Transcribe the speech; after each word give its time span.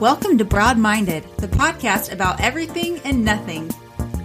Welcome 0.00 0.36
to 0.36 0.44
Broad 0.44 0.76
Minded, 0.76 1.24
the 1.38 1.48
podcast 1.48 2.12
about 2.12 2.38
everything 2.38 2.98
and 3.04 3.24
nothing, 3.24 3.70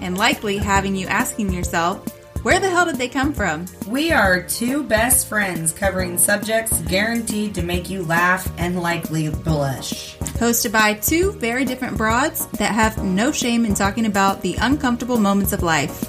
and 0.02 0.18
likely 0.18 0.58
having 0.58 0.98
you 0.98 1.08
asking 1.08 1.54
yourself, 1.54 2.06
where 2.44 2.60
the 2.60 2.70
hell 2.70 2.86
did 2.86 2.98
they 2.98 3.08
come 3.08 3.32
from? 3.32 3.68
We 3.88 4.12
are 4.12 4.44
two 4.44 4.84
best 4.84 5.30
friends 5.30 5.72
covering 5.72 6.18
subjects 6.18 6.82
guaranteed 6.82 7.56
to 7.56 7.62
make 7.62 7.90
you 7.90 8.04
laugh 8.04 8.52
and 8.58 8.82
likely 8.82 9.30
blush. 9.30 10.18
Hosted 10.18 10.74
by 10.74 10.96
two 10.96 11.32
very 11.34 11.64
different 11.64 11.96
broads 11.96 12.48
that 12.48 12.74
have 12.74 13.02
no 13.02 13.32
shame 13.32 13.64
in 13.66 13.74
talking 13.74 14.06
about 14.06 14.42
the 14.42 14.56
uncomfortable 14.60 15.20
moments 15.20 15.54
of 15.54 15.64
life. 15.64 16.04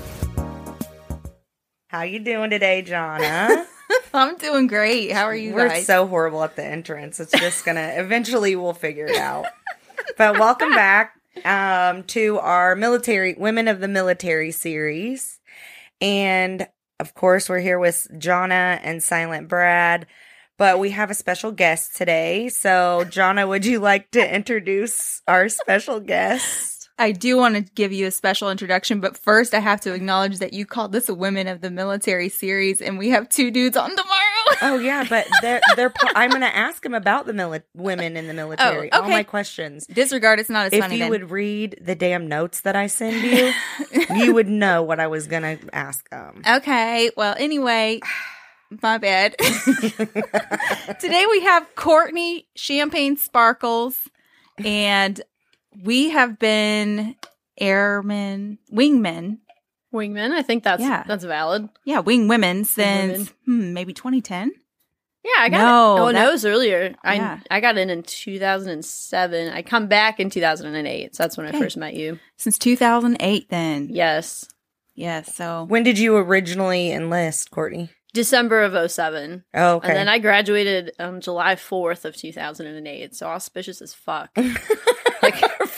How 1.87 2.03
you 2.03 2.19
doing 2.19 2.51
today, 2.51 2.83
Jonna? 2.83 3.67
I'm 4.15 4.37
doing 4.37 4.67
great. 4.67 5.13
How 5.13 5.25
are 5.25 5.35
you 5.35 5.55
We're 5.55 5.69
guys? 5.69 5.87
so 5.87 6.07
horrible 6.07 6.43
at 6.45 6.57
the 6.57 6.65
entrance. 6.65 7.19
It's 7.21 7.33
just 7.33 7.65
gonna 7.65 7.93
eventually 7.97 8.57
we'll 8.57 8.75
figure 8.75 9.07
it 9.07 9.17
out. 9.17 9.47
But 10.19 10.39
welcome 10.39 10.71
back 10.71 11.15
um, 11.45 12.05
to 12.05 12.39
our 12.39 12.75
military 12.77 13.35
women 13.35 13.69
of 13.69 13.81
the 13.81 13.89
military 13.89 14.51
series, 14.51 15.41
and 16.01 16.69
of 17.01 17.15
course 17.15 17.49
we're 17.49 17.61
here 17.61 17.79
with 17.79 18.07
Jonna 18.15 18.79
and 18.83 19.03
Silent 19.03 19.49
Brad. 19.49 20.07
But 20.59 20.79
we 20.79 20.91
have 20.91 21.11
a 21.11 21.15
special 21.15 21.51
guest 21.51 21.97
today. 21.97 22.49
So, 22.49 23.05
Jonna, 23.09 23.49
would 23.49 23.65
you 23.65 23.81
like 23.81 24.11
to 24.13 24.35
introduce 24.35 25.23
our 25.27 25.49
special 25.49 25.99
guest? 25.99 26.72
I 26.99 27.13
do 27.13 27.37
want 27.37 27.55
to 27.55 27.63
give 27.75 27.93
you 27.93 28.07
a 28.07 28.11
special 28.11 28.51
introduction, 28.51 29.01
but 29.01 29.17
first 29.17 29.55
I 29.55 29.59
have 29.61 29.81
to 29.83 29.95
acknowledge 29.95 30.39
that 30.39 30.53
you 30.53 30.67
called 30.67 30.93
this 30.93 31.09
a 31.09 31.15
Women 31.15 31.49
of 31.49 31.61
the 31.61 31.71
Military 31.71 32.29
series, 32.29 32.81
and 32.81 32.99
we 32.99 33.11
have 33.11 33.29
two 33.29 33.51
dudes 33.51 33.77
on 33.77 33.91
tomorrow. 33.91 34.33
Oh 34.63 34.79
yeah, 34.79 35.05
but 35.09 35.27
they're 35.41 35.61
they're. 35.77 35.93
I'm 36.15 36.31
going 36.31 36.43
to 36.43 36.55
ask 36.55 36.85
him 36.85 36.95
about 36.95 37.27
the 37.27 37.33
mili- 37.33 37.63
women 37.75 38.17
in 38.17 38.27
the 38.27 38.33
oh, 38.33 38.37
military. 38.37 38.93
All 38.93 39.03
okay. 39.03 39.11
my 39.11 39.23
questions. 39.23 39.87
Disregard, 39.87 40.39
it's 40.39 40.51
not 40.51 40.67
as 40.67 40.73
If 40.73 40.81
funny. 40.81 40.95
If 40.95 40.99
you 40.99 41.05
then. 41.05 41.11
would 41.11 41.31
read 41.31 41.79
the 41.81 41.95
damn 41.95 42.29
notes 42.29 42.61
that 42.61 42.77
I 42.77 42.87
send 42.87 43.23
you, 43.23 43.53
you 44.17 44.35
would 44.35 44.49
know 44.49 44.83
what 44.83 45.01
I 45.01 45.07
was 45.07 45.27
going 45.27 45.43
to 45.43 45.75
ask 45.75 46.09
them. 46.11 46.43
Okay. 46.47 47.11
Well, 47.17 47.35
anyway, 47.39 48.01
my 48.83 48.99
bad. 48.99 49.37
Today 51.01 51.27
we 51.31 51.41
have 51.41 51.75
Courtney 51.75 52.47
Champagne 52.55 53.17
Sparkles, 53.17 53.99
and 54.59 55.21
we 55.83 56.11
have 56.11 56.39
been 56.39 57.17
airmen, 57.59 58.59
wingmen. 58.73 59.39
Wingmen, 59.93 60.31
I 60.33 60.43
think 60.43 60.65
that's 60.65 60.83
Yeah. 60.83 61.05
that's 61.07 61.25
valid. 61.25 61.69
Yeah, 61.85 62.01
wing 62.01 62.27
women 62.29 62.65
since 62.65 63.13
women. 63.47 63.69
hmm, 63.69 63.73
maybe 63.75 63.93
2010. 63.93 64.53
Yeah, 65.25 65.31
I 65.39 65.49
got 65.51 65.59
No, 65.59 65.65
it. 65.97 66.01
Oh, 66.01 66.07
that- 66.07 66.13
no, 66.15 66.29
it 66.29 66.33
was 66.33 66.45
earlier. 66.45 66.95
Yeah. 67.05 67.39
I 67.51 67.57
I 67.57 67.61
got 67.61 67.79
in 67.79 67.91
in 67.91 68.03
2007. 68.03 69.53
I 69.53 69.63
come 69.63 69.87
back 69.87 70.19
in 70.19 70.31
2008. 70.31 71.15
So 71.15 71.23
that's 71.23 71.37
when 71.37 71.47
Okay. 71.47 71.57
I 71.57 71.61
first 71.61 71.77
met 71.77 71.95
you. 71.95 72.19
Since 72.37 72.59
2008, 72.59 73.49
then. 73.51 73.89
Yes. 73.91 74.47
Yeah, 74.95 75.23
so. 75.23 75.65
When 75.69 75.83
did 75.85 75.99
you 75.99 76.17
originally 76.17 76.91
enlist, 76.91 77.51
Courtney? 77.51 77.91
December 78.15 78.63
of 78.63 78.75
07. 78.91 79.45
Oh, 79.55 79.77
okay. 79.77 79.89
And 79.89 79.97
then 79.97 80.09
I 80.09 80.19
graduated 80.19 80.93
um, 80.99 81.21
July 81.21 81.55
4th 81.55 82.05
of 82.05 82.15
2008. 82.17 83.15
So 83.15 83.27
auspicious 83.27 83.81
as 83.81 83.95
fuck. 83.95 84.31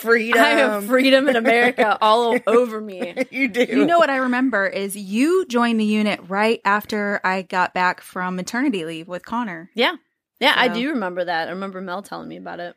like 0.05 0.15
freedom. 0.15 0.41
I 0.41 0.49
have 0.49 0.85
freedom 0.85 1.27
in 1.29 1.35
America 1.35 1.97
all 2.01 2.37
over 2.47 2.79
me. 2.81 3.15
you 3.31 3.47
do. 3.47 3.63
You 3.63 3.85
know 3.85 3.97
what 3.97 4.09
I 4.09 4.17
remember 4.17 4.67
is 4.67 4.95
you 4.95 5.45
joined 5.47 5.79
the 5.79 5.85
unit 5.85 6.19
right 6.27 6.61
after 6.65 7.19
I 7.23 7.41
got 7.41 7.73
back 7.73 8.01
from 8.01 8.35
maternity 8.35 8.85
leave 8.85 9.07
with 9.07 9.25
Connor. 9.25 9.69
Yeah. 9.73 9.95
Yeah, 10.39 10.53
I 10.55 10.67
do 10.67 10.89
remember 10.89 11.23
that. 11.23 11.47
I 11.47 11.51
remember 11.51 11.79
Mel 11.79 12.01
telling 12.01 12.27
me 12.27 12.37
about 12.37 12.59
it. 12.59 12.75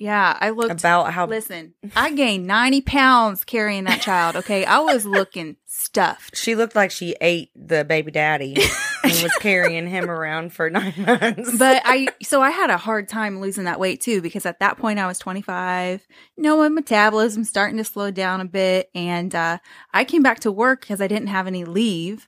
Yeah, 0.00 0.34
I 0.40 0.48
looked 0.48 0.70
about 0.70 1.12
how 1.12 1.26
Listen, 1.26 1.74
I 1.94 2.12
gained 2.12 2.46
90 2.46 2.80
pounds 2.80 3.44
carrying 3.44 3.84
that 3.84 4.00
child, 4.00 4.34
okay? 4.34 4.64
I 4.64 4.78
was 4.78 5.04
looking 5.04 5.56
stuffed. 5.66 6.34
she 6.34 6.54
looked 6.54 6.74
like 6.74 6.90
she 6.90 7.14
ate 7.20 7.50
the 7.54 7.84
baby 7.84 8.10
daddy 8.10 8.56
and 9.04 9.22
was 9.22 9.32
carrying 9.40 9.86
him 9.86 10.08
around 10.08 10.54
for 10.54 10.70
nine 10.70 10.94
months. 10.96 11.58
But 11.58 11.82
I, 11.84 12.08
so 12.22 12.40
I 12.40 12.48
had 12.48 12.70
a 12.70 12.78
hard 12.78 13.08
time 13.08 13.40
losing 13.42 13.64
that 13.64 13.78
weight 13.78 14.00
too, 14.00 14.22
because 14.22 14.46
at 14.46 14.60
that 14.60 14.78
point 14.78 14.98
I 14.98 15.06
was 15.06 15.18
25. 15.18 16.06
You 16.36 16.42
know, 16.42 16.56
my 16.56 16.70
metabolism 16.70 17.44
starting 17.44 17.76
to 17.76 17.84
slow 17.84 18.10
down 18.10 18.40
a 18.40 18.46
bit. 18.46 18.88
And 18.94 19.34
uh, 19.34 19.58
I 19.92 20.04
came 20.04 20.22
back 20.22 20.40
to 20.40 20.50
work 20.50 20.80
because 20.80 21.02
I 21.02 21.08
didn't 21.08 21.28
have 21.28 21.46
any 21.46 21.66
leave 21.66 22.26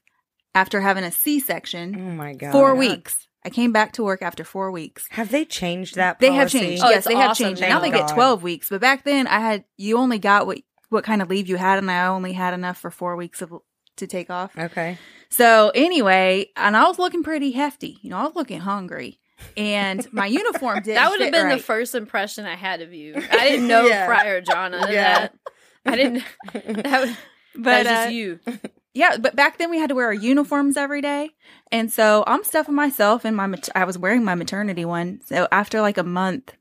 after 0.55 0.83
having 0.83 1.05
a 1.05 1.11
C 1.11 1.41
section. 1.41 1.97
oh 1.97 2.15
my 2.15 2.35
god, 2.35 2.53
Four 2.53 2.75
weeks. 2.75 3.29
I 3.45 3.51
came 3.51 3.73
back 3.73 3.93
to 3.93 4.05
work 4.05 4.23
after 4.23 4.45
four 4.45 4.71
weeks. 4.71 5.07
Have 5.11 5.31
they 5.31 5.45
changed 5.45 5.97
that? 5.97 6.19
They 6.21 6.33
have 6.33 6.49
changed. 6.51 6.83
Oh, 6.85 6.89
yes, 6.91 6.99
it's 6.99 7.07
they 7.09 7.15
have 7.17 7.37
changed. 7.37 7.61
now. 7.61 7.69
Now 7.69 7.81
they 7.81 7.91
Thank 7.91 8.07
get 8.09 8.15
12 8.15 8.43
weeks. 8.43 8.69
But 8.69 8.81
back 8.81 9.05
then 9.05 9.27
I 9.27 9.41
had, 9.41 9.65
you 9.77 9.99
only 9.99 10.19
got 10.19 10.47
what, 10.47 10.59
what 10.91 11.03
kind 11.05 11.21
of 11.23 11.29
leave 11.29 11.49
you 11.49 11.57
had. 11.57 11.79
And 11.79 11.91
I 11.91 12.07
only 12.07 12.33
had 12.35 12.55
enough 12.55 12.79
for 12.79 12.91
four 12.91 13.17
weeks 13.17 13.43
of, 13.43 13.53
to 13.97 14.07
take 14.07 14.31
off. 14.31 14.57
Okay. 14.57 14.97
So 15.29 15.73
anyway, 15.75 16.51
and 16.57 16.77
I 16.77 16.85
was 16.85 16.99
looking 17.01 17.23
pretty 17.25 17.51
hefty. 17.53 17.99
You 18.03 18.11
know, 18.11 18.19
I 18.19 18.23
was 18.25 18.37
looking 18.37 18.61
hungry. 18.61 19.19
And 19.57 20.07
my 20.13 20.27
uniform 20.27 20.81
did 20.85 20.97
That 20.97 21.11
would 21.11 21.21
have 21.21 21.33
been 21.33 21.47
right. 21.47 21.57
the 21.59 21.63
first 21.65 21.97
impression 21.97 22.47
I 22.47 22.55
had 22.55 22.81
of 22.81 22.93
you. 22.93 23.15
I 23.17 23.49
didn't 23.49 23.67
know 23.67 23.87
Yeah. 23.89 24.07
prior, 24.07 24.41
John. 24.41 24.73
Other 24.73 24.93
Yeah. 24.93 25.19
that, 25.19 25.35
I 25.85 25.97
didn't. 25.97 26.23
That 26.53 27.01
was, 27.01 27.17
But 27.57 27.83
that 27.85 28.07
was 28.07 28.07
uh, 28.07 28.11
you. 28.11 28.41
Yeah, 28.95 29.17
but 29.19 29.35
back 29.35 29.59
then 29.59 29.71
we 29.71 29.79
had 29.79 29.89
to 29.89 29.95
wear 29.95 30.07
our 30.07 30.13
uniforms 30.13 30.77
every 30.77 31.01
day, 31.01 31.31
and 31.71 31.91
so 31.91 32.25
I'm 32.27 32.45
stuffing 32.45 32.75
myself 32.75 33.25
in 33.25 33.35
my. 33.35 33.47
mat- 33.47 33.69
I 33.75 33.85
was 33.85 33.97
wearing 33.99 34.25
my 34.25 34.35
maternity 34.35 34.85
one. 34.85 35.21
So 35.25 35.49
after 35.51 35.81
like 35.81 35.99
a 35.99 36.03
month, 36.03 36.55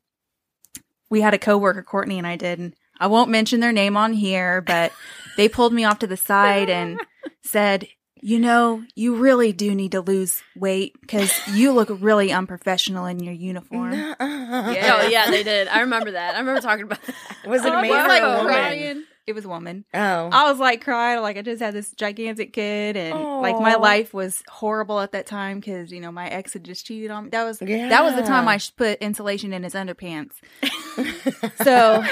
we 1.09 1.21
had 1.21 1.33
a 1.33 1.39
coworker, 1.39 1.83
Courtney, 1.83 2.17
and 2.17 2.25
I 2.27 2.37
did. 2.37 2.59
And 2.59 2.73
I 2.99 3.07
won't 3.07 3.29
mention 3.29 3.59
their 3.59 3.73
name 3.73 3.97
on 3.97 4.13
here, 4.13 4.61
but 4.61 4.93
they 5.37 5.49
pulled 5.49 5.73
me 5.73 5.83
off 5.83 5.99
to 5.99 6.07
the 6.07 6.17
side 6.17 6.69
and 6.69 6.99
said, 7.41 7.87
"You 8.21 8.39
know, 8.39 8.83
you 8.95 9.15
really 9.15 9.51
do 9.51 9.75
need 9.75 9.91
to 9.91 10.01
lose 10.01 10.41
weight 10.55 10.93
because 11.01 11.33
you 11.49 11.73
look 11.73 11.89
really 11.91 12.31
unprofessional 12.31 13.07
in 13.07 13.19
your 13.19 13.33
uniform." 13.33 13.93
Yeah. 13.93 14.15
Oh 14.19 15.07
yeah, 15.09 15.29
they 15.29 15.43
did. 15.43 15.67
I 15.67 15.81
remember 15.81 16.11
that. 16.11 16.35
I 16.35 16.39
remember 16.39 16.61
talking 16.61 16.83
about 16.83 17.01
that. 17.03 17.49
Was 17.49 17.65
it 17.65 17.73
I 17.73 17.79
a 17.79 17.81
man 17.81 18.05
or 18.05 18.07
like 18.07 18.23
a 18.23 18.37
woman? 18.37 18.45
crying. 18.45 19.03
It 19.31 19.35
was 19.35 19.45
a 19.45 19.49
woman. 19.49 19.85
Oh. 19.93 20.29
I 20.31 20.49
was 20.49 20.59
like 20.59 20.83
crying, 20.83 21.21
like 21.21 21.37
I 21.37 21.41
just 21.41 21.61
had 21.61 21.73
this 21.73 21.91
gigantic 21.91 22.51
kid, 22.51 22.97
and 22.97 23.17
like 23.41 23.57
my 23.59 23.75
life 23.75 24.13
was 24.13 24.43
horrible 24.49 24.99
at 24.99 25.13
that 25.13 25.25
time 25.25 25.59
because 25.61 25.89
you 25.91 26.01
know 26.01 26.11
my 26.11 26.27
ex 26.27 26.51
had 26.53 26.65
just 26.65 26.85
cheated 26.85 27.11
on 27.11 27.23
me. 27.23 27.29
That 27.31 27.45
was 27.45 27.59
that 27.59 28.03
was 28.03 28.15
the 28.15 28.23
time 28.23 28.47
I 28.49 28.59
put 28.75 28.99
insulation 28.99 29.53
in 29.53 29.63
his 29.63 29.73
underpants. 29.73 30.33
so 31.63 32.03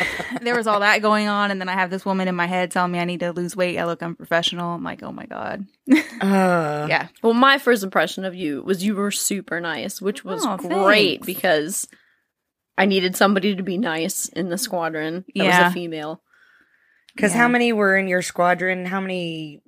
there 0.42 0.56
was 0.56 0.66
all 0.68 0.80
that 0.80 1.02
going 1.02 1.28
on, 1.28 1.52
and 1.52 1.60
then 1.60 1.68
I 1.70 1.74
have 1.74 1.90
this 1.90 2.06
woman 2.06 2.28
in 2.28 2.36
my 2.36 2.48
head 2.48 2.72
telling 2.72 2.92
me 2.92 3.00
I 3.00 3.06
need 3.06 3.20
to 3.20 3.32
lose 3.32 3.56
weight. 3.56 3.78
I 3.78 3.86
look 3.86 4.02
unprofessional. 4.02 4.76
I'm 4.76 4.84
like, 4.84 5.04
oh 5.04 5.12
my 5.12 5.26
god, 5.26 5.66
Uh, 6.22 6.86
yeah. 6.90 7.08
Well, 7.22 7.34
my 7.34 7.58
first 7.58 7.84
impression 7.84 8.26
of 8.26 8.34
you 8.36 8.62
was 8.64 8.84
you 8.84 8.96
were 8.96 9.12
super 9.12 9.60
nice, 9.60 10.02
which 10.02 10.24
was 10.24 10.46
Oh, 10.46 10.58
great 10.58 11.20
thanks. 11.20 11.26
because 11.26 11.88
I 12.78 12.86
needed 12.86 13.16
somebody 13.18 13.56
to 13.56 13.64
be 13.64 13.78
nice 13.78 14.30
in 14.30 14.50
the 14.50 14.58
squadron. 14.58 15.26
That 15.36 15.44
Yeah. 15.44 15.64
was 15.66 15.72
a 15.72 15.74
female. 15.74 16.22
Because 17.20 17.34
Yeah. 17.34 17.40
how 17.40 17.48
many 17.50 17.74
were 17.74 17.98
in 17.98 18.08
your 18.08 18.22
squadron? 18.22 18.86
How 18.86 19.02
many? 19.02 19.62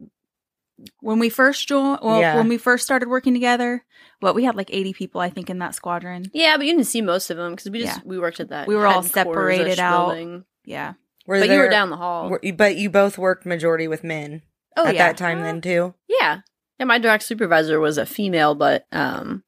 When 1.01 1.19
we 1.19 1.29
first 1.29 1.67
joined, 1.67 1.99
well, 2.01 2.19
Yeah. 2.21 2.37
when 2.37 2.47
we 2.47 2.57
first 2.57 2.85
started 2.85 3.09
working 3.09 3.33
together, 3.33 3.83
well, 4.21 4.33
we 4.33 4.45
had 4.45 4.55
like 4.55 4.69
80 4.73 4.93
people, 4.93 5.19
I 5.21 5.29
think, 5.29 5.49
in 5.49 5.59
that 5.59 5.75
squadron. 5.75 6.25
Yeah, 6.33 6.55
but 6.57 6.65
you 6.65 6.71
didn't 6.71 6.87
see 6.87 7.01
most 7.01 7.29
of 7.29 7.35
them 7.37 7.51
because 7.51 7.69
we 7.69 7.79
just 7.81 7.97
Yeah. 7.97 8.03
we 8.05 8.17
worked 8.17 8.39
at 8.39 8.49
that. 8.49 8.67
We 8.67 8.75
were 8.75 8.87
all 8.87 9.03
separated 9.03 9.79
out. 9.79 10.07
building. 10.07 10.45
Yeah. 10.63 10.93
Were 11.27 11.39
But 11.39 11.49
you 11.49 11.57
were 11.59 11.69
down 11.69 11.89
the 11.89 11.97
hall. 11.97 12.29
were- 12.29 12.41
but 12.55 12.77
you 12.77 12.89
both 12.89 13.17
worked 13.17 13.45
majority 13.45 13.87
with 13.87 14.03
men 14.03 14.41
Oh 14.77 14.87
at 14.87 14.95
yeah. 14.95 15.07
that 15.07 15.17
time, 15.17 15.41
then 15.41 15.59
too. 15.61 15.93
Yeah. 16.07 16.39
Yeah, 16.79 16.85
my 16.85 16.97
direct 16.99 17.23
supervisor 17.23 17.79
was 17.79 17.97
a 17.99 18.05
female, 18.05 18.55
but 18.55 18.85
um 18.91 19.43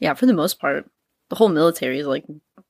yeah, 0.00 0.14
for 0.14 0.26
the 0.26 0.32
most 0.34 0.58
part, 0.58 0.90
the 1.30 1.36
whole 1.36 1.48
military 1.48 1.98
is 2.00 2.06
like 2.06 2.24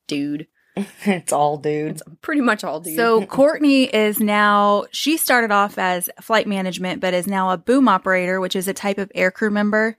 dude. 0.08 0.48
it's 1.04 1.32
all 1.32 1.56
dudes. 1.56 2.02
It's 2.06 2.16
pretty 2.20 2.42
much 2.42 2.64
all 2.64 2.80
dudes. 2.80 2.96
So 2.96 3.24
Courtney 3.26 3.84
is 3.84 4.20
now 4.20 4.84
she 4.90 5.16
started 5.16 5.50
off 5.50 5.78
as 5.78 6.10
flight 6.20 6.46
management, 6.46 7.00
but 7.00 7.14
is 7.14 7.26
now 7.26 7.50
a 7.50 7.56
boom 7.56 7.88
operator, 7.88 8.40
which 8.40 8.56
is 8.56 8.68
a 8.68 8.74
type 8.74 8.98
of 8.98 9.10
aircrew 9.14 9.50
member 9.50 9.96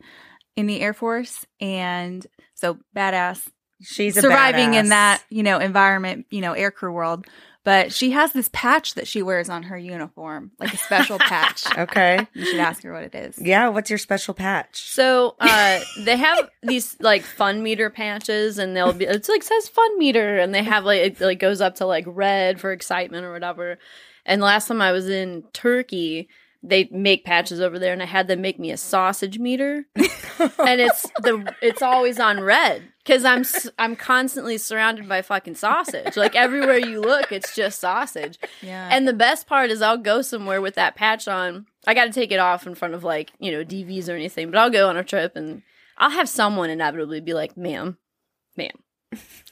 in 0.55 0.67
the 0.67 0.79
Air 0.81 0.93
Force. 0.93 1.45
And 1.59 2.25
so 2.53 2.77
badass 2.95 3.47
She's 3.81 4.17
a 4.17 4.21
surviving 4.21 4.73
in 4.73 4.89
that, 4.89 5.23
you 5.29 5.43
know, 5.43 5.59
environment, 5.59 6.25
you 6.31 6.41
know, 6.41 6.53
aircrew 6.53 6.91
world. 6.91 7.27
But 7.67 7.91
she 7.91 8.11
has 8.11 8.31
this 8.31 8.49
patch 8.53 8.93
that 8.93 9.09
she 9.09 9.21
wears 9.21 9.49
on 9.49 9.63
her 9.63 9.77
uniform, 9.77 10.51
like 10.57 10.73
a 10.73 10.77
special 10.77 11.19
patch. 11.19 11.65
Okay. 11.77 12.25
You 12.33 12.45
should 12.45 12.59
ask 12.61 12.81
her 12.83 12.93
what 12.93 13.03
it 13.03 13.13
is. 13.13 13.37
Yeah. 13.41 13.67
What's 13.67 13.89
your 13.89 13.99
special 13.99 14.33
patch? 14.33 14.89
So 14.89 15.35
uh 15.39 15.81
they 15.99 16.15
have 16.15 16.49
these 16.63 16.95
like 17.01 17.23
fun 17.23 17.61
meter 17.61 17.89
patches 17.89 18.57
and 18.57 18.75
they'll 18.75 18.93
be 18.93 19.03
it's 19.03 19.27
like 19.27 19.43
says 19.43 19.67
fun 19.67 19.99
meter 19.99 20.37
and 20.37 20.55
they 20.55 20.63
have 20.63 20.85
like 20.85 21.01
it 21.01 21.21
like 21.21 21.39
goes 21.39 21.59
up 21.59 21.75
to 21.75 21.85
like 21.85 22.05
red 22.07 22.61
for 22.61 22.71
excitement 22.71 23.25
or 23.25 23.33
whatever. 23.33 23.77
And 24.25 24.41
last 24.41 24.69
time 24.69 24.81
I 24.81 24.93
was 24.93 25.09
in 25.09 25.43
Turkey, 25.51 26.29
they 26.63 26.87
make 26.91 27.25
patches 27.25 27.59
over 27.59 27.79
there 27.79 27.91
and 27.93 28.01
I 28.01 28.05
had 28.05 28.27
them 28.27 28.41
make 28.41 28.59
me 28.59 28.71
a 28.71 28.77
sausage 28.77 29.39
meter. 29.39 29.85
and 29.95 30.81
it's 30.81 31.03
the 31.21 31.53
it's 31.61 31.81
always 31.81 32.17
on 32.19 32.41
red 32.41 32.83
because 33.07 33.23
I'm 33.23 33.45
I'm 33.79 33.95
constantly 33.95 34.57
surrounded 34.57 35.07
by 35.07 35.21
fucking 35.21 35.55
sausage. 35.55 36.17
Like 36.17 36.35
everywhere 36.35 36.77
you 36.77 36.99
look, 36.99 37.31
it's 37.31 37.55
just 37.55 37.79
sausage. 37.79 38.37
Yeah. 38.61 38.89
And 38.91 39.07
the 39.07 39.13
best 39.13 39.47
part 39.47 39.69
is 39.69 39.81
I'll 39.81 39.97
go 39.97 40.21
somewhere 40.21 40.61
with 40.61 40.75
that 40.75 40.95
patch 40.95 41.27
on. 41.27 41.67
I 41.85 41.93
got 41.93 42.05
to 42.05 42.11
take 42.11 42.31
it 42.31 42.39
off 42.39 42.67
in 42.67 42.75
front 42.75 42.93
of 42.93 43.03
like 43.03 43.31
you 43.39 43.51
know 43.51 43.63
DVs 43.63 44.09
or 44.09 44.15
anything, 44.15 44.51
but 44.51 44.59
I'll 44.59 44.69
go 44.69 44.89
on 44.89 44.97
a 44.97 45.03
trip 45.03 45.35
and 45.35 45.61
I'll 45.97 46.09
have 46.09 46.27
someone 46.27 46.69
inevitably 46.69 47.21
be 47.21 47.33
like, 47.33 47.55
"Ma'am, 47.55 47.97
ma'am, 48.57 48.75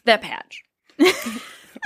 that 0.04 0.22
patch." 0.22 0.64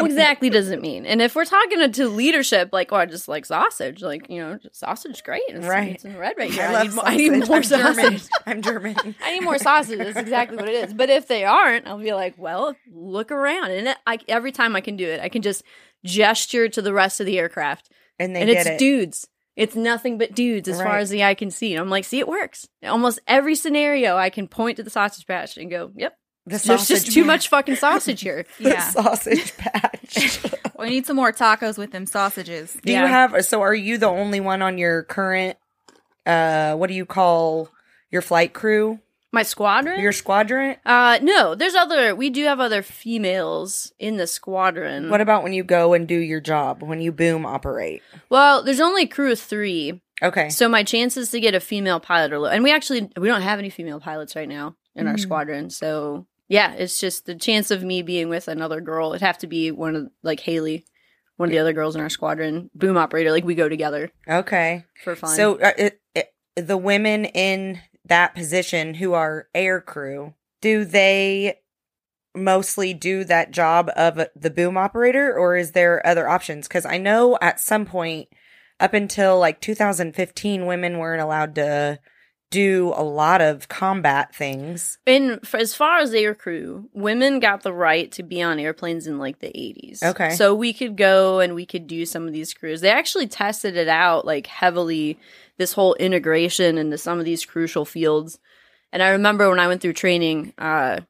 Exactly 0.06 0.50
does 0.50 0.70
it 0.70 0.82
mean? 0.82 1.06
And 1.06 1.22
if 1.22 1.36
we're 1.36 1.46
talking 1.46 1.92
to, 1.92 2.08
leadership, 2.10 2.70
like, 2.72 2.92
oh, 2.92 2.98
I 2.98 3.06
just 3.06 3.28
like 3.28 3.46
sausage, 3.46 4.02
like, 4.02 4.30
you 4.30 4.40
know, 4.42 4.60
sausage 4.72 5.24
great. 5.24 5.44
It's, 5.48 5.66
Right. 5.66 5.94
It's 5.94 6.06
in 6.06 6.18
red 6.18 6.36
right 6.38 6.52
here. 6.52 6.64
I 6.64 6.68
I, 6.68 6.72
love 6.74 6.84
need, 6.88 6.96
more- 6.96 7.06
I 7.08 7.16
need 7.16 7.46
sausage. 7.46 7.50
more 7.50 7.58
I'm 7.58 7.64
German. 7.96 8.22
I'm 8.46 8.62
German. 8.62 9.16
I 9.24 9.34
need 9.34 9.44
more 9.44 9.58
sausage. 9.58 9.98
That's 10.00 10.18
exactly 10.18 10.58
what 10.58 10.68
it 10.68 10.76
is. 10.90 10.94
But 10.94 11.10
if 11.10 11.28
they 11.28 11.46
aren't, 11.46 11.88
I'll 11.88 11.98
be 12.00 12.14
like, 12.14 12.36
well, 12.38 12.76
look 12.92 13.32
around. 13.32 13.72
And 13.72 13.88
it, 13.90 13.98
I, 14.08 14.20
every 14.28 14.52
time 14.52 14.76
I 14.76 14.82
can 14.82 14.96
do 14.96 15.08
it, 15.08 15.20
I 15.22 15.30
can 15.30 15.42
just 15.42 15.64
gesture 16.04 16.70
to 16.70 16.82
the 16.82 16.94
rest 16.94 17.20
of 17.20 17.26
the 17.26 17.40
aircraft. 17.40 17.90
And 18.18 18.36
they 18.36 18.42
and 18.42 18.50
it's 18.50 18.66
it. 18.66 18.80
dudes. 18.80 19.28
It's 19.56 19.76
nothing 19.76 20.18
but 20.18 20.34
dudes 20.34 20.70
as 20.70 20.82
far 20.82 21.00
as 21.00 21.10
the 21.10 21.24
eye 21.26 21.34
can 21.34 21.52
see. 21.52 21.74
And 21.74 21.82
I'm 21.82 21.90
like, 21.90 22.06
see, 22.06 22.20
it 22.20 22.28
works. 22.30 22.70
Almost 22.82 23.20
every 23.28 23.56
scenario, 23.56 24.16
I 24.16 24.30
can 24.30 24.48
point 24.48 24.78
to 24.78 24.84
the 24.84 24.90
sausage 24.90 25.28
patch 25.28 25.58
and 25.58 25.70
go, 25.70 25.92
yep, 25.98 26.18
the 26.50 26.58
there's 26.68 26.88
just 26.88 27.12
too 27.12 27.24
much 27.24 27.48
fucking 27.50 27.76
sausage 27.86 28.22
here. 28.22 28.46
The 28.60 28.70
Yeah. 28.70 28.90
sausage 28.90 29.56
patch. 29.58 30.40
we 30.80 30.90
need 30.90 31.06
some 31.06 31.16
more 31.16 31.32
tacos 31.32 31.78
with 31.78 31.92
them 31.92 32.06
sausages. 32.06 32.78
Do 32.84 32.92
Yeah. 32.92 33.02
you 33.04 33.08
have 33.08 33.46
so 33.46 33.62
are 33.62 33.76
you 33.76 33.98
the 33.98 34.08
only 34.08 34.40
one 34.40 34.62
on 34.62 34.78
your 34.78 35.04
current 35.04 35.58
uh 36.26 36.76
what 36.76 36.88
do 36.88 36.94
you 36.94 37.06
call 37.06 37.70
your 38.12 38.22
flight 38.22 38.54
crew? 38.54 39.00
My 39.32 39.44
squadron? 39.44 40.00
Your 40.00 40.12
squadron? 40.12 40.78
Uh, 40.84 41.20
no, 41.22 41.54
there's 41.54 41.76
other. 41.76 42.16
We 42.16 42.32
do 42.32 42.46
have 42.46 42.60
other 42.60 42.82
females 42.82 43.94
in 44.00 44.18
the 44.18 44.26
squadron. 44.26 45.12
What 45.12 45.22
about 45.22 45.44
when 45.44 45.54
you 45.54 45.64
go 45.64 45.94
and 45.94 46.08
do 46.08 46.18
your 46.18 46.40
job, 46.40 46.82
when 46.82 47.00
you 47.00 47.12
boom 47.12 47.46
operate? 47.46 48.02
well, 48.32 48.64
there's 48.64 48.80
only 48.80 49.04
a 49.04 49.08
crew 49.08 49.32
of 49.32 49.40
three, 49.40 50.02
Okay. 50.24 50.50
so 50.50 50.68
my 50.68 50.82
chances 50.84 51.30
to 51.30 51.40
get 51.40 51.54
a 51.54 51.60
female 51.60 52.00
pilot 52.00 52.34
are 52.34 52.40
low. 52.40 52.50
And 52.50 52.64
we 52.64 52.72
actually 52.74 53.08
we 53.18 53.28
don't 53.28 53.44
have 53.44 53.60
any 53.60 53.70
female 53.70 54.00
pilots 54.00 54.36
right 54.36 54.50
now 54.50 54.76
in 54.96 55.06
our 55.08 55.14
Mm. 55.14 55.20
squadron. 55.20 55.70
So 55.70 56.26
yeah, 56.50 56.74
it's 56.74 57.00
just 57.00 57.26
the 57.26 57.36
chance 57.36 57.72
of 57.72 57.84
me 57.84 58.02
being 58.02 58.28
with 58.28 58.48
another 58.50 58.82
girl. 58.82 59.12
It'd 59.12 59.22
have 59.22 59.38
to 59.38 59.48
be 59.48 59.72
one 59.72 59.96
of 59.96 60.10
like 60.24 60.42
Haley, 60.42 60.84
one 61.38 61.48
of 61.48 61.52
the 61.52 61.60
other 61.60 61.74
girls 61.74 61.96
in 61.96 62.02
our 62.02 62.10
squadron, 62.10 62.70
boom 62.76 62.98
operator. 62.98 63.32
Like 63.32 63.46
we 63.46 63.56
go 63.56 63.70
together 63.70 64.12
Okay. 64.28 64.84
for 65.04 65.16
fun. 65.16 65.36
So 65.36 65.60
uh, 65.60 65.72
it, 65.78 66.02
it, 66.14 66.34
the 66.56 66.78
women 66.78 67.24
in 67.26 67.80
that 68.06 68.34
position 68.36 68.96
who 68.96 69.14
are 69.14 69.48
air 69.54 69.80
crew, 69.80 70.34
do 70.62 70.84
they 70.84 71.60
mostly 72.36 72.94
do 72.94 73.24
that 73.24 73.52
job 73.52 73.90
of 73.96 74.20
the 74.36 74.50
boom 74.50 74.78
operator 74.78 75.36
or 75.38 75.56
is 75.56 75.72
there 75.72 76.06
other 76.06 76.28
options? 76.28 76.68
Cuz 76.68 76.86
I 76.86 76.98
know 76.98 77.38
at 77.42 77.60
some 77.60 77.86
point 77.86 78.28
up 78.80 78.94
until 78.94 79.38
like 79.38 79.62
2015 79.62 80.66
women 80.66 80.98
weren't 80.98 81.22
allowed 81.22 81.54
to 81.56 82.00
do 82.50 82.94
a 82.96 83.04
lot 83.04 83.42
of 83.42 83.68
combat 83.68 84.34
things. 84.34 84.98
And 85.06 85.46
for, 85.48 85.58
as 85.58 85.76
far 85.76 86.00
as 86.00 86.14
air 86.14 86.34
crew, 86.34 86.90
women 86.94 87.40
got 87.40 87.64
the 87.64 87.74
right 87.74 88.12
to 88.14 88.24
be 88.24 88.42
on 88.42 88.60
airplanes 88.60 89.08
in 89.08 89.20
like 89.20 89.40
the 89.40 89.48
80s. 89.48 90.04
Okay. 90.04 90.32
So 90.32 90.56
we 90.56 90.74
could 90.74 90.98
go 90.98 91.40
and 91.40 91.54
we 91.54 91.66
could 91.66 91.88
do 91.88 92.06
some 92.06 92.28
of 92.28 92.34
these 92.34 92.54
crews. 92.54 92.82
They 92.82 92.90
actually 92.90 93.28
tested 93.28 93.78
it 93.78 93.88
out 93.88 94.26
like 94.26 94.48
heavily 94.48 95.20
this 95.58 95.74
whole 95.74 95.94
integration 95.96 96.78
into 96.78 96.98
some 96.98 97.20
of 97.20 97.26
these 97.26 97.46
crucial 97.46 97.86
fields. 97.86 98.40
And 98.92 99.04
I 99.04 99.10
remember 99.10 99.50
when 99.50 99.60
I 99.60 99.68
went 99.68 99.82
through 99.82 99.94
training, 99.94 100.54
uh 100.58 101.02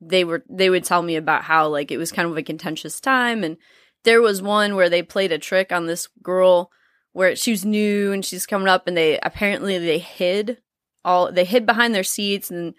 they 0.00 0.24
were 0.24 0.44
they 0.48 0.70
would 0.70 0.84
tell 0.84 1.02
me 1.02 1.16
about 1.16 1.44
how 1.44 1.68
like 1.68 1.90
it 1.90 1.96
was 1.96 2.12
kind 2.12 2.28
of 2.28 2.36
a 2.36 2.42
contentious 2.42 3.00
time 3.00 3.42
and 3.42 3.56
there 4.04 4.20
was 4.20 4.42
one 4.42 4.74
where 4.74 4.90
they 4.90 5.02
played 5.02 5.32
a 5.32 5.38
trick 5.38 5.72
on 5.72 5.86
this 5.86 6.08
girl 6.22 6.70
where 7.12 7.34
she 7.34 7.52
was 7.52 7.64
new 7.64 8.12
and 8.12 8.24
she's 8.24 8.44
coming 8.44 8.68
up 8.68 8.86
and 8.86 8.96
they 8.96 9.18
apparently 9.20 9.78
they 9.78 9.98
hid 9.98 10.58
all 11.04 11.30
they 11.30 11.44
hid 11.44 11.66
behind 11.66 11.94
their 11.94 12.04
seats 12.04 12.50
and 12.50 12.74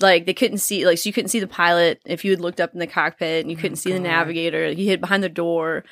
like 0.00 0.26
they 0.26 0.34
couldn't 0.34 0.58
see 0.58 0.86
like 0.86 0.98
so 0.98 1.08
you 1.08 1.12
couldn't 1.12 1.28
see 1.28 1.40
the 1.40 1.46
pilot 1.46 2.00
if 2.04 2.24
you 2.24 2.30
had 2.30 2.40
looked 2.40 2.60
up 2.60 2.72
in 2.72 2.80
the 2.80 2.86
cockpit 2.86 3.44
and 3.44 3.50
you 3.50 3.56
oh 3.56 3.60
couldn't 3.60 3.76
see 3.76 3.92
the 3.92 4.00
navigator. 4.00 4.72
He 4.72 4.86
hid 4.86 5.00
behind 5.00 5.22
the 5.22 5.28
door. 5.28 5.84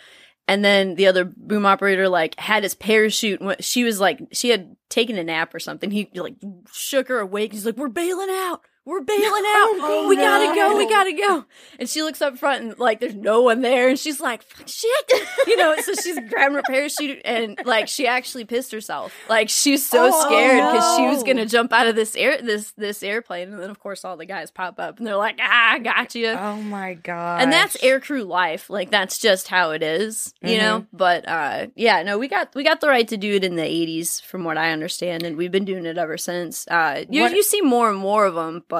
And 0.46 0.64
then 0.64 0.94
the 0.94 1.06
other 1.06 1.26
boom 1.26 1.66
operator 1.66 2.08
like 2.08 2.38
had 2.40 2.62
his 2.62 2.74
parachute 2.74 3.40
and 3.40 3.62
she 3.62 3.84
was 3.84 4.00
like 4.00 4.20
she 4.32 4.48
had 4.48 4.76
taken 4.88 5.18
a 5.18 5.24
nap 5.24 5.54
or 5.54 5.58
something. 5.58 5.90
He 5.90 6.10
like 6.14 6.36
shook 6.72 7.08
her 7.08 7.18
awake. 7.18 7.52
He's 7.52 7.66
like 7.66 7.76
we're 7.76 7.88
bailing 7.88 8.30
out 8.30 8.62
we're 8.88 9.02
bailing 9.02 9.22
out. 9.24 9.68
Oh, 9.80 10.06
we 10.08 10.16
gotta 10.16 10.54
go 10.54 10.76
we 10.78 10.88
gotta 10.88 11.12
go. 11.12 11.44
And 11.78 11.88
she 11.88 12.02
looks 12.02 12.22
up 12.22 12.38
front 12.38 12.62
and 12.64 12.78
like 12.78 13.00
there's 13.00 13.14
no 13.14 13.42
one 13.42 13.60
there. 13.60 13.88
And 13.88 13.98
she's 13.98 14.18
like 14.20 14.42
"Fuck, 14.42 14.66
shit. 14.66 15.12
You 15.46 15.56
know 15.58 15.76
so 15.82 15.92
she's 15.94 16.18
grabbing 16.30 16.56
her 16.56 16.62
parachute 16.62 17.20
and 17.24 17.58
like 17.64 17.88
she 17.88 18.06
actually 18.06 18.44
pissed 18.46 18.72
herself. 18.72 19.14
Like 19.28 19.48
she's 19.50 19.86
so 19.86 20.10
Oh, 20.12 20.24
scared 20.26 20.56
because 20.72 20.96
she 20.96 21.02
was 21.06 21.22
gonna 21.22 21.44
jump 21.46 21.72
out 21.72 21.86
of 21.86 21.96
this 21.96 22.16
air 22.16 22.40
this 22.40 22.72
this 22.72 23.02
airplane. 23.02 23.52
And 23.52 23.62
then 23.62 23.68
of 23.70 23.78
course 23.78 24.04
all 24.04 24.16
the 24.16 24.24
guys 24.26 24.50
pop 24.50 24.80
up 24.80 24.98
and 24.98 25.06
they're 25.06 25.16
like 25.16 25.38
ah 25.40 25.72
I 25.74 25.78
got 25.80 26.14
you 26.14 26.28
Oh 26.28 26.56
my 26.56 26.94
god. 26.94 27.42
and 27.42 27.52
that's 27.52 27.76
air 27.82 28.00
crew 28.00 28.24
life. 28.24 28.70
Like 28.70 28.90
that's 28.90 29.18
just 29.18 29.48
how 29.48 29.72
it 29.72 29.82
is 29.82 30.32
you 30.42 30.56
know? 30.58 30.86
But 30.94 31.28
uh 31.28 31.66
yeah 31.76 32.02
no 32.04 32.16
we 32.18 32.26
got 32.28 32.54
we 32.54 32.64
got 32.64 32.80
the 32.80 32.88
right 32.88 33.06
to 33.08 33.16
do 33.18 33.34
it 33.34 33.44
in 33.44 33.56
the 33.56 33.62
80s 33.62 34.22
from 34.22 34.44
what 34.44 34.56
i 34.56 34.72
understand. 34.72 35.24
And 35.24 35.36
we've 35.36 35.52
been 35.52 35.66
doing 35.66 35.84
it 35.84 35.98
ever 35.98 36.16
since. 36.16 36.66
Uh 36.68 37.04
you, 37.10 37.22
What- 37.22 37.32
you 37.32 37.42
see 37.42 37.60
more 37.60 37.90
and 37.90 37.98
more 37.98 38.24
of 38.24 38.34
them 38.34 38.64
but 38.68 38.77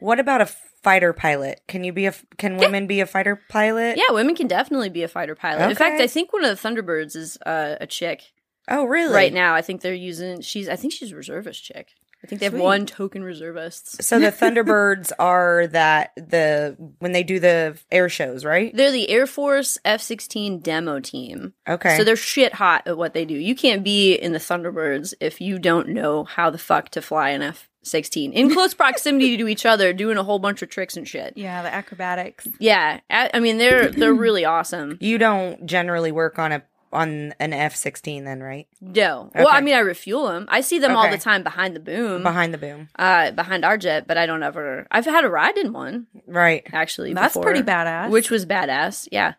What 0.00 0.18
about 0.20 0.40
a 0.40 0.46
fighter 0.82 1.12
pilot? 1.12 1.60
Can 1.68 1.84
you 1.84 1.92
be 1.92 2.06
a 2.06 2.14
can 2.38 2.56
women 2.56 2.86
be 2.86 3.00
a 3.00 3.06
fighter 3.06 3.36
pilot? 3.48 3.96
yeah 3.98 4.12
women 4.14 4.34
can 4.34 4.46
definitely 4.46 4.88
be 4.88 5.02
a 5.02 5.08
fighter 5.08 5.34
pilot 5.34 5.68
in 5.70 5.76
fact 5.76 6.00
i 6.00 6.06
think 6.06 6.32
one 6.32 6.44
of 6.44 6.50
the 6.60 6.68
thunderbirds 6.68 7.14
is 7.16 7.36
uh, 7.44 7.76
a 7.80 7.86
chick 7.86 8.32
Oh, 8.68 8.84
really? 8.84 9.12
right 9.14 9.32
now 9.32 9.54
i 9.54 9.60
think 9.62 9.80
they're 9.82 9.92
using 9.92 10.40
she's 10.40 10.68
i 10.68 10.76
think 10.76 10.92
she's 10.94 11.12
a 11.12 11.16
reservist 11.16 11.62
chick 11.64 11.88
i 12.22 12.26
think 12.26 12.40
they 12.40 12.46
have 12.46 12.54
one 12.54 12.86
token 12.86 13.22
reservists 13.22 14.06
So 14.06 14.18
the 14.18 14.30
Thunderbirds 14.40 15.10
are 15.18 15.66
that 15.68 16.12
the 16.16 16.76
when 16.98 17.12
they 17.12 17.22
do 17.24 17.38
the 17.40 17.78
air 17.90 18.08
shows, 18.08 18.44
right? 18.44 18.74
they're 18.74 18.92
the 18.92 19.08
air 19.10 19.26
force 19.26 19.76
f-16 19.84 20.62
demo 20.62 21.00
team 21.00 21.52
Okay. 21.68 21.96
So 21.96 22.04
they're 22.04 22.16
shit 22.16 22.54
hot 22.54 22.86
at 22.86 22.96
what 22.98 23.12
they 23.14 23.24
do. 23.24 23.34
You 23.34 23.54
can't 23.54 23.82
be 23.84 24.14
in 24.14 24.32
the 24.32 24.38
Thunderbirds 24.38 25.14
if 25.20 25.40
you 25.40 25.58
don't 25.58 25.88
know 25.88 26.24
how 26.24 26.50
the 26.50 26.58
fuck 26.58 26.88
to 26.90 27.00
fly 27.02 27.30
an 27.30 27.42
F 27.42 27.68
16 27.82 28.32
in 28.32 28.50
close 28.52 28.74
proximity 28.74 29.36
to 29.36 29.48
each 29.48 29.64
other, 29.64 29.92
doing 29.92 30.16
a 30.18 30.22
whole 30.22 30.38
bunch 30.38 30.62
of 30.62 30.68
tricks 30.68 30.96
and 30.96 31.08
shit. 31.08 31.32
Yeah, 31.36 31.62
the 31.62 31.72
acrobatics. 31.72 32.46
Yeah, 32.58 33.00
I, 33.08 33.30
I 33.34 33.40
mean 33.40 33.58
they're 33.58 33.88
they're 33.88 34.12
really 34.14 34.44
awesome. 34.44 34.98
you 35.00 35.18
don't 35.18 35.64
generally 35.66 36.12
work 36.12 36.38
on 36.38 36.52
a 36.52 36.62
on 36.92 37.32
an 37.38 37.52
F 37.52 37.74
sixteen 37.76 38.24
then, 38.24 38.42
right? 38.42 38.66
No, 38.80 39.30
well, 39.34 39.48
I 39.50 39.60
mean 39.60 39.74
I 39.74 39.78
refuel 39.78 40.26
them. 40.28 40.46
I 40.48 40.60
see 40.60 40.78
them 40.78 40.94
all 40.96 41.08
the 41.10 41.18
time 41.18 41.42
behind 41.42 41.74
the 41.76 41.80
boom, 41.80 42.22
Behind 42.22 42.52
the 42.52 42.58
boom. 42.58 42.88
uh, 42.98 43.30
behind 43.30 43.64
our 43.64 43.78
jet, 43.78 44.06
but 44.06 44.18
I 44.18 44.26
don't 44.26 44.42
ever. 44.42 44.86
I've 44.90 45.04
had 45.06 45.24
a 45.24 45.28
ride 45.30 45.56
in 45.56 45.72
one 45.72 46.06
Right. 46.26 46.66
actually. 46.72 47.14
That's 47.14 47.32
before, 47.34 47.44
pretty 47.44 47.62
badass. 47.62 48.10
Which 48.10 48.30
was 48.30 48.44
badass. 48.44 49.08
Yeah, 49.12 49.34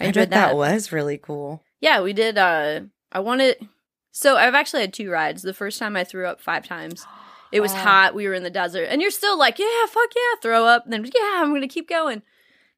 I 0.00 0.04
I, 0.04 0.06
enjoyed 0.08 0.30
bet 0.30 0.30
that. 0.30 0.46
that. 0.48 0.56
was 0.56 0.92
really 0.92 1.18
cool. 1.18 1.62
Yeah, 1.80 2.00
we 2.02 2.12
did. 2.12 2.38
Uh, 2.38 2.80
I 3.12 3.20
wanted. 3.20 3.68
So 4.12 4.36
I've 4.36 4.54
actually 4.54 4.80
had 4.82 4.94
two 4.94 5.10
rides. 5.10 5.42
The 5.42 5.52
first 5.52 5.78
time 5.78 5.94
I 5.94 6.04
threw 6.04 6.26
up 6.26 6.40
five 6.40 6.64
times. 6.66 7.04
It 7.52 7.60
was 7.60 7.72
Wow. 7.72 7.78
hot. 7.78 8.14
We 8.14 8.26
were 8.28 8.34
in 8.34 8.42
the 8.42 8.50
desert, 8.50 8.84
and 8.90 9.00
you're 9.00 9.10
still 9.10 9.38
like, 9.38 9.58
yeah, 9.58 9.86
fuck 9.88 10.10
yeah, 10.14 10.40
throw 10.42 10.64
up. 10.66 10.84
And 10.84 10.92
then 10.92 11.04
yeah, 11.04 11.42
I'm 11.42 11.52
gonna 11.52 11.68
keep 11.68 11.88
going. 11.88 12.22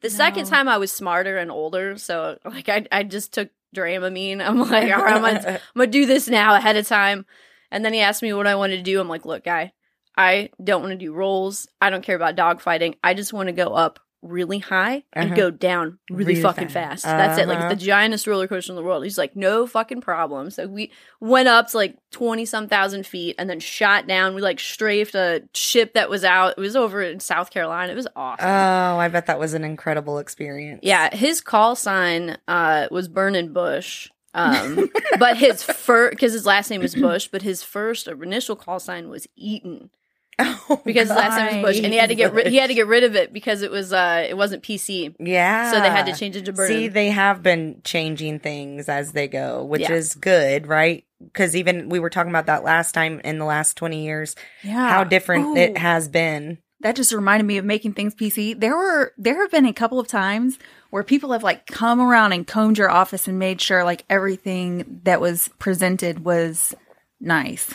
The 0.01 0.11
second 0.11 0.47
time 0.47 0.69
I 0.69 0.79
was 0.79 0.93
smarter 0.93 1.39
and 1.39 1.51
older, 1.51 1.97
so 1.99 2.39
like 2.45 2.69
I 2.69 2.87
I 2.93 3.03
just 3.03 3.33
took 3.35 3.51
Dramamine. 3.75 4.41
I'm 4.47 4.59
like, 4.61 4.93
all 4.93 5.03
right, 5.03 5.15
I'm 5.17 5.23
gonna, 5.23 5.49
I'm 5.55 5.61
gonna 5.77 5.87
do 5.89 6.07
this 6.07 6.29
now 6.29 6.55
ahead 6.55 6.77
of 6.77 6.87
time. 6.87 7.27
And 7.71 7.85
then 7.85 7.93
he 7.93 8.01
asked 8.01 8.23
me 8.23 8.33
what 8.33 8.47
I 8.47 8.55
wanted 8.55 8.77
to 8.79 8.83
do. 8.83 9.01
I'm 9.01 9.09
like, 9.09 9.27
look, 9.27 9.45
guy, 9.45 9.73
I 10.17 10.51
don't 10.63 10.81
want 10.83 10.93
to 10.93 10.99
do 10.99 11.13
rolls. 11.13 11.69
I 11.81 11.91
don't 11.91 12.03
care 12.05 12.17
about 12.17 12.37
dogfighting. 12.37 12.95
I 13.05 13.13
just 13.15 13.33
want 13.33 13.49
to 13.49 13.53
go 13.53 13.75
up 13.75 14.01
really 14.23 14.59
high 14.59 15.05
and 15.13 15.27
Uh-huh. 15.29 15.37
go 15.37 15.51
down 15.51 15.99
really, 16.11 16.25
Really 16.35 16.43
fucking 16.43 16.69
fast. 16.69 17.05
fast. 17.05 17.05
That's 17.05 17.39
it. 17.39 17.47
Like 17.49 17.59
Uh-huh. 17.59 17.69
the 17.69 17.77
giantest 17.77 18.27
roller 18.27 18.49
coaster 18.49 18.73
in 18.73 18.77
the 18.77 18.83
world. 18.83 19.05
He's 19.05 19.17
like, 19.19 19.37
no 19.37 19.67
fucking 19.67 20.01
problem. 20.01 20.51
So 20.51 20.67
we 20.67 20.91
went 21.21 21.49
up 21.49 21.69
to 21.69 21.77
like 21.77 21.97
20 22.11 22.45
some 22.45 22.67
thousand 22.69 23.07
feet 23.07 23.37
and 23.39 23.49
then 23.49 23.61
shot 23.61 24.07
down. 24.09 24.35
We 24.35 24.41
like 24.43 24.59
strafed 24.59 25.15
a 25.15 25.43
ship 25.55 25.95
that 25.95 26.11
was 26.11 26.25
out. 26.25 26.55
It 26.57 26.61
was 26.61 26.75
over 26.75 27.01
in 27.01 27.21
South 27.21 27.51
Carolina. 27.51 27.93
It 27.93 27.97
was 27.97 28.09
awesome. 28.17 28.47
Oh, 28.49 28.99
I 28.99 29.09
bet 29.09 29.27
that 29.27 29.39
was 29.39 29.55
an 29.55 29.63
incredible 29.65 30.19
experience. 30.19 30.81
Yeah, 30.83 31.15
his 31.15 31.41
call 31.41 31.77
sign 31.77 32.39
uh, 32.49 32.89
was 32.91 33.07
Burnin' 33.09 33.53
Bush. 33.53 34.09
Um, 34.35 34.91
but 35.19 35.37
his 35.37 35.63
first, 35.63 36.11
because 36.11 36.33
his 36.33 36.45
last 36.47 36.71
name 36.71 36.83
is 36.83 36.95
Bush, 36.95 37.29
but 37.29 37.43
his 37.43 37.63
first 37.63 38.07
initial 38.09 38.57
call 38.57 38.79
sign 38.81 39.09
was 39.09 39.27
Eaton 39.37 39.91
Oh, 40.71 40.81
because 40.85 41.09
last 41.09 41.37
name 41.37 41.63
was 41.63 41.77
Bush, 41.77 41.85
and 41.85 41.93
he 41.95 41.99
had 41.99 42.11
to 42.11 42.15
get 42.15 42.33
rid, 42.35 42.47
he 42.49 42.57
had 42.57 42.67
to 42.67 42.75
get 42.75 42.87
rid 42.87 43.03
of 43.03 43.17
it 43.17 43.33
because 43.33 43.63
it 43.63 43.71
was 43.71 43.91
uh 43.93 44.27
it 44.29 44.37
wasn't 44.37 44.63
PC, 44.63 45.15
Yeah. 45.19 45.73
so 45.73 45.81
they 45.81 45.89
had 45.89 46.05
to 46.07 46.15
change 46.15 46.37
it 46.37 46.45
to 46.45 46.53
Burnin'. 46.53 46.69
See, 46.77 46.89
they 46.89 47.09
have 47.09 47.43
been 47.43 47.81
changing 47.85 48.41
things 48.41 48.89
as 48.89 49.13
they 49.13 49.29
go, 49.29 49.65
which 49.65 49.81
Yeah. 49.83 49.93
is 49.93 50.15
good, 50.15 50.67
right? 50.67 51.05
Because 51.25 51.57
even 51.57 51.89
we 51.89 51.99
were 52.01 52.11
talking 52.11 52.31
about 52.31 52.47
that 52.47 52.65
last 52.65 52.93
time 52.93 53.19
in 53.25 53.39
the 53.39 53.47
last 53.47 53.79
20 53.79 54.05
years, 54.05 54.37
yeah. 54.63 54.91
how 54.91 55.05
different 55.05 55.47
Ooh. 55.47 55.57
it 55.57 55.79
has 55.79 56.07
been. 56.07 56.59
that 56.81 56.95
just 56.95 57.13
reminded 57.13 57.45
me 57.47 57.57
of 57.57 57.65
making 57.65 57.95
things 57.95 58.15
PC. 58.15 58.61
There 58.61 58.77
were 58.77 59.13
there 59.17 59.41
have 59.41 59.51
been 59.51 59.67
a 59.67 59.73
couple 59.73 59.99
of 59.99 60.07
times 60.07 60.59
where 60.91 61.03
people 61.03 61.33
have 61.33 61.43
like 61.43 61.67
come 61.67 61.99
around 62.01 62.33
and 62.35 62.47
combed 62.47 62.77
your 62.79 62.91
office 62.91 63.27
and 63.27 63.39
made 63.39 63.61
sure 63.63 63.83
like 63.85 64.05
everything 64.11 65.01
that 65.05 65.21
was 65.21 65.49
presented 65.59 66.25
was 66.27 66.75
nice. 67.21 67.75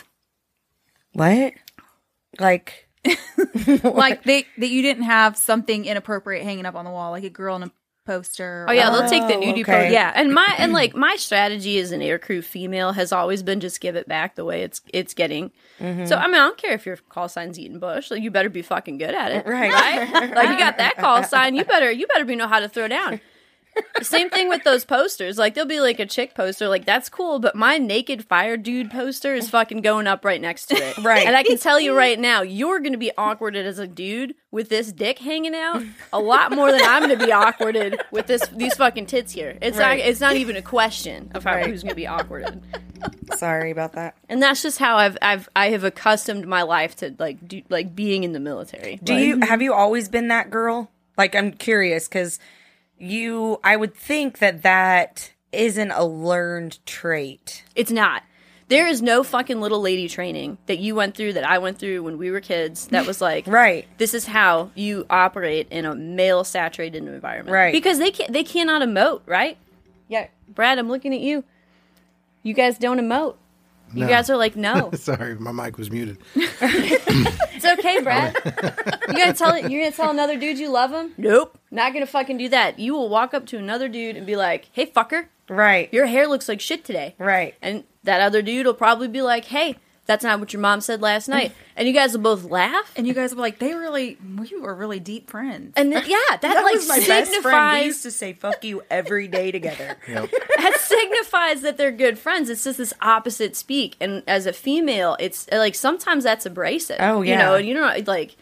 What? 1.12 1.52
Like, 2.40 2.88
Like 3.84 4.22
they 4.24 4.46
that 4.58 4.68
you 4.68 4.82
didn't 4.82 5.04
have 5.04 5.36
something 5.36 5.84
inappropriate 5.84 6.44
hanging 6.44 6.66
up 6.66 6.74
on 6.74 6.84
the 6.84 6.90
wall, 6.90 7.10
like 7.12 7.24
a 7.24 7.30
girl 7.30 7.56
in 7.56 7.62
a 7.64 7.70
poster. 8.06 8.66
Oh 8.68 8.72
yeah, 8.72 8.90
they'll 8.90 9.02
Oh, 9.04 9.08
take 9.08 9.26
the 9.28 9.34
nudie 9.34 9.62
okay. 9.62 9.84
pose. 9.84 9.92
Yeah, 9.92 10.12
and 10.14 10.32
my 10.34 10.54
and 10.58 10.72
like 10.80 10.94
my 10.94 11.16
strategy 11.16 11.78
as 11.78 11.90
an 11.92 12.00
aircrew 12.00 12.42
female 12.44 12.92
has 12.92 13.12
always 13.12 13.42
been 13.42 13.60
just 13.60 13.80
give 13.80 13.96
it 13.96 14.06
back 14.08 14.34
the 14.36 14.44
way 14.44 14.62
it's 14.62 14.80
it's 14.92 15.14
getting. 15.14 15.50
Mm-hmm. 15.80 16.04
So 16.06 16.16
I 16.16 16.26
mean, 16.26 16.34
I 16.36 16.38
don't 16.46 16.58
care 16.58 16.72
if 16.72 16.84
your 16.86 16.96
call 16.96 17.28
sign's 17.28 17.58
eating 17.58 17.78
bush. 17.78 18.10
Like 18.10 18.22
you 18.22 18.30
better 18.30 18.50
be 18.50 18.62
fucking 18.62 18.98
good 18.98 19.14
at 19.14 19.32
it, 19.32 19.46
Right. 19.46 19.70
like 20.34 20.48
you 20.50 20.58
got 20.58 20.78
that 20.78 20.96
call 20.98 21.22
sign, 21.24 21.54
you 21.54 21.64
better 21.64 21.90
you 21.90 22.06
better 22.06 22.24
be 22.24 22.36
know 22.36 22.48
how 22.48 22.60
to 22.60 22.68
throw 22.68 22.88
down. 22.88 23.20
Same 24.02 24.28
thing 24.30 24.48
with 24.48 24.62
those 24.64 24.84
posters. 24.84 25.38
Like 25.38 25.54
there'll 25.54 25.68
be 25.68 25.80
like 25.80 25.98
a 26.00 26.06
chick 26.06 26.34
poster, 26.34 26.68
like 26.68 26.84
that's 26.84 27.08
cool, 27.08 27.38
but 27.38 27.54
my 27.54 27.78
naked 27.78 28.24
fire 28.24 28.56
dude 28.56 28.90
poster 28.90 29.34
is 29.34 29.48
fucking 29.48 29.80
going 29.82 30.06
up 30.06 30.24
right 30.24 30.40
next 30.40 30.66
to 30.66 30.76
it. 30.76 30.98
Right. 30.98 31.26
And 31.26 31.36
I 31.36 31.42
can 31.42 31.58
tell 31.58 31.80
you 31.80 31.94
right 31.96 32.18
now, 32.18 32.42
you're 32.42 32.80
gonna 32.80 32.98
be 32.98 33.10
awkwarded 33.16 33.66
as 33.66 33.78
a 33.78 33.86
dude 33.86 34.34
with 34.50 34.68
this 34.68 34.92
dick 34.92 35.18
hanging 35.18 35.54
out 35.54 35.82
a 36.12 36.18
lot 36.20 36.52
more 36.52 36.70
than 36.70 36.82
I'm 36.82 37.02
gonna 37.02 37.16
be 37.24 37.32
awkwarded 37.32 38.00
with 38.10 38.26
this 38.26 38.46
these 38.48 38.74
fucking 38.74 39.06
tits 39.06 39.32
here. 39.32 39.56
It's 39.62 39.76
Right. 39.78 39.98
not 39.98 40.06
it's 40.08 40.20
not 40.20 40.36
even 40.36 40.56
a 40.56 40.62
question 40.62 41.30
of 41.34 41.44
how 41.44 41.54
Right. 41.54 41.66
who's 41.66 41.82
gonna 41.82 41.94
be 41.94 42.06
awkwarded. 42.06 42.62
sorry 43.36 43.70
about 43.70 43.92
that. 43.94 44.16
And 44.28 44.42
that's 44.42 44.62
just 44.62 44.78
how 44.78 44.96
I've 44.96 45.16
I've 45.22 45.48
I 45.56 45.70
have 45.70 45.84
accustomed 45.84 46.46
my 46.46 46.62
life 46.62 46.96
to 46.96 47.14
like 47.18 47.46
do, 47.46 47.62
like 47.68 47.94
being 47.94 48.24
in 48.24 48.32
the 48.32 48.40
military. 48.40 49.00
Do 49.02 49.14
Like, 49.14 49.24
you 49.24 49.40
have 49.40 49.62
you 49.62 49.72
always 49.74 50.08
been 50.08 50.28
that 50.28 50.50
girl? 50.50 50.90
Like, 51.16 51.36
I'm 51.36 51.52
curious 51.52 52.08
because 52.08 52.40
you, 52.98 53.58
I 53.64 53.76
would 53.76 53.94
think 53.94 54.38
that 54.38 54.62
that 54.62 55.32
isn't 55.52 55.90
a 55.90 56.04
learned 56.04 56.84
trait. 56.86 57.64
It's 57.74 57.90
not. 57.90 58.22
There 58.68 58.86
is 58.86 59.02
no 59.02 59.22
fucking 59.22 59.60
little 59.60 59.80
lady 59.80 60.08
training 60.08 60.56
that 60.66 60.78
you 60.78 60.94
went 60.94 61.14
through 61.14 61.34
that 61.34 61.44
I 61.46 61.58
went 61.58 61.78
through 61.78 62.02
when 62.02 62.16
we 62.16 62.30
were 62.30 62.40
kids 62.40 62.86
that 62.88 63.06
was 63.06 63.20
like 63.28 63.46
Right. 63.46 63.86
this 63.98 64.14
is 64.14 64.24
how 64.26 64.70
you 64.74 65.04
operate 65.10 65.68
in 65.70 65.84
a 65.84 65.94
male 65.94 66.44
saturated 66.44 67.04
environment. 67.06 67.52
Right. 67.52 67.72
Because 67.72 67.98
they 67.98 68.10
can 68.10 68.32
they 68.32 68.42
cannot 68.42 68.80
emote, 68.82 69.20
right? 69.26 69.58
Yeah. 70.08 70.28
Brad, 70.48 70.78
I'm 70.78 70.88
looking 70.88 71.12
at 71.14 71.20
you. 71.20 71.44
You 72.42 72.54
guys 72.54 72.78
don't 72.78 72.98
emote. 72.98 73.36
You 73.92 74.06
guys 74.08 74.28
are 74.28 74.36
like, 74.36 74.56
no. 74.68 74.90
Sorry, 74.94 75.36
my 75.36 75.52
mic 75.52 75.76
was 75.78 75.90
muted. 75.90 76.18
It's 77.56 77.78
okay, 77.78 78.00
Brad. 78.02 78.34
you 79.08 79.14
gonna 79.14 79.32
tell 79.34 79.56
you're 79.58 79.82
gonna 79.84 79.92
tell 79.94 80.10
another 80.10 80.36
dude 80.38 80.58
you 80.58 80.68
love 80.70 80.90
him? 80.90 81.12
Nope. 81.16 81.56
Not 81.74 81.92
gonna 81.92 82.06
fucking 82.06 82.38
do 82.38 82.48
that. 82.50 82.78
You 82.78 82.94
will 82.94 83.08
walk 83.08 83.34
up 83.34 83.46
to 83.46 83.58
another 83.58 83.88
dude 83.88 84.16
and 84.16 84.26
be 84.26 84.36
like, 84.36 84.68
Hey 84.72 84.86
fucker, 84.86 85.26
Right. 85.48 85.92
your 85.92 86.06
hair 86.06 86.26
looks 86.26 86.48
like 86.48 86.60
shit 86.60 86.84
today. 86.84 87.14
right. 87.18 87.54
And 87.60 87.84
that 88.04 88.20
other 88.20 88.40
dude 88.42 88.66
will 88.66 88.74
probably 88.74 89.08
be 89.08 89.20
like, 89.22 89.46
Hey, 89.46 89.76
that's 90.06 90.22
not 90.22 90.38
what 90.38 90.52
your 90.52 90.60
mom 90.60 90.80
said 90.82 91.00
last 91.02 91.28
night. 91.28 91.52
And 91.76 91.88
you 91.88 91.94
guys 91.94 92.12
will 92.12 92.20
both 92.20 92.44
laugh. 92.44 92.92
and 92.94 93.04
you 93.04 93.14
guys 93.14 93.34
were 93.34 93.40
like, 93.40 93.58
they 93.58 93.74
really, 93.74 94.16
we 94.38 94.56
were 94.60 94.72
really 94.76 95.00
deep 95.00 95.28
friends. 95.28 95.72
And 95.76 95.90
then, 95.90 96.04
yeah, 96.06 96.16
that, 96.30 96.40
That 96.42 96.62
like 96.62 96.74
was 96.74 96.86
my 96.88 97.00
best 97.00 97.34
friend. 97.38 97.80
We 97.80 97.86
used 97.86 98.04
to 98.04 98.12
say 98.12 98.32
"fuck 98.32 98.62
you" 98.62 98.82
every 98.90 99.26
day 99.26 99.50
together. 99.50 99.96
Yep. 100.08 100.30
that 100.58 100.76
signifies 100.80 101.62
that 101.62 101.76
they're 101.76 101.90
good 101.90 102.16
friends. 102.16 102.48
It's 102.48 102.62
just 102.62 102.78
this 102.78 102.94
opposite 103.00 103.56
speak. 103.56 103.96
And 104.00 104.22
as 104.28 104.46
a 104.46 104.52
female, 104.52 105.16
it's 105.18 105.48
like 105.50 105.74
sometimes 105.74 106.22
that's 106.22 106.46
abrasive. 106.46 106.98
Oh, 107.00 107.22
yeah, 107.22 107.32
you 107.32 107.38
know, 107.38 107.54
and 107.56 107.66
you 107.66 107.74
know, 107.74 107.92
like, 108.06 108.36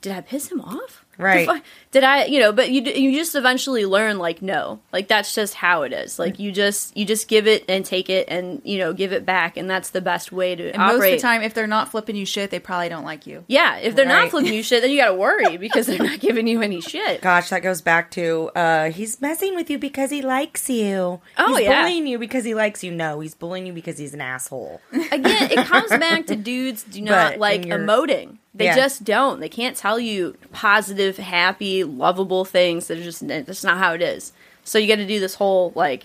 did 0.00 0.12
I 0.12 0.22
piss 0.22 0.50
him 0.50 0.60
off? 0.60 1.04
Right. 1.22 1.62
Did 1.90 2.04
I, 2.04 2.24
you 2.24 2.40
know? 2.40 2.52
But 2.52 2.70
you 2.70 2.82
you 2.82 3.16
just 3.18 3.34
eventually 3.34 3.84
learn, 3.84 4.18
like, 4.18 4.40
no, 4.42 4.80
like 4.92 5.08
that's 5.08 5.34
just 5.34 5.54
how 5.54 5.82
it 5.82 5.92
is. 5.92 6.18
Like 6.18 6.38
you 6.38 6.50
just 6.52 6.96
you 6.96 7.04
just 7.04 7.28
give 7.28 7.46
it 7.46 7.64
and 7.68 7.84
take 7.84 8.08
it, 8.08 8.28
and 8.28 8.60
you 8.64 8.78
know, 8.78 8.92
give 8.92 9.12
it 9.12 9.26
back, 9.26 9.56
and 9.56 9.68
that's 9.68 9.90
the 9.90 10.00
best 10.00 10.32
way 10.32 10.54
to 10.54 10.70
And 10.70 10.78
most 10.78 10.96
of 10.96 11.02
the 11.02 11.18
time, 11.18 11.42
if 11.42 11.54
they're 11.54 11.66
not 11.66 11.90
flipping 11.90 12.16
you 12.16 12.24
shit, 12.26 12.50
they 12.50 12.58
probably 12.60 12.88
don't 12.88 13.04
like 13.04 13.26
you. 13.26 13.44
yeah, 13.48 13.76
if 13.76 13.94
they're 13.94 14.06
not 14.06 14.30
flipping 14.30 14.54
you 14.54 14.62
shit, 14.62 14.82
then 14.82 14.90
you 14.90 14.98
got 14.98 15.08
to 15.08 15.14
worry 15.14 15.56
because 15.58 15.86
they're 15.86 15.98
not 15.98 16.20
giving 16.20 16.46
you 16.46 16.62
any 16.62 16.80
shit. 16.80 17.20
Gosh, 17.20 17.50
that 17.50 17.62
goes 17.62 17.80
back 17.82 18.10
to 18.12 18.50
uh 18.54 18.90
he's 18.90 19.20
messing 19.20 19.54
with 19.54 19.68
you 19.70 19.78
because 19.78 20.10
he 20.10 20.22
likes 20.22 20.68
you. 20.70 21.20
Oh, 21.38 21.54
he's 21.56 21.64
yeah. 21.64 21.82
bullying 21.82 22.06
you 22.06 22.18
because 22.18 22.44
he 22.44 22.54
likes 22.54 22.82
you. 22.82 22.90
No, 22.90 23.20
he's 23.20 23.34
bullying 23.34 23.66
you 23.66 23.72
because 23.72 23.98
he's 23.98 24.14
an 24.14 24.20
asshole. 24.20 24.80
Again, 24.92 25.50
it 25.50 25.66
comes 25.66 25.90
back 25.90 26.26
to 26.28 26.36
dudes 26.42 26.82
do 26.84 27.02
not 27.02 27.32
But 27.32 27.38
like 27.38 27.62
emoting. 27.62 28.38
They 28.54 28.66
Yeah. 28.66 28.76
just 28.76 29.04
don't. 29.04 29.40
They 29.40 29.48
can't 29.48 29.76
tell 29.76 29.98
you 29.98 30.36
positive, 30.52 31.16
happy, 31.16 31.84
lovable 31.84 32.44
things. 32.44 32.88
That's 32.88 33.02
just 33.02 33.26
that's 33.26 33.64
not 33.64 33.78
how 33.78 33.94
it 33.94 34.02
is. 34.02 34.32
So 34.64 34.78
you 34.78 34.86
got 34.88 34.96
to 34.96 35.06
do 35.06 35.18
this 35.20 35.36
whole 35.36 35.72
like, 35.74 36.04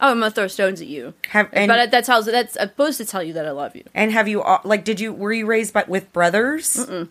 oh, 0.00 0.10
I'm 0.12 0.20
gonna 0.20 0.30
throw 0.30 0.46
stones 0.46 0.80
at 0.80 0.86
you. 0.86 1.14
Have 1.30 1.48
and, 1.52 1.68
but 1.68 1.90
that 1.90 2.04
tells 2.04 2.26
that's 2.26 2.52
supposed 2.54 2.98
to 2.98 3.04
tell 3.04 3.22
you 3.22 3.32
that 3.32 3.46
I 3.46 3.50
love 3.50 3.74
you. 3.74 3.82
and 3.94 4.12
have 4.12 4.28
you 4.28 4.40
all 4.42 4.60
like 4.64 4.84
did 4.84 5.00
you 5.00 5.12
were 5.12 5.32
you 5.32 5.44
raised 5.46 5.74
by 5.74 5.84
with 5.88 6.12
brothers? 6.12 6.78
I 6.88 7.08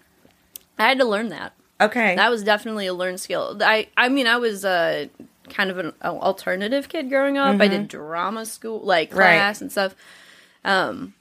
had 0.89 0.99
to 0.99 1.05
learn 1.05 1.29
that. 1.29 1.53
Okay. 1.81 2.15
That 2.15 2.29
was 2.31 2.43
definitely 2.43 2.87
a 2.87 2.93
learned 2.93 3.19
skill. 3.19 3.57
I 3.61 3.87
I 3.97 4.07
mean, 4.09 4.25
I 4.25 4.37
was 4.37 4.63
uh, 4.63 5.07
kind 5.49 5.69
of 5.69 5.77
an 5.79 5.93
alternative 6.01 6.87
kid 6.87 7.09
growing 7.09 7.37
up. 7.37 7.59
I 7.59 7.67
did 7.67 7.87
drama 7.89 8.45
school, 8.45 8.79
like 8.79 9.09
Mm-hmm. 9.09 9.19
Right. 9.19 9.35
class 9.37 9.61
and 9.61 9.71
stuff. 9.71 9.95
Um, 10.63 11.13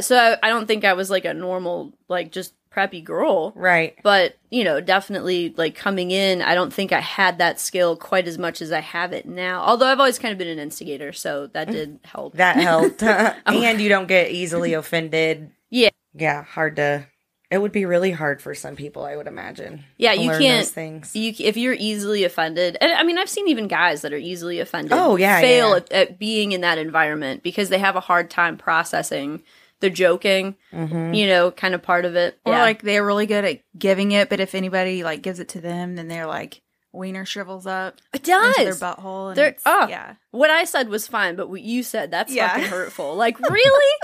so 0.00 0.16
I, 0.16 0.36
I 0.42 0.48
don't 0.50 0.66
think 0.66 0.84
I 0.84 0.92
was 0.92 1.10
like 1.10 1.24
a 1.24 1.32
normal, 1.34 1.92
like 2.08 2.30
just 2.32 2.52
preppy 2.74 3.02
girl. 3.02 3.52
right. 3.54 3.96
But 4.02 4.36
you 4.50 4.64
know, 4.64 4.80
definitely 4.80 5.54
like 5.56 5.74
coming 5.74 6.10
in, 6.10 6.42
I 6.42 6.54
don't 6.54 6.72
think 6.72 6.92
I 6.92 7.00
had 7.00 7.38
that 7.38 7.60
skill 7.60 7.96
quite 7.96 8.26
as 8.26 8.38
much 8.38 8.62
as 8.62 8.72
I 8.72 8.80
have 8.80 9.12
it 9.12 9.26
now. 9.26 9.62
Although 9.62 9.86
I've 9.86 10.00
always 10.00 10.18
kind 10.18 10.32
of 10.32 10.38
been 10.38 10.48
an 10.48 10.58
instigator, 10.58 11.12
so 11.12 11.48
that 11.48 11.68
mm. 11.68 11.72
did 11.72 12.00
help. 12.04 12.34
That 12.34 12.56
helped. 12.56 13.02
and 13.46 13.80
you 13.80 13.88
don't 13.88 14.08
get 14.08 14.30
easily 14.30 14.74
offended. 14.74 15.50
Yeah. 15.70 15.90
Yeah, 16.14 16.42
hard 16.42 16.76
to 16.76 17.06
it 17.50 17.58
would 17.58 17.72
be 17.72 17.86
really 17.86 18.10
hard 18.10 18.42
for 18.42 18.54
some 18.54 18.76
people, 18.76 19.04
I 19.04 19.16
would 19.16 19.26
imagine. 19.26 19.84
Yeah, 19.96 20.12
you 20.12 20.28
learn 20.28 20.42
can't. 20.42 20.64
those 20.64 20.70
things. 20.70 21.16
You 21.16 21.32
if 21.38 21.56
you're 21.56 21.76
easily 21.78 22.24
offended, 22.24 22.76
and 22.80 22.92
I 22.92 23.02
mean, 23.04 23.16
I've 23.16 23.30
seen 23.30 23.48
even 23.48 23.68
guys 23.68 24.02
that 24.02 24.12
are 24.12 24.18
easily 24.18 24.60
offended. 24.60 24.92
Oh, 24.92 25.16
yeah, 25.16 25.40
fail 25.40 25.70
yeah. 25.70 25.76
At, 25.76 25.92
at 25.92 26.18
being 26.18 26.52
in 26.52 26.60
that 26.60 26.76
environment 26.76 27.42
because 27.42 27.70
they 27.70 27.78
have 27.78 27.96
a 27.96 28.00
hard 28.00 28.30
time 28.30 28.58
processing. 28.58 29.42
They're 29.80 29.90
joking, 29.90 30.56
Mm-hmm. 30.72 31.14
you 31.14 31.26
know, 31.28 31.50
kind 31.50 31.74
of 31.74 31.82
part 31.82 32.04
of 32.04 32.16
it. 32.16 32.38
Or 32.44 32.52
Yeah. 32.52 32.62
like 32.62 32.82
they're 32.82 33.04
really 33.04 33.26
good 33.26 33.44
at 33.44 33.60
giving 33.78 34.12
it, 34.12 34.28
but 34.28 34.40
if 34.40 34.54
anybody 34.54 35.02
like 35.04 35.22
gives 35.22 35.38
it 35.40 35.48
to 35.50 35.60
them, 35.60 35.96
then 35.96 36.08
they're 36.08 36.26
like 36.26 36.62
wiener 36.92 37.24
shrivels 37.24 37.66
up 37.66 37.96
it 38.14 38.26
into 38.26 38.54
their 38.56 38.72
butthole. 38.74 39.28
And 39.28 39.36
They're- 39.36 39.46
it's- 39.48 39.62
oh. 39.66 39.86
yeah. 39.88 40.14
What 40.30 40.50
I 40.50 40.64
said 40.64 40.88
was 40.88 41.06
fine, 41.06 41.36
but 41.36 41.48
what 41.48 41.60
you 41.60 41.82
said 41.82 42.10
that's 42.10 42.32
Yeah. 42.34 42.48
fucking 42.54 42.68
hurtful. 42.70 43.14
Like 43.14 43.38
really, 43.50 43.94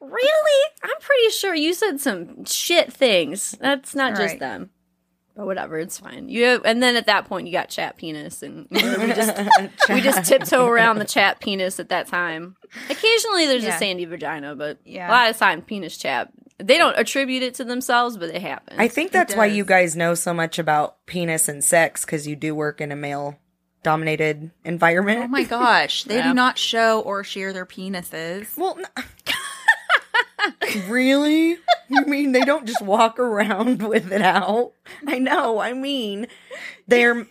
really, 0.00 0.70
I'm 0.82 1.00
pretty 1.00 1.30
sure 1.30 1.54
you 1.54 1.72
said 1.74 2.00
some 2.00 2.44
shit 2.44 2.92
things. 2.92 3.52
That's 3.60 3.94
not 3.94 4.10
just 4.16 4.32
Right. 4.34 4.40
them. 4.40 4.70
But 5.34 5.46
whatever, 5.46 5.78
it's 5.78 5.98
fine. 5.98 6.28
You 6.28 6.44
have, 6.44 6.62
and 6.66 6.82
then 6.82 6.94
at 6.94 7.06
that 7.06 7.24
point 7.26 7.46
you 7.46 7.52
got 7.54 7.70
chat 7.70 7.96
penis, 7.96 8.42
and 8.42 8.66
you 8.70 8.82
know, 8.82 8.98
we 9.00 9.06
just 9.14 9.88
we 9.88 10.00
just 10.02 10.24
tiptoe 10.28 10.66
around 10.66 10.98
the 10.98 11.04
chat 11.06 11.40
penis 11.40 11.80
at 11.80 11.88
that 11.88 12.06
time. 12.08 12.56
Occasionally 12.90 13.46
there's 13.46 13.64
a 13.64 13.72
sandy 13.72 14.04
vagina, 14.04 14.54
but 14.54 14.78
Yeah. 14.84 15.08
a 15.08 15.10
lot 15.10 15.30
of 15.30 15.36
time 15.38 15.62
penis 15.62 15.96
chat. 15.96 16.30
They 16.58 16.76
don't 16.78 16.96
attribute 16.98 17.42
it 17.42 17.54
to 17.54 17.64
themselves, 17.64 18.16
but 18.18 18.28
it 18.28 18.40
happens. 18.42 18.78
I 18.78 18.88
think 18.88 19.10
that's 19.10 19.34
why 19.34 19.46
you 19.46 19.64
guys 19.64 19.96
know 19.96 20.14
so 20.14 20.32
much 20.34 20.58
about 20.58 21.04
penis 21.06 21.48
and 21.48 21.64
sex 21.64 22.04
because 22.04 22.26
you 22.26 22.36
do 22.36 22.54
work 22.54 22.80
in 22.80 22.92
a 22.92 22.96
male 22.96 23.38
dominated 23.82 24.50
environment. 24.64 25.22
Oh 25.24 25.28
my 25.28 25.42
gosh, 25.44 26.04
they 26.08 26.16
Yeah. 26.16 26.28
do 26.28 26.34
not 26.34 26.56
show 26.58 27.00
or 27.00 27.24
share 27.24 27.52
their 27.52 27.66
penises. 27.66 28.56
Well, 28.56 28.78
n- 28.78 29.04
really? 30.88 31.56
You 31.88 32.04
mean 32.06 32.32
they 32.32 32.40
don't 32.40 32.66
just 32.66 32.82
walk 32.82 33.18
around 33.18 33.82
with 33.88 34.12
it 34.12 34.22
out? 34.22 34.72
I 35.06 35.18
know. 35.18 35.58
I 35.58 35.72
mean, 35.72 36.26
they're 36.86 37.26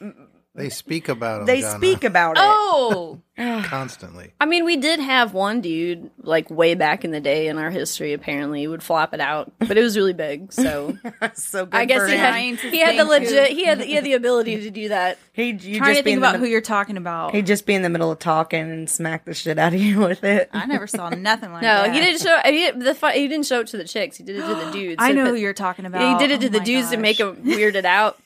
They 0.53 0.67
speak 0.70 1.08
about 1.08 1.38
them. 1.38 1.46
they 1.46 1.62
speak 1.62 2.03
about 2.03 2.31
it. 2.38 2.43
Oh, 2.43 3.22
constantly. 3.38 4.34
I 4.39 4.46
mean, 4.46 4.65
we 4.65 4.75
did 4.75 5.00
have 5.00 5.34
one 5.34 5.62
dude 5.62 6.12
like 6.22 6.50
way 6.50 6.75
back 6.75 7.05
in 7.05 7.12
the 7.12 7.22
day 7.22 7.48
in 7.48 7.58
our 7.58 7.70
history. 7.72 8.12
Apparently, 8.12 8.60
He 8.60 8.67
would 8.67 8.84
flop 8.84 9.13
it 9.13 9.22
out, 9.22 9.53
but 9.60 9.77
it 9.77 9.81
was 9.81 9.96
really 9.96 10.12
big. 10.12 10.51
So 10.51 10.98
so 11.36 11.65
good 11.65 11.74
I 11.79 11.86
guess 11.86 12.01
for 12.01 12.08
he 12.08 12.15
him. 12.15 12.20
had, 12.58 12.72
he 12.74 12.79
had 12.79 13.00
the 13.00 13.05
legit 13.05 13.51
he 13.51 13.63
had 13.63 13.79
he 13.81 13.93
had 13.93 14.03
the 14.03 14.12
ability 14.13 14.62
to 14.63 14.70
do 14.72 14.89
that. 14.89 15.17
He'd 15.31 15.63
you 15.63 15.77
trying 15.77 15.91
just 15.91 16.00
to 16.00 16.03
be 16.03 16.10
think 16.12 16.17
in 16.17 16.24
about 16.24 16.34
the, 16.34 16.39
who 16.39 16.46
you're 16.46 16.60
talking 16.60 16.98
about. 16.98 17.34
He'd 17.34 17.48
just 17.48 17.65
be 17.65 17.74
in 17.74 17.81
the 17.81 17.89
middle 17.89 18.12
of 18.12 18.20
talking 18.20 18.70
and 18.70 18.89
smack 18.89 19.24
the 19.24 19.34
shit 19.34 19.58
out 19.58 19.74
of 19.74 19.79
you 19.79 20.00
with 20.00 20.25
it. 20.25 20.50
I 20.51 20.65
never 20.65 20.86
saw 20.86 21.10
nothing 21.12 21.53
like 21.53 21.62
No, 21.62 21.84
that. 21.84 21.88
No, 21.88 21.93
he 21.93 22.00
didn't 22.01 22.20
show 22.22 22.38
he, 22.43 22.72
the 22.72 22.93
fu- 22.93 23.08
he 23.08 23.29
didn't 23.29 23.46
show 23.46 23.62
it 23.62 23.67
to 23.67 23.77
the 23.77 23.86
chicks. 23.86 24.17
He 24.17 24.24
did 24.25 24.36
it 24.36 24.41
to 24.46 24.53
the 24.65 24.72
dudes. 24.74 24.98
I 25.00 25.13
know 25.13 25.24
that- 25.24 25.29
who 25.29 25.36
you're 25.38 25.53
talking 25.53 25.86
about. 25.86 26.22
He 26.22 26.27
did 26.27 26.34
it 26.34 26.41
to 26.41 26.48
Oh 26.48 26.50
the 26.50 26.60
my 26.60 26.65
dudes 26.65 26.89
to 26.91 26.98
make 26.98 27.20
gosh. 27.20 27.36
them 27.38 27.46
weirded 27.46 27.86
out. 27.86 28.20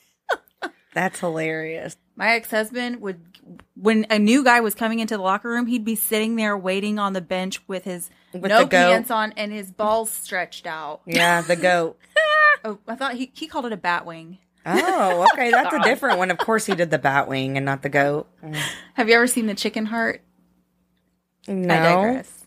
That's 0.92 1.20
hilarious. 1.20 1.96
My 2.16 2.32
ex 2.34 2.50
husband 2.50 3.00
would, 3.02 3.20
when 3.74 4.06
a 4.10 4.18
new 4.18 4.42
guy 4.42 4.60
was 4.60 4.74
coming 4.74 5.00
into 5.00 5.16
the 5.16 5.22
locker 5.22 5.50
room, 5.50 5.66
he'd 5.66 5.84
be 5.84 5.94
sitting 5.94 6.36
there 6.36 6.56
waiting 6.56 6.98
on 6.98 7.12
the 7.12 7.20
bench 7.20 7.60
with 7.68 7.84
his 7.84 8.08
With 8.32 8.44
no 8.44 8.66
pants 8.66 9.10
on 9.10 9.32
and 9.36 9.52
his 9.52 9.70
balls 9.70 10.10
stretched 10.10 10.66
out. 10.66 11.02
Yeah, 11.06 11.42
the 11.42 11.56
goat. 11.56 11.98
Oh, 12.64 12.78
I 12.88 12.96
thought 12.96 13.14
he, 13.14 13.30
he 13.34 13.46
called 13.46 13.66
it 13.66 13.72
a 13.72 13.76
bat 13.76 14.06
wing. 14.06 14.38
Oh, 14.64 15.28
okay, 15.32 15.50
that's 15.52 15.72
a 15.72 15.78
different 15.84 16.18
one. 16.18 16.32
Of 16.32 16.38
course, 16.38 16.66
he 16.66 16.74
did 16.74 16.90
the 16.90 16.98
Batwing 16.98 17.54
and 17.56 17.64
not 17.64 17.82
the 17.82 17.88
goat. 17.88 18.26
Have 18.94 19.08
you 19.08 19.14
ever 19.14 19.28
seen 19.28 19.46
the 19.46 19.54
chicken 19.54 19.86
heart? 19.86 20.22
I 21.46 21.52
No, 21.52 21.74
digress. 21.74 22.46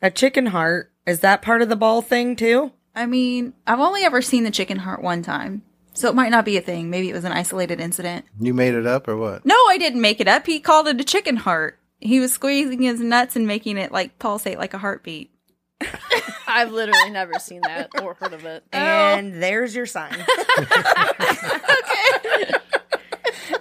a 0.00 0.10
chicken 0.10 0.46
heart 0.46 0.90
is 1.06 1.20
that 1.20 1.42
part 1.42 1.62
of 1.62 1.68
the 1.68 1.76
ball 1.76 2.02
thing 2.02 2.34
too? 2.34 2.72
I 2.94 3.06
mean, 3.06 3.52
I've 3.66 3.78
only 3.78 4.02
ever 4.02 4.20
seen 4.22 4.42
the 4.42 4.50
chicken 4.50 4.78
heart 4.78 5.00
one 5.02 5.22
time. 5.22 5.62
So 5.94 6.08
it 6.08 6.14
might 6.14 6.30
not 6.30 6.44
be 6.44 6.56
a 6.56 6.60
thing. 6.60 6.90
Maybe 6.90 7.10
it 7.10 7.14
was 7.14 7.24
an 7.24 7.32
isolated 7.32 7.80
incident. 7.80 8.24
You 8.40 8.54
made 8.54 8.74
it 8.74 8.86
up 8.86 9.08
or 9.08 9.16
what? 9.16 9.44
No, 9.44 9.54
I 9.68 9.76
didn't 9.78 10.00
make 10.00 10.20
it 10.20 10.28
up. 10.28 10.46
He 10.46 10.60
called 10.60 10.88
it 10.88 11.00
a 11.00 11.04
chicken 11.04 11.36
heart. 11.36 11.78
He 12.00 12.18
was 12.18 12.32
squeezing 12.32 12.82
his 12.82 13.00
nuts 13.00 13.36
and 13.36 13.46
making 13.46 13.78
it 13.78 13.92
like 13.92 14.18
pulsate 14.18 14.58
like 14.58 14.74
a 14.74 14.78
heartbeat. 14.78 15.30
I've 16.46 16.72
literally 16.72 17.10
never 17.10 17.34
seen 17.38 17.60
that 17.62 17.90
or 18.02 18.14
heard 18.14 18.32
of 18.32 18.44
it. 18.44 18.64
Oh. 18.72 18.76
And 18.78 19.42
there's 19.42 19.74
your 19.74 19.86
sign. 19.86 20.16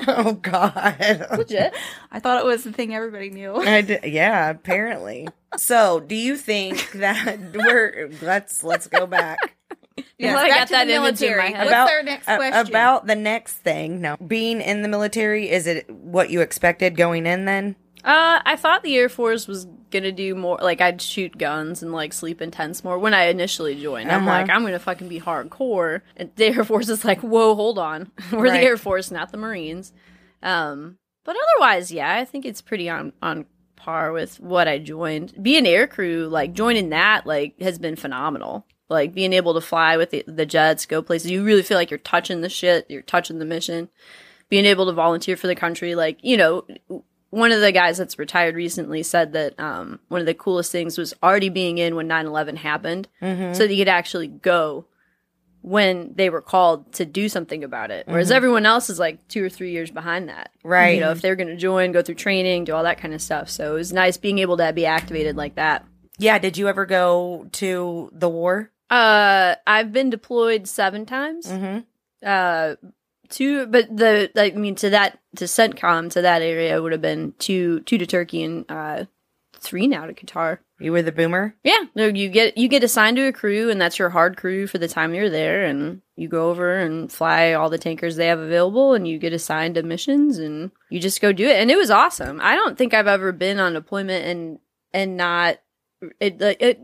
oh 0.08 0.34
God. 0.42 1.28
Legit. 1.38 1.74
I 2.12 2.20
thought 2.20 2.40
it 2.40 2.46
was 2.46 2.64
the 2.64 2.72
thing 2.72 2.96
everybody 2.96 3.30
knew. 3.30 3.56
I 3.56 3.82
d- 3.82 4.00
yeah, 4.04 4.50
apparently. 4.50 5.28
So, 5.58 6.00
do 6.00 6.16
you 6.16 6.38
think 6.38 6.92
that 6.94 7.40
we're 7.54 8.10
let's 8.22 8.64
let's 8.64 8.88
go 8.88 9.06
back 9.06 9.56
Yeah, 10.18 10.38
I 10.38 10.48
back 10.50 10.58
got 10.60 10.68
to 10.68 10.72
that 10.74 10.88
the 10.88 10.94
image 10.94 11.22
in 11.22 11.30
my 11.38 11.50
military. 11.50 11.54
head. 11.54 11.58
What's 11.66 11.70
about 11.72 11.90
our 11.92 12.04
next 12.04 12.28
a- 12.28 12.36
question? 12.38 12.68
about 12.68 13.08
the 13.08 13.16
next 13.16 13.54
thing? 13.56 14.02
No, 14.02 14.18
being 14.18 14.62
in 14.62 14.82
the 14.84 14.88
military 14.88 15.50
is 15.50 15.66
it 15.68 15.90
what 15.90 16.30
you 16.30 16.42
expected 16.42 16.96
going 16.96 17.26
in? 17.26 17.46
Then 17.46 17.76
Uh, 18.04 18.40
I 18.46 18.56
thought 18.56 18.84
the 18.84 18.96
Air 18.98 19.10
Force 19.10 19.48
was 19.48 19.66
gonna 19.90 20.12
do 20.12 20.34
more. 20.36 20.58
Like 20.62 20.80
I'd 20.80 21.02
shoot 21.02 21.38
guns 21.38 21.82
and 21.84 21.92
like 21.92 22.14
sleep 22.14 22.42
in 22.42 22.52
tents 22.52 22.84
more 22.84 22.98
when 23.00 23.14
I 23.14 23.26
initially 23.26 23.76
joined. 23.82 24.12
I'm 24.12 24.28
Uh-huh. 24.28 24.40
like, 24.42 24.50
I'm 24.50 24.64
gonna 24.64 24.80
fucking 24.80 25.08
be 25.10 25.20
hardcore. 25.20 26.02
And 26.16 26.32
the 26.36 26.46
Air 26.46 26.64
Force 26.64 26.88
is 26.90 27.04
like, 27.04 27.22
whoa, 27.22 27.54
hold 27.56 27.78
on, 27.80 28.12
we're 28.32 28.44
Right. 28.44 28.62
the 28.62 28.66
Air 28.68 28.78
Force, 28.78 29.12
not 29.12 29.32
the 29.32 29.38
Marines. 29.38 29.92
Um, 30.44 30.98
but 31.26 31.36
otherwise, 31.36 31.92
yeah, 31.92 32.14
I 32.16 32.26
think 32.26 32.46
it's 32.46 32.62
pretty 32.62 32.90
on 32.90 33.14
on 33.22 33.46
par 33.76 34.12
with 34.12 34.40
what 34.40 34.68
I 34.68 34.78
joined. 34.78 35.34
Being 35.42 35.66
air 35.68 35.88
crew, 35.88 36.28
like 36.28 36.54
joining 36.54 36.90
that, 36.90 37.26
like 37.26 37.60
has 37.60 37.80
been 37.80 37.96
phenomenal. 37.96 38.66
Like 38.92 39.14
being 39.14 39.34
able 39.34 39.54
to 39.56 39.62
fly 39.62 39.98
with 39.98 40.12
the, 40.12 40.24
the 40.28 40.46
jets, 40.46 40.86
go 40.86 41.02
places. 41.02 41.32
You 41.32 41.44
really 41.44 41.64
feel 41.64 41.78
like 41.78 41.90
you're 41.90 41.98
touching 41.98 42.42
the 42.42 42.50
shit. 42.50 42.86
You're 42.90 43.02
touching 43.02 43.40
the 43.40 43.46
mission. 43.46 43.90
Being 44.50 44.66
able 44.66 44.86
to 44.88 44.92
volunteer 44.92 45.38
for 45.38 45.48
the 45.48 45.56
country, 45.56 45.96
like 45.96 46.20
you 46.22 46.36
know, 46.38 46.66
one 47.30 47.54
of 47.54 47.62
the 47.62 47.72
guys 47.72 47.98
that's 47.98 48.20
retired 48.20 48.54
recently 48.56 49.02
said 49.02 49.32
that 49.32 49.58
um, 49.60 50.00
one 50.10 50.20
of 50.20 50.28
the 50.28 50.34
coolest 50.34 50.72
things 50.74 50.98
was 50.98 51.14
already 51.24 51.48
being 51.48 51.78
in 51.78 51.96
when 51.96 52.10
9-11 52.10 52.58
happened 52.58 53.08
so 53.22 53.28
that 53.66 53.74
you 53.74 53.78
could 53.82 53.88
actually 53.88 54.28
go 54.28 54.86
when 55.62 56.12
they 56.16 56.30
were 56.30 56.42
called 56.42 56.92
to 56.94 57.06
do 57.06 57.30
something 57.30 57.64
about 57.64 57.92
it 57.92 58.08
whereas 58.08 58.32
everyone 58.32 58.66
else 58.66 58.90
is 58.90 58.98
like 58.98 59.26
two 59.28 59.44
or 59.46 59.50
three 59.50 59.72
years 59.72 59.92
behind 59.92 60.28
that 60.28 60.50
Right. 60.64 60.96
you 60.96 61.00
know 61.00 61.12
if 61.12 61.22
they're 61.22 61.36
going 61.36 61.50
to 61.50 61.56
join 61.56 61.92
go 61.92 62.02
through 62.02 62.16
training 62.16 62.64
do 62.64 62.74
all 62.74 62.82
that 62.84 62.98
kind 62.98 63.14
of 63.14 63.22
stuff 63.22 63.48
so 63.48 63.74
it 63.76 63.78
was 63.78 63.94
nice 63.94 64.18
being 64.18 64.40
able 64.40 64.58
to 64.58 64.74
be 64.74 64.86
activated 64.88 65.38
like 65.38 65.56
that 65.56 65.86
yeah, 66.18 66.38
did 66.38 66.56
you 66.56 66.68
ever 66.68 66.86
go 66.86 67.48
to 67.54 68.12
the 68.14 68.30
war? 68.30 68.70
Uh 68.92 69.56
i've 69.66 69.92
been 69.92 70.10
deployed 70.10 70.68
seven 70.68 71.06
times. 71.06 71.48
Mm-hmm. 71.48 71.80
uh 72.26 72.76
two 73.30 73.66
but 73.68 73.96
the 73.96 74.30
i 74.36 74.52
mean 74.52 74.76
to 74.76 74.90
that 74.90 75.18
to 75.38 75.46
centcom 75.46 76.12
to 76.12 76.22
that 76.22 76.42
area 76.42 76.82
would 76.82 76.92
have 76.92 77.02
been 77.02 77.34
two 77.40 77.80
two 77.82 77.98
to 77.98 78.06
turkey 78.06 78.44
and 78.44 78.66
uh 78.70 79.06
three 79.54 79.88
now 79.88 80.06
to 80.08 80.14
qatar. 80.14 80.58
You 80.80 80.92
were 80.92 81.04
the 81.04 81.12
boomer. 81.12 81.56
yeah. 81.64 81.84
No 81.96 82.08
you 82.08 82.28
get 82.30 82.58
you 82.58 82.68
get 82.68 82.84
assigned 82.84 83.16
to 83.18 83.28
a 83.28 83.32
crew 83.32 83.70
and 83.70 83.80
that's 83.80 84.00
your 84.00 84.10
hard 84.10 84.36
crew 84.36 84.66
for 84.68 84.80
the 84.80 84.88
time 84.88 85.14
you're 85.14 85.30
there 85.30 85.64
and 85.66 86.02
you 86.18 86.28
go 86.28 86.50
over 86.50 86.76
and 86.78 87.12
fly 87.12 87.54
all 87.54 87.70
the 87.70 87.78
tankers 87.78 88.16
they 88.16 88.26
have 88.28 88.40
available 88.40 88.94
and 88.96 89.08
you 89.08 89.18
get 89.20 89.32
assigned 89.34 89.76
to 89.76 89.84
missions 89.84 90.40
and 90.40 90.72
you 90.90 91.00
just 91.00 91.22
go 91.22 91.32
do 91.32 91.48
it. 91.48 91.58
And 91.58 91.70
it 91.72 91.78
was 91.78 91.92
awesome. 91.92 92.40
I 92.42 92.56
don't 92.56 92.78
think 92.78 92.94
i've 92.96 93.08
ever 93.08 93.32
been 93.32 93.60
on 93.60 93.74
deployment 93.74 94.26
and 94.26 94.60
and 94.94 95.16
not 95.16 95.60
it 96.20 96.42
like 96.42 96.60
it 96.62 96.82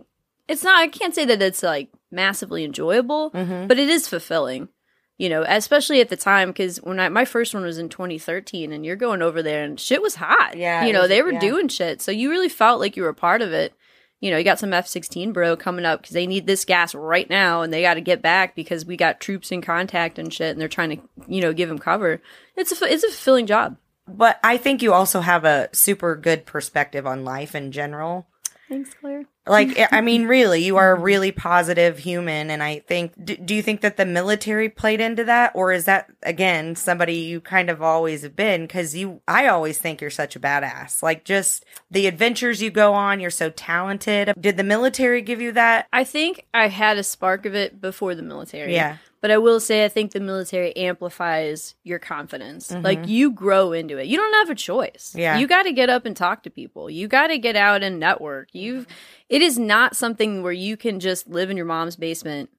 it's 0.48 0.64
not 0.64 0.78
i 0.80 0.88
can't 0.88 1.16
say 1.16 1.26
that 1.26 1.42
it's 1.42 1.64
like 1.64 1.90
massively 2.12 2.64
enjoyable 2.64 3.32
Mm-hmm. 3.32 3.68
but 3.68 3.80
it 3.80 3.90
is 3.90 4.08
fulfilling 4.08 4.70
you 5.18 5.30
know 5.30 5.44
especially 5.48 6.00
at 6.02 6.10
the 6.10 6.16
time 6.18 6.50
because 6.50 6.78
when 6.78 7.00
i 7.00 7.10
my 7.10 7.26
first 7.26 7.54
one 7.54 7.64
was 7.64 7.78
in 7.78 7.90
2013 7.90 8.72
and 8.72 8.86
you're 8.86 8.96
going 8.96 9.22
over 9.22 9.42
there 9.44 9.64
and 9.64 9.80
shit 9.80 10.02
was 10.02 10.16
hot 10.16 10.56
Yeah, 10.58 10.86
you 10.86 10.94
know 10.94 11.02
was- 11.02 11.10
they 11.10 11.22
were 11.22 11.34
yeah. 11.34 11.40
doing 11.40 11.68
shit 11.68 12.02
so 12.02 12.12
you 12.12 12.30
really 12.30 12.50
felt 12.50 12.80
like 12.80 12.96
you 12.96 13.04
were 13.04 13.10
a 13.10 13.14
part 13.16 13.42
of 13.42 13.52
it 13.54 13.74
you 14.20 14.32
know 14.32 14.38
you 14.38 14.44
got 14.44 14.60
some 14.60 14.74
f-16 14.74 15.34
bro 15.34 15.56
coming 15.58 15.86
up 15.86 16.02
because 16.02 16.14
they 16.14 16.28
need 16.28 16.48
this 16.48 16.66
gas 16.66 16.96
right 16.96 17.30
now 17.30 17.62
and 17.62 17.72
they 17.74 17.82
got 17.82 17.96
to 17.96 18.02
get 18.02 18.22
back 18.22 18.56
because 18.56 18.86
we 18.86 18.96
got 18.98 19.20
troops 19.20 19.52
in 19.52 19.62
contact 19.62 20.18
and 20.18 20.34
shit 20.34 20.52
and 20.52 20.62
they're 20.62 20.68
trying 20.68 20.98
to 20.98 21.10
you 21.28 21.42
know 21.42 21.54
give 21.54 21.68
them 21.70 21.78
cover 21.80 22.22
it's 22.56 22.72
a 22.82 22.86
it's 22.92 23.04
a 23.04 23.08
fulfilling 23.08 23.46
job 23.48 23.76
But 24.08 24.40
I 24.44 24.58
think 24.58 24.82
you 24.82 24.94
also 24.94 25.20
have 25.20 25.44
a 25.46 25.68
super 25.74 26.16
good 26.16 26.46
perspective 26.46 27.06
on 27.06 27.26
life 27.26 27.54
in 27.56 27.72
general. 27.74 28.28
Thanks 28.70 28.94
claire 28.94 29.24
Like, 29.46 29.78
I 29.92 30.02
mean, 30.02 30.26
really, 30.26 30.64
you 30.64 30.78
are 30.78 30.92
a 30.92 31.00
really 31.00 31.32
positive 31.32 32.00
human. 32.00 32.50
And 32.50 32.62
I 32.62 32.80
think, 32.80 33.14
do, 33.24 33.38
do 33.38 33.56
you 33.56 33.62
think 33.62 33.82
that 33.82 33.96
the 33.98 34.06
military 34.06 34.68
played 34.70 35.00
into 35.00 35.24
that? 35.24 35.52
Or 35.56 35.72
is 35.72 35.86
that, 35.86 36.10
again, 36.24 36.76
somebody 36.76 37.16
you 37.16 37.40
kind 37.40 37.70
of 37.70 37.82
always 37.82 38.24
have 38.24 38.36
been? 38.36 38.68
Cause 38.68 38.94
you, 38.94 39.22
I 39.28 39.48
always 39.48 39.78
think 39.78 40.02
you're 40.02 40.10
such 40.10 40.36
a 40.36 40.40
badass. 40.40 41.02
Like, 41.02 41.24
just 41.24 41.66
the 41.90 42.08
adventures 42.08 42.62
you 42.62 42.70
go 42.70 42.94
on, 42.94 43.20
you're 43.20 43.30
so 43.30 43.50
talented. 43.50 44.34
Did 44.40 44.58
the 44.58 44.64
military 44.64 45.22
give 45.22 45.40
you 45.42 45.52
that? 45.54 45.88
i 45.94 46.04
think 46.04 46.46
i 46.54 46.68
had 46.68 46.98
a 46.98 47.04
spark 47.04 47.46
of 47.46 47.56
it 47.56 47.80
before 47.80 48.16
the 48.16 48.22
military 48.22 48.74
Yeah. 48.74 48.98
But 49.20 49.32
I 49.32 49.38
will 49.38 49.60
say, 49.60 49.84
I 49.84 49.90
think 49.90 50.12
the 50.12 50.20
military 50.20 50.76
amplifies 50.78 51.76
your 51.84 51.98
confidence. 51.98 52.72
Mm-hmm. 52.72 52.84
Like 52.84 53.08
you 53.08 53.32
grow 53.32 53.72
into 53.72 53.98
it. 53.98 54.08
You 54.08 54.18
don't 54.18 54.34
have 54.34 54.50
a 54.50 54.56
choice. 54.56 55.14
Yeah. 55.18 55.38
you 55.40 55.48
got 55.48 55.64
to 55.64 55.74
get 55.74 55.90
up 55.90 56.06
and 56.06 56.16
talk 56.16 56.44
to 56.44 56.50
people. 56.50 56.90
You 56.90 57.08
got 57.08 57.28
to 57.28 57.38
get 57.38 57.56
out 57.56 57.84
and 57.84 58.00
network. 58.00 58.50
You've. 58.54 58.86
It 59.30 59.42
is 59.42 59.58
not 59.58 59.96
something 59.96 60.44
where 60.44 60.54
you 60.54 60.78
can 60.78 61.00
just 61.00 61.28
live 61.28 61.50
in 61.50 61.58
your 61.58 61.66
mom's 61.66 61.96
basement, 61.96 62.50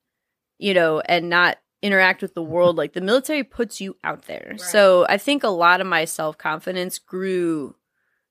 you 0.58 0.74
know, 0.74 1.00
and 1.00 1.30
not 1.30 1.58
interact 1.80 2.22
with 2.22 2.34
the 2.34 2.42
world. 2.42 2.76
Like 2.76 2.92
the 2.92 3.00
military 3.00 3.44
puts 3.44 3.80
you 3.80 3.96
out 4.02 4.26
there. 4.26 4.56
So 4.58 5.06
I 5.08 5.18
think 5.18 5.44
a 5.44 5.48
lot 5.48 5.80
of 5.80 5.86
my 5.86 6.04
self 6.04 6.36
confidence 6.36 6.98
grew 6.98 7.76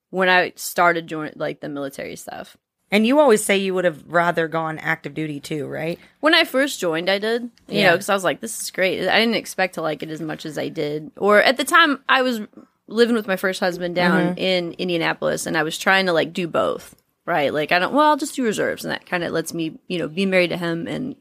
when 0.09 0.29
I 0.29 0.53
started 0.55 1.07
joining 1.07 1.33
like 1.35 1.61
the 1.61 1.69
military 1.69 2.15
stuff. 2.15 2.57
And 2.91 3.05
you 3.05 3.19
always 3.19 3.43
say 3.43 3.57
you 3.57 3.73
would 3.73 3.83
have 3.85 4.01
rather 4.07 4.47
gone 4.47 4.77
active 4.79 5.13
duty 5.13 5.39
too, 5.41 5.67
right? 5.67 5.99
When 6.21 6.33
I 6.33 6.45
first 6.45 6.79
joined, 6.79 7.09
I 7.09 7.19
did, 7.19 7.43
you 7.67 7.79
Yeah. 7.79 7.87
know, 7.89 7.95
because 7.95 8.07
I 8.09 8.13
was 8.13 8.23
like, 8.23 8.39
this 8.39 8.61
is 8.61 8.71
great. 8.71 9.07
I 9.09 9.19
didn't 9.19 9.35
expect 9.35 9.73
to 9.75 9.81
like 9.81 10.03
it 10.03 10.09
as 10.09 10.21
much 10.21 10.45
as 10.45 10.57
I 10.57 10.69
did. 10.69 11.11
Or 11.17 11.41
at 11.41 11.57
the 11.57 11.65
time, 11.65 12.01
I 12.07 12.21
was 12.21 12.39
living 12.87 13.15
with 13.15 13.27
my 13.27 13.35
first 13.35 13.59
husband 13.59 13.95
down 13.95 14.21
Mm-hmm. 14.29 14.37
in 14.39 14.71
Indianapolis, 14.77 15.45
and 15.45 15.57
I 15.57 15.63
was 15.63 15.77
trying 15.77 16.05
to 16.05 16.13
like 16.13 16.31
do 16.31 16.47
both, 16.47 16.95
right? 17.25 17.53
Like, 17.53 17.73
I 17.73 17.79
don't, 17.79 17.93
well, 17.93 18.07
I'll 18.11 18.15
just 18.17 18.35
do 18.35 18.43
reserves, 18.45 18.85
and 18.85 18.91
that 18.93 19.05
kind 19.05 19.25
of 19.25 19.33
lets 19.33 19.53
me, 19.53 19.77
you 19.87 19.99
know, 19.99 20.07
be 20.07 20.25
married 20.25 20.51
to 20.51 20.57
him 20.57 20.87
and 20.87 21.15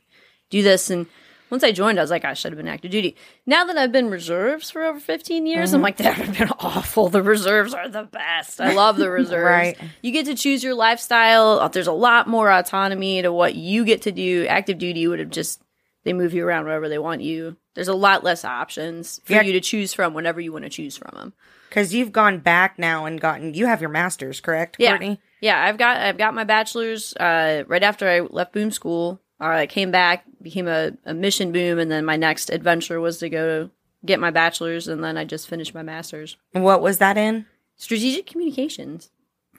do 0.51 0.63
this. 0.63 0.89
And 0.91 1.07
once 1.51 1.63
I 1.63 1.73
joined, 1.73 1.99
I 1.99 2.03
was 2.03 2.11
like, 2.11 2.25
I 2.25 2.35
should 2.35 2.53
have 2.53 2.57
been 2.57 2.69
active 2.69 2.91
duty. 2.91 3.17
Now 3.47 3.65
that 3.65 3.77
I've 3.79 3.93
been 3.93 4.11
reserves 4.11 4.71
for 4.71 4.83
over 4.85 4.99
15 5.01 5.47
years, 5.47 5.69
Mm-hmm. 5.71 5.77
I'm 5.77 5.83
like, 5.83 5.97
that 5.99 6.19
would 6.19 6.27
have 6.27 6.39
been 6.39 6.51
awful. 6.59 7.09
The 7.09 7.23
reserves 7.23 7.73
are 7.75 7.89
the 7.89 8.05
best. 8.05 8.61
I 8.61 8.73
love 8.73 8.97
the 8.97 9.11
reserves. 9.23 9.45
Right. 9.45 9.79
You 10.03 10.13
get 10.13 10.27
to 10.27 10.35
choose 10.35 10.65
your 10.65 10.75
lifestyle. 10.75 11.69
There's 11.69 11.87
a 11.87 11.93
lot 11.93 12.29
more 12.29 12.51
autonomy 12.51 13.23
to 13.23 13.33
what 13.33 13.55
you 13.55 13.85
get 13.85 14.03
to 14.03 14.13
do. 14.13 14.47
Active 14.49 14.79
duty 14.79 15.07
would 15.07 15.19
have 15.21 15.31
just, 15.31 15.63
they 16.05 16.13
move 16.13 16.35
you 16.35 16.45
around 16.47 16.65
wherever 16.65 16.89
they 16.89 16.99
want 16.99 17.23
you. 17.23 17.57
There's 17.75 17.89
a 17.89 17.95
lot 17.95 18.25
less 18.25 18.45
options 18.45 19.21
for 19.25 19.35
Yeah. 19.35 19.43
you 19.43 19.53
to 19.53 19.61
choose 19.61 19.93
from 19.93 20.15
whenever 20.15 20.41
you 20.41 20.53
want 20.53 20.65
to 20.65 20.71
choose 20.71 20.97
from 20.97 21.13
them. 21.17 21.33
Because 21.69 21.93
you've 21.95 22.13
gone 22.13 22.39
back 22.39 22.79
now 22.79 23.05
and 23.07 23.21
gotten, 23.21 23.53
you 23.55 23.67
have 23.67 23.81
your 23.81 23.91
master's, 23.91 24.41
correct, 24.41 24.77
Yeah. 24.79 24.91
Courtney? 24.93 25.21
Yeah, 25.43 25.63
I've 25.63 25.77
got 25.77 25.99
I've 25.99 26.17
got 26.17 26.33
my 26.35 26.45
bachelor's 26.45 27.15
uh, 27.17 27.65
right 27.67 27.83
after 27.83 28.09
I 28.09 28.21
left 28.21 28.55
boom 28.55 28.71
school. 28.71 29.21
Uh, 29.41 29.45
I 29.45 29.67
came 29.67 29.91
back, 29.91 30.25
became 30.41 30.69
a, 30.69 30.93
a 31.05 31.15
mission 31.15 31.53
boom, 31.53 31.79
and 31.79 31.91
then 31.91 32.05
my 32.05 32.17
next 32.17 32.51
adventure 32.51 33.01
was 33.01 33.19
to 33.19 33.29
go 33.29 33.71
get 34.05 34.21
my 34.21 34.31
bachelor's, 34.31 34.89
and 34.89 35.03
then 35.03 35.17
I 35.17 35.25
just 35.25 35.49
finished 35.49 35.75
my 35.75 35.83
master's. 35.83 36.37
What 36.53 36.81
was 36.81 36.99
that 36.99 37.19
in? 37.19 37.47
Strategic 37.77 38.27
communications. 38.27 39.11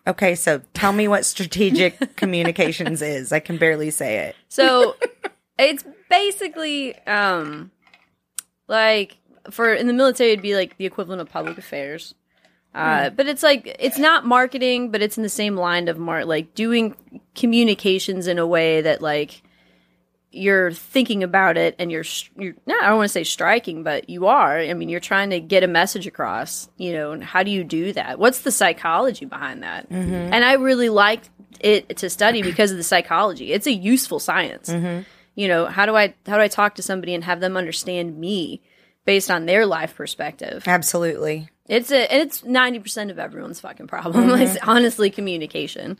Okay, 0.07 0.35
so 0.35 0.61
tell 0.73 0.93
me 0.93 1.07
what 1.07 1.25
strategic 1.25 2.15
communications 2.15 3.01
is. 3.01 3.31
I 3.31 3.39
can 3.39 3.57
barely 3.57 3.91
say 3.91 4.19
it. 4.19 4.35
So 4.47 4.95
it's 5.59 5.83
basically 6.09 6.97
um 7.05 7.71
like 8.67 9.17
for 9.51 9.73
in 9.73 9.87
the 9.87 9.93
military 9.93 10.31
it'd 10.31 10.41
be 10.41 10.55
like 10.55 10.77
the 10.77 10.85
equivalent 10.85 11.21
of 11.21 11.29
public 11.29 11.57
affairs. 11.57 12.15
Uh, 12.73 13.09
but 13.09 13.27
it's 13.27 13.41
like 13.41 13.75
it's 13.79 13.97
not 13.97 14.23
marketing, 14.23 14.91
but 14.91 15.01
it's 15.01 15.17
in 15.17 15.23
the 15.23 15.29
same 15.29 15.55
line 15.55 15.87
of 15.87 15.97
mar 15.97 16.23
like 16.25 16.53
doing 16.53 16.95
communications 17.35 18.27
in 18.27 18.37
a 18.37 18.45
way 18.45 18.81
that 18.81 19.01
like 19.01 19.41
you're 20.37 20.71
thinking 20.71 21.23
about 21.23 21.57
it 21.57 21.75
and 21.79 21.91
you're, 21.91 22.05
you're 22.37 22.55
not 22.65 22.83
I 22.83 22.87
don't 22.89 22.97
want 22.97 23.05
to 23.05 23.13
say 23.13 23.23
striking, 23.23 23.83
but 23.83 24.09
you 24.09 24.27
are. 24.27 24.57
I 24.57 24.73
mean, 24.73 24.89
you're 24.89 24.99
trying 24.99 25.31
to 25.31 25.39
get 25.39 25.63
a 25.63 25.67
message 25.67 26.07
across, 26.07 26.69
you 26.77 26.93
know, 26.93 27.11
and 27.11 27.23
how 27.23 27.43
do 27.43 27.51
you 27.51 27.63
do 27.63 27.93
that? 27.93 28.19
What's 28.19 28.41
the 28.41 28.51
psychology 28.51 29.25
behind 29.25 29.63
that? 29.63 29.89
Mm-hmm. 29.89 30.33
And 30.33 30.45
I 30.45 30.53
really 30.53 30.89
like 30.89 31.23
it 31.59 31.97
to 31.97 32.09
study 32.09 32.41
because 32.41 32.71
of 32.71 32.77
the 32.77 32.83
psychology. 32.83 33.51
It's 33.51 33.67
a 33.67 33.73
useful 33.73 34.19
science. 34.19 34.69
Mm-hmm. 34.69 35.03
You 35.35 35.47
know, 35.47 35.65
how 35.65 35.85
do 35.85 35.95
I 35.95 36.13
how 36.25 36.37
do 36.37 36.41
I 36.41 36.47
talk 36.47 36.75
to 36.75 36.81
somebody 36.81 37.13
and 37.13 37.23
have 37.23 37.39
them 37.39 37.57
understand 37.57 38.17
me? 38.17 38.61
based 39.07 39.31
on 39.31 39.47
their 39.47 39.65
life 39.65 39.95
perspective. 39.95 40.65
Absolutely. 40.67 41.49
It's 41.67 41.91
a 41.91 42.15
it's 42.15 42.43
ninety 42.43 42.77
percent 42.77 43.09
of 43.09 43.17
everyone's 43.17 43.59
fucking 43.59 43.87
problem. 43.87 44.29
It's 44.39 44.51
mm-hmm. 44.51 44.69
honestly 44.69 45.09
communication. 45.09 45.97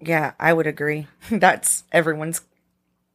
Yeah, 0.00 0.32
I 0.40 0.52
would 0.52 0.66
agree. 0.66 1.06
That's 1.30 1.84
everyone's 1.92 2.40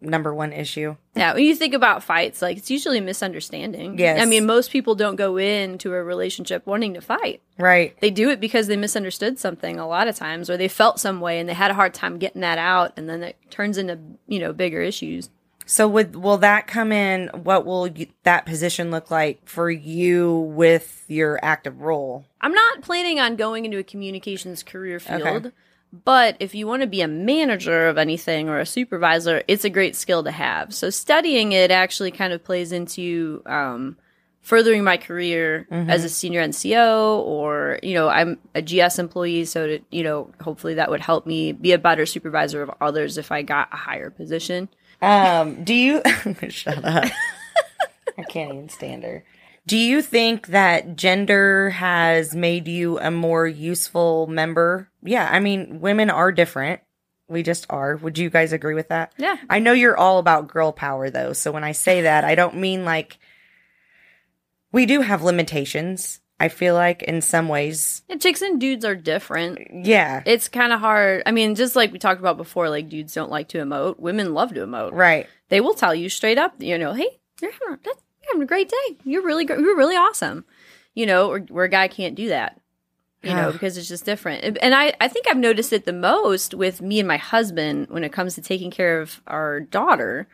number 0.02 0.34
one 0.34 0.52
issue. 0.52 0.96
Yeah, 1.16 1.34
when 1.34 1.44
you 1.44 1.56
think 1.56 1.74
about 1.74 2.04
fights, 2.04 2.42
like 2.42 2.58
it's 2.58 2.72
usually 2.72 2.98
a 2.98 3.02
misunderstanding. 3.02 3.98
Yes. 4.00 4.22
I 4.22 4.26
mean, 4.26 4.46
most 4.46 4.72
people 4.72 4.96
don't 4.96 5.16
go 5.16 5.38
into 5.38 5.94
a 5.94 6.04
relationship 6.04 6.66
wanting 6.66 6.96
to 6.96 7.02
fight. 7.02 7.42
Right. 7.58 8.00
They 8.02 8.10
do 8.10 8.30
it 8.30 8.40
because 8.40 8.68
they 8.68 8.78
misunderstood 8.78 9.40
something 9.40 9.80
a 9.80 9.88
lot 9.88 10.08
of 10.08 10.16
times, 10.16 10.50
or 10.50 10.58
they 10.58 10.68
felt 10.68 11.00
some 11.00 11.22
way 11.22 11.40
and 11.40 11.48
they 11.48 11.54
had 11.54 11.72
a 11.72 11.76
hard 11.76 11.94
time 11.94 12.18
getting 12.18 12.42
that 12.42 12.58
out, 12.58 12.94
and 12.98 13.08
then 13.08 13.24
it 13.24 13.38
turns 13.50 13.78
into 13.78 14.00
you 14.28 14.40
know 14.40 14.54
bigger 14.54 14.82
issues. 14.82 15.30
So 15.66 15.88
would 15.88 16.16
will 16.16 16.40
that 16.40 16.68
come 16.68 16.92
in? 16.92 17.30
What 17.30 17.66
will 17.66 17.88
you, 17.88 18.08
that 18.24 18.46
position 18.46 18.92
look 18.92 19.12
like 19.12 19.48
for 19.48 19.70
you 19.70 20.52
with 20.54 21.06
your 21.08 21.40
active 21.42 21.82
role? 21.82 22.26
I'm 22.42 22.54
not 22.54 22.82
planning 22.82 23.20
on 23.20 23.36
going 23.36 23.66
into 23.66 23.78
a 23.78 23.84
communications 23.84 24.64
career 24.64 25.00
field. 25.00 25.22
Okay. 25.22 25.52
But 25.93 26.38
if 26.39 26.56
you 26.56 26.67
want 26.67 26.82
to 26.84 26.88
be 26.88 27.01
a 27.01 27.08
manager 27.08 27.88
of 27.88 27.97
anything 27.97 28.47
or 28.47 28.60
a 28.60 28.65
supervisor, 28.65 29.43
it's 29.47 29.65
a 29.65 29.69
great 29.69 29.95
skill 29.95 30.23
to 30.23 30.32
have. 30.32 30.73
So 30.73 30.89
studying 30.89 31.51
it 31.51 31.69
actually 31.69 32.12
kind 32.12 32.32
of 32.32 32.43
plays 32.43 32.71
into 32.71 33.41
um, 33.45 33.97
furthering 34.41 34.84
my 34.86 34.95
career 34.95 35.67
as 35.69 36.06
a 36.06 36.10
senior 36.10 36.41
NCO, 36.41 37.19
or 37.19 37.80
you 37.84 37.93
know, 37.93 38.08
I'm 38.08 38.39
a 38.56 38.62
GS 38.62 38.99
employee, 38.99 39.45
so 39.45 39.67
to, 39.67 39.80
you 39.91 40.04
know, 40.04 40.32
hopefully 40.41 40.75
that 40.75 40.89
would 40.89 41.01
help 41.01 41.25
me 41.27 41.51
be 41.51 41.73
a 41.73 41.77
better 41.77 42.06
supervisor 42.06 42.62
of 42.62 42.71
others 42.80 43.17
if 43.17 43.32
I 43.32 43.41
got 43.41 43.67
a 43.73 43.77
higher 43.77 44.10
position. 44.10 44.69
Um, 45.01 45.63
do 45.63 45.73
you 45.73 46.01
shut 46.49 46.84
up? 46.86 47.12
I 48.17 48.23
can't 48.23 48.54
even 48.54 48.69
stand 48.69 49.04
her. 49.04 49.23
Do 49.67 49.78
you 49.78 50.02
think 50.02 50.47
that 50.47 50.95
gender 50.95 51.69
has 51.69 52.36
made 52.36 52.67
you 52.67 53.00
a 53.00 53.12
more 53.12 53.47
useful 53.47 54.28
member? 54.28 54.89
Yeah, 55.04 55.30
I 55.32 55.39
mean, 55.39 55.80
women 55.82 56.10
are 56.10 56.32
different. 56.32 56.82
We 57.28 57.43
just 57.43 57.65
are. 57.69 57.95
Would 57.95 58.17
you 58.17 58.30
guys 58.30 58.54
agree 58.54 58.74
with 58.74 58.89
that? 58.89 59.13
Yeah. 59.17 59.38
I 59.50 59.60
know 59.60 59.71
you're 59.71 59.97
all 59.97 60.17
about 60.17 60.47
girl 60.47 60.71
power 60.71 61.10
though. 61.10 61.34
So 61.34 61.52
when 61.52 61.63
I 61.63 61.71
say 61.71 62.02
that, 62.02 62.26
I 62.26 62.36
don't 62.36 62.58
mean 62.58 62.84
like 62.84 63.19
we 64.71 64.86
do 64.86 65.02
have 65.02 65.21
limitations. 65.21 66.19
I 66.39 66.50
feel 66.50 66.74
like 66.74 67.04
in 67.04 67.21
some 67.21 67.47
ways. 67.47 68.02
And 68.10 68.19
chicks 68.19 68.41
and 68.41 68.60
dudes 68.60 68.84
are 68.84 68.95
different. 68.95 69.60
Yeah. 69.86 70.24
It's 70.26 70.50
kind 70.50 70.74
of 70.74 70.80
hard. 70.80 71.21
I 71.26 71.32
mean, 71.32 71.54
just 71.54 71.76
like 71.76 71.93
we 71.93 72.00
talked 72.00 72.19
about 72.19 72.36
before, 72.36 72.67
like 72.69 72.89
dudes 72.89 73.13
don't 73.13 73.30
like 73.30 73.50
to 73.50 73.60
emote. 73.60 74.00
Women 74.00 74.34
love 74.34 74.54
to 74.56 74.65
emote. 74.65 74.91
Right. 74.91 75.28
they 75.50 75.62
will 75.62 75.76
tell 75.76 75.93
you 75.93 76.10
straight 76.10 76.39
up, 76.39 76.56
you 76.58 76.80
know, 76.80 76.93
hey, 76.93 77.19
you're 77.41 77.52
having, 77.52 77.78
you're 78.22 78.34
having 78.34 78.44
a 78.44 78.48
great 78.48 78.70
day. 78.70 78.98
You're 79.04 79.24
really, 79.24 79.46
gr- 79.46 79.60
you're 79.60 79.78
really 79.78 79.96
awesome. 79.96 80.46
You 80.94 81.06
know, 81.06 81.30
or, 81.30 81.40
where 81.40 81.66
a 81.66 81.70
guy 81.70 81.88
can't 81.88 82.16
do 82.16 82.30
that, 82.30 82.60
you 83.24 83.34
know, 83.34 83.52
because 83.54 83.78
it's 83.78 83.88
just 83.88 84.04
different. 84.06 84.44
And- 84.44 84.58
And 84.58 84.76
I, 84.76 84.94
I 85.00 85.08
think 85.08 85.28
I've 85.28 85.38
noticed 85.38 85.72
it 85.72 85.86
the 85.86 85.94
most 85.94 86.54
with 86.54 86.82
me 86.82 87.00
and 87.00 87.08
my 87.08 87.18
husband 87.18 87.88
when 87.90 88.04
it 88.04 88.12
comes 88.12 88.36
to 88.36 88.42
taking 88.42 88.72
care 88.72 89.00
of 89.00 89.22
our 89.28 89.60
daughter. 89.62 90.28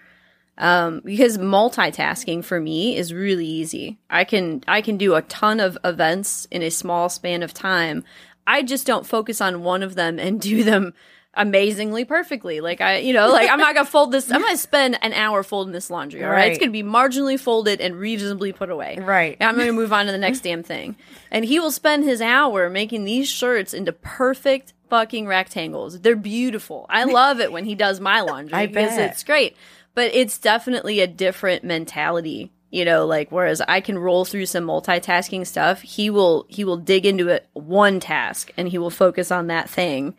Um, 0.60 1.02
because 1.06 1.38
multitasking 1.38 2.43
for 2.43 2.60
me 2.60 2.97
is 2.97 3.13
really 3.13 3.45
easy. 3.45 4.00
I 4.10 4.23
can, 4.23 4.63
I 4.67 4.82
can 4.82 4.97
do 4.97 5.13
a 5.13 5.21
ton 5.21 5.60
of 5.60 5.78
events 5.84 6.47
in 6.50 6.63
a 6.63 6.71
small 6.71 7.10
span 7.10 7.43
of 7.43 7.54
time. 7.54 8.04
I 8.47 8.63
just 8.63 8.88
don't 8.88 9.06
focus 9.06 9.39
on 9.39 9.62
one 9.62 9.84
of 9.84 9.93
them 9.93 10.17
and 10.17 10.41
do 10.41 10.63
them 10.63 10.95
amazingly 11.38 12.04
perfectly. 12.04 12.60
Like 12.60 12.82
I, 12.82 12.97
you 12.97 13.13
know, 13.13 13.30
like 13.30 13.50
I'm 13.50 13.60
not 13.60 13.76
gonna 13.76 13.86
fold 13.86 14.12
this. 14.12 14.30
I'm 14.32 14.41
gonna 14.41 14.58
spend 14.58 14.97
an 15.02 15.13
hour 15.13 15.43
folding 15.43 15.71
this 15.71 15.89
laundry. 15.89 16.23
All 16.23 16.32
right, 16.32 16.52
it's 16.52 16.60
gonna 16.60 16.71
be 16.71 16.84
marginally 16.84 17.39
folded 17.39 17.80
and 17.80 17.95
reasonably 17.95 18.52
put 18.52 18.69
away. 18.69 18.97
Right. 19.00 19.38
And 19.39 19.47
I'm 19.47 19.58
gonna 19.58 19.71
move 19.71 19.93
on 19.93 20.08
to 20.08 20.12
the 20.12 20.17
next 20.17 20.41
damn 20.41 20.63
thing. 20.63 20.97
And 21.32 21.45
he 21.45 21.60
will 21.60 21.71
spend 21.71 22.04
his 22.04 22.21
hour 22.21 22.69
making 22.69 23.06
these 23.06 23.30
shirts 23.30 23.73
into 23.73 23.93
perfect 23.93 24.73
fucking 24.89 25.28
rectangles. 25.28 26.02
They're 26.02 26.15
beautiful. 26.15 26.86
I 26.89 27.04
love 27.06 27.39
it 27.39 27.52
when 27.52 27.65
he 27.65 27.76
does 27.76 28.00
my 28.00 28.21
laundry 28.21 28.58
I 28.58 28.65
because 28.67 28.95
bet. 28.97 29.12
it's 29.12 29.23
great. 29.23 29.56
But 29.93 30.13
it's 30.13 30.38
definitely 30.38 31.00
a 31.00 31.08
different 31.08 31.63
mentality. 31.63 32.52
You 32.69 32.84
know, 32.84 33.06
like 33.06 33.32
whereas 33.32 33.62
I 33.62 33.80
can 33.80 33.97
roll 33.97 34.26
through 34.26 34.47
some 34.47 34.65
multitasking 34.65 35.47
stuff, 35.47 35.82
he 35.82 36.10
will 36.10 36.45
he 36.50 36.65
will 36.65 36.78
dig 36.78 37.06
into 37.06 37.30
it 37.30 37.47
one 37.54 38.00
task 38.00 38.52
and 38.58 38.67
he 38.67 38.78
will 38.78 38.89
focus 38.89 39.32
on 39.32 39.47
that 39.47 39.69
thing 39.69 40.15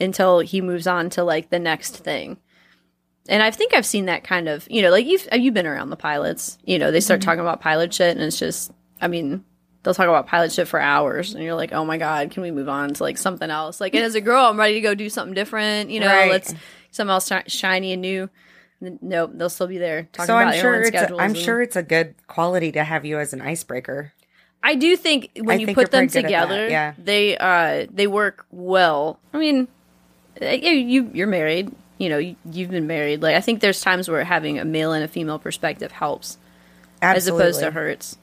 until 0.00 0.40
he 0.40 0.60
moves 0.60 0.86
on 0.86 1.10
to 1.10 1.24
like 1.24 1.50
the 1.50 1.58
next 1.58 1.96
thing. 1.98 2.36
And 3.28 3.42
I 3.42 3.50
think 3.50 3.74
I've 3.74 3.84
seen 3.86 4.06
that 4.06 4.24
kind 4.24 4.48
of, 4.48 4.66
you 4.70 4.80
know, 4.80 4.90
like 4.90 5.04
you've 5.06 5.28
you've 5.32 5.52
been 5.54 5.66
around 5.66 5.90
the 5.90 5.96
pilots. 5.96 6.56
You 6.64 6.78
know, 6.78 6.90
they 6.90 7.00
start 7.00 7.20
talking 7.20 7.40
about 7.40 7.60
pilot 7.60 7.92
shit, 7.92 8.16
and 8.16 8.20
it's 8.24 8.38
just, 8.38 8.72
I 9.02 9.08
mean, 9.08 9.44
they'll 9.82 9.92
talk 9.92 10.08
about 10.08 10.26
pilot 10.26 10.50
shit 10.52 10.66
for 10.66 10.80
hours, 10.80 11.34
and 11.34 11.44
you're 11.44 11.54
like, 11.54 11.72
oh 11.72 11.84
my 11.84 11.98
god, 11.98 12.30
can 12.30 12.42
we 12.42 12.50
move 12.50 12.70
on 12.70 12.94
to 12.94 13.02
like 13.02 13.18
something 13.18 13.50
else? 13.50 13.80
Like, 13.82 13.94
and 13.94 14.02
as 14.04 14.14
a 14.14 14.22
girl, 14.22 14.46
I'm 14.46 14.58
ready 14.58 14.74
to 14.74 14.80
go 14.80 14.94
do 14.94 15.10
something 15.10 15.34
different. 15.34 15.90
You 15.90 16.00
know, 16.00 16.06
Right. 16.06 16.30
let's 16.30 16.54
something 16.90 17.10
else 17.12 17.28
shi- 17.28 17.48
shiny 17.48 17.92
and 17.92 18.00
new. 18.00 18.30
Nope, 18.80 19.32
they'll 19.34 19.50
still 19.50 19.66
be 19.66 19.78
there 19.78 20.08
talking 20.12 20.26
So 20.28 20.38
about 20.38 20.54
I'm 20.54 20.60
sure 20.60 20.80
it's 20.80 20.90
a, 20.96 21.14
I'm 21.16 21.20
and- 21.30 21.36
sure 21.36 21.60
it's 21.60 21.76
a 21.76 21.82
good 21.82 22.14
quality 22.28 22.72
to 22.72 22.84
have 22.84 23.04
you 23.04 23.18
as 23.18 23.32
an 23.34 23.42
icebreaker. 23.42 24.12
I 24.62 24.74
do 24.74 24.96
think 24.96 25.30
when 25.36 25.50
I 25.58 25.60
you 25.60 25.66
think 25.66 25.76
put 25.76 25.90
them 25.90 26.08
pretty 26.08 26.22
good 26.28 26.32
at 26.32 26.40
that, 26.40 26.44
together, 26.46 26.68
yeah. 26.68 26.94
they 26.96 27.36
uh 27.36 27.86
they 27.92 28.06
work 28.06 28.46
well. 28.50 29.20
I 29.34 29.38
mean, 29.38 29.64
uh, 29.64 29.66
you 30.40 30.70
you- 30.72 31.10
you're 31.14 31.26
married, 31.26 31.70
you 31.98 32.08
know, 32.08 32.18
you, 32.18 32.36
you've 32.50 32.70
been 32.70 32.86
married. 32.86 33.22
Like 33.22 33.34
I 33.36 33.40
think 33.40 33.60
there's 33.60 33.80
times 33.80 34.08
where 34.08 34.22
having 34.24 34.58
a 34.58 34.64
male 34.64 34.92
and 34.92 35.04
a 35.04 35.08
female 35.08 35.38
perspective 35.38 35.92
helps 35.92 36.38
as 37.02 37.26
opposed 37.26 37.60
to 37.60 37.70
hurts. 37.70 38.16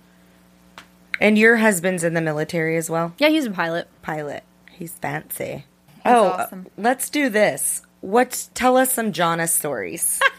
And 1.22 1.38
your 1.38 1.56
husband's 1.58 2.04
in 2.04 2.14
the 2.14 2.22
military 2.22 2.76
as 2.78 2.90
well? 2.90 3.14
Yeah, 3.20 3.30
he's 3.30 3.46
a 3.46 3.52
pilot. 3.52 3.88
Pilot. 4.02 4.44
He's 4.72 4.92
fancy. 4.94 5.64
oh, 6.06 6.26
awesome. 6.28 6.68
let's 6.78 7.10
do 7.10 7.30
this. 7.30 7.82
What? 8.02 8.50
Tell 8.54 8.76
us 8.78 8.92
some 8.92 9.12
Jonna 9.14 9.48
stories. 9.50 10.20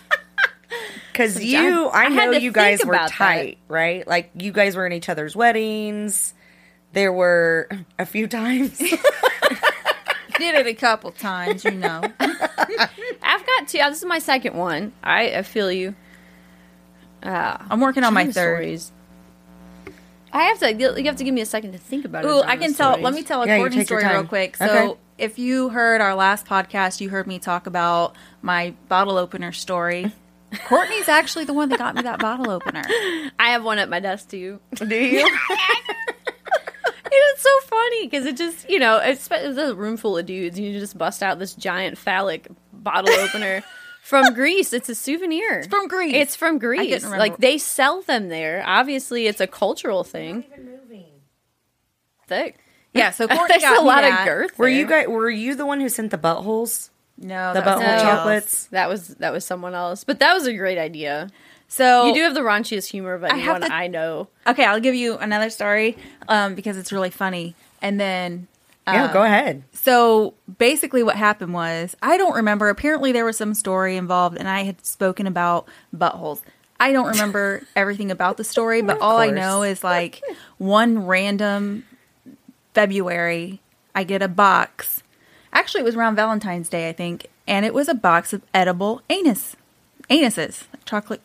Because 1.12 1.42
you, 1.42 1.86
I, 1.86 2.04
I 2.04 2.08
know 2.10 2.32
you 2.32 2.52
guys 2.52 2.84
were 2.84 2.92
about 2.92 3.08
that. 3.08 3.14
tight, 3.16 3.58
right? 3.68 4.06
Like 4.06 4.32
you 4.36 4.52
guys 4.52 4.76
were 4.76 4.84
in 4.84 4.92
each 4.92 5.08
other's 5.08 5.34
weddings. 5.34 6.34
There 6.92 7.10
were 7.10 7.70
a 7.98 8.04
few 8.04 8.26
times. 8.26 8.78
Did 10.38 10.54
it 10.54 10.66
a 10.66 10.74
couple 10.74 11.10
times, 11.12 11.64
you 11.64 11.70
know. 11.72 12.02
I've 12.20 13.46
got 13.46 13.68
two. 13.68 13.78
This 13.78 13.98
is 13.98 14.04
my 14.04 14.18
second 14.18 14.54
one. 14.54 14.92
I, 15.02 15.36
I 15.36 15.42
feel 15.42 15.70
you. 15.72 15.94
Uh, 17.22 17.56
I'm 17.70 17.80
working 17.80 18.04
on 18.04 18.12
my 18.14 18.24
Jonna 18.24 18.34
third. 18.34 18.54
stories. 18.56 18.92
I 20.32 20.42
have 20.44 20.58
to. 20.60 20.72
You 20.74 21.04
have 21.04 21.16
to 21.16 21.24
give 21.24 21.34
me 21.34 21.40
a 21.40 21.46
second 21.46 21.72
to 21.72 21.78
think 21.78 22.04
about 22.04 22.24
it. 22.24 22.28
Ooh, 22.28 22.42
I 22.42 22.56
can 22.56 22.74
tell. 22.74 22.98
Let 22.98 23.14
me 23.14 23.22
tell 23.22 23.42
a 23.42 23.46
Yeah, 23.46 23.56
you 23.56 23.62
Courtney 23.62 23.84
story 23.84 24.04
real 24.04 24.24
quick. 24.24 24.56
So, 24.56 24.64
Okay. 24.66 25.00
if 25.18 25.38
you 25.38 25.70
heard 25.70 26.00
our 26.00 26.14
last 26.14 26.46
podcast, 26.46 27.00
you 27.00 27.08
heard 27.08 27.26
me 27.26 27.38
talk 27.38 27.66
about 27.66 28.14
my 28.42 28.74
bottle 28.88 29.16
opener 29.16 29.52
story. 29.52 30.12
Courtney's 30.66 31.08
actually 31.08 31.44
the 31.44 31.54
one 31.54 31.68
that 31.70 31.78
got 31.78 31.94
me 31.94 32.02
that 32.02 32.18
bottle 32.20 32.50
opener. 32.50 32.82
I 33.38 33.50
have 33.50 33.64
one 33.64 33.78
at 33.78 33.88
my 33.88 33.98
desk 34.00 34.28
too. 34.30 34.60
do 34.74 34.94
you? 34.94 35.28
It's 37.12 37.42
so 37.42 37.60
funny 37.66 38.06
because 38.06 38.26
it 38.26 38.36
just, 38.36 38.68
you 38.68 38.78
know, 38.78 38.98
it's, 38.98 39.28
it's 39.30 39.58
a 39.58 39.74
room 39.74 39.96
full 39.96 40.16
of 40.18 40.26
dudes. 40.26 40.56
And 40.58 40.66
you 40.66 40.78
just 40.78 40.96
bust 40.98 41.22
out 41.22 41.38
this 41.38 41.54
giant 41.54 41.98
phallic 41.98 42.48
bottle 42.72 43.12
opener 43.14 43.62
from 44.02 44.34
Greece. 44.34 44.72
It's 44.72 44.88
a 44.88 44.94
souvenir. 44.94 45.58
It's 45.60 45.66
from 45.68 45.88
Greece. 45.88 46.14
It's 46.14 46.36
from 46.36 46.58
Greece. 46.58 47.02
remember. 47.02 47.18
Like 47.18 47.38
they 47.38 47.58
sell 47.58 48.02
them 48.02 48.28
there. 48.28 48.62
Obviously, 48.66 49.26
it's 49.26 49.40
a 49.40 49.46
cultural 49.46 50.04
thing. 50.04 50.44
Thick. 52.28 52.58
Yeah, 52.92 53.10
so 53.10 53.26
Courtney 53.28 53.46
There's 53.48 53.62
got 53.62 53.78
a 53.78 53.82
lot 53.82 54.02
that. 54.02 54.20
of 54.20 54.26
girth. 54.26 54.58
Were 54.58 54.66
there. 54.66 54.74
you 54.74 54.86
guys? 54.86 55.06
Were 55.08 55.30
you 55.30 55.54
the 55.54 55.66
one 55.66 55.80
who 55.80 55.88
sent 55.88 56.10
the 56.10 56.18
buttholes? 56.18 56.90
No, 57.18 57.54
The 57.54 57.60
that 57.60 57.64
was 57.64 57.64
butthole 57.64 57.86
somebody 57.86 58.02
chocolates? 58.02 58.66
That 58.66 58.88
was 58.88 59.08
that 59.16 59.32
was 59.32 59.44
someone 59.44 59.74
else, 59.74 60.04
but 60.04 60.18
that 60.18 60.34
was 60.34 60.46
a 60.46 60.54
great 60.54 60.78
idea. 60.78 61.28
So 61.68 62.06
You 62.06 62.14
do 62.14 62.22
have 62.22 62.34
the 62.34 62.40
raunchiest 62.40 62.90
humor 62.90 63.14
of 63.14 63.22
have 63.22 63.32
anyone 63.32 63.60
to- 63.62 63.72
I 63.72 63.88
know. 63.88 64.28
okay. 64.46 64.64
I'll 64.64 64.80
give 64.80 64.94
you 64.94 65.18
another 65.18 65.50
story 65.50 65.96
um, 66.28 66.54
because 66.54 66.76
it's 66.78 66.92
really 66.92 67.10
funny, 67.10 67.54
and 67.82 67.98
then 68.00 68.46
yeah, 68.86 69.12
go 69.12 69.24
ahead. 69.24 69.64
So 69.72 70.34
basically, 70.58 71.02
what 71.02 71.16
happened 71.16 71.52
was 71.54 71.96
I 72.02 72.16
don't 72.18 72.34
remember. 72.36 72.68
Apparently, 72.68 73.10
there 73.12 73.24
was 73.24 73.36
some 73.36 73.52
story 73.54 73.96
involved, 73.96 74.36
and 74.38 74.48
I 74.48 74.62
had 74.62 74.84
spoken 74.86 75.26
about 75.26 75.66
buttholes. 75.94 76.40
I 76.78 76.92
don't 76.92 77.08
remember 77.08 77.62
everything 77.76 78.10
about 78.12 78.36
the 78.36 78.44
story, 78.44 78.82
but 78.82 79.00
all 79.00 79.16
I 79.18 79.30
know 79.30 79.62
is 79.62 79.82
like 79.82 80.22
one 80.58 81.04
random 81.06 81.84
February, 82.74 83.60
I 83.94 84.04
get 84.04 84.22
a 84.22 84.28
box. 84.28 85.02
Actually, 85.52 85.80
it 85.80 85.84
was 85.84 85.96
around 85.96 86.16
Valentine's 86.16 86.68
Day, 86.68 86.88
I 86.88 86.92
think, 86.92 87.26
and 87.48 87.64
it 87.64 87.72
was 87.72 87.88
a 87.88 87.94
box 87.94 88.32
of 88.32 88.42
edible 88.52 89.00
anus, 89.08 89.56
anuses, 90.10 90.64
chocolate 90.84 91.22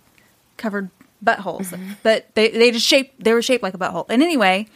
covered 0.62 0.89
buttholes. 1.24 1.67
Mm-hmm. 1.69 1.93
But 2.04 2.34
they 2.36 2.50
they 2.50 2.71
just 2.71 2.86
shaped 2.88 3.24
they 3.24 3.34
were 3.34 3.41
shaped 3.41 3.63
like 3.63 3.74
a 3.74 3.78
butthole. 3.78 4.06
And 4.10 4.21
anyway, 4.24 4.67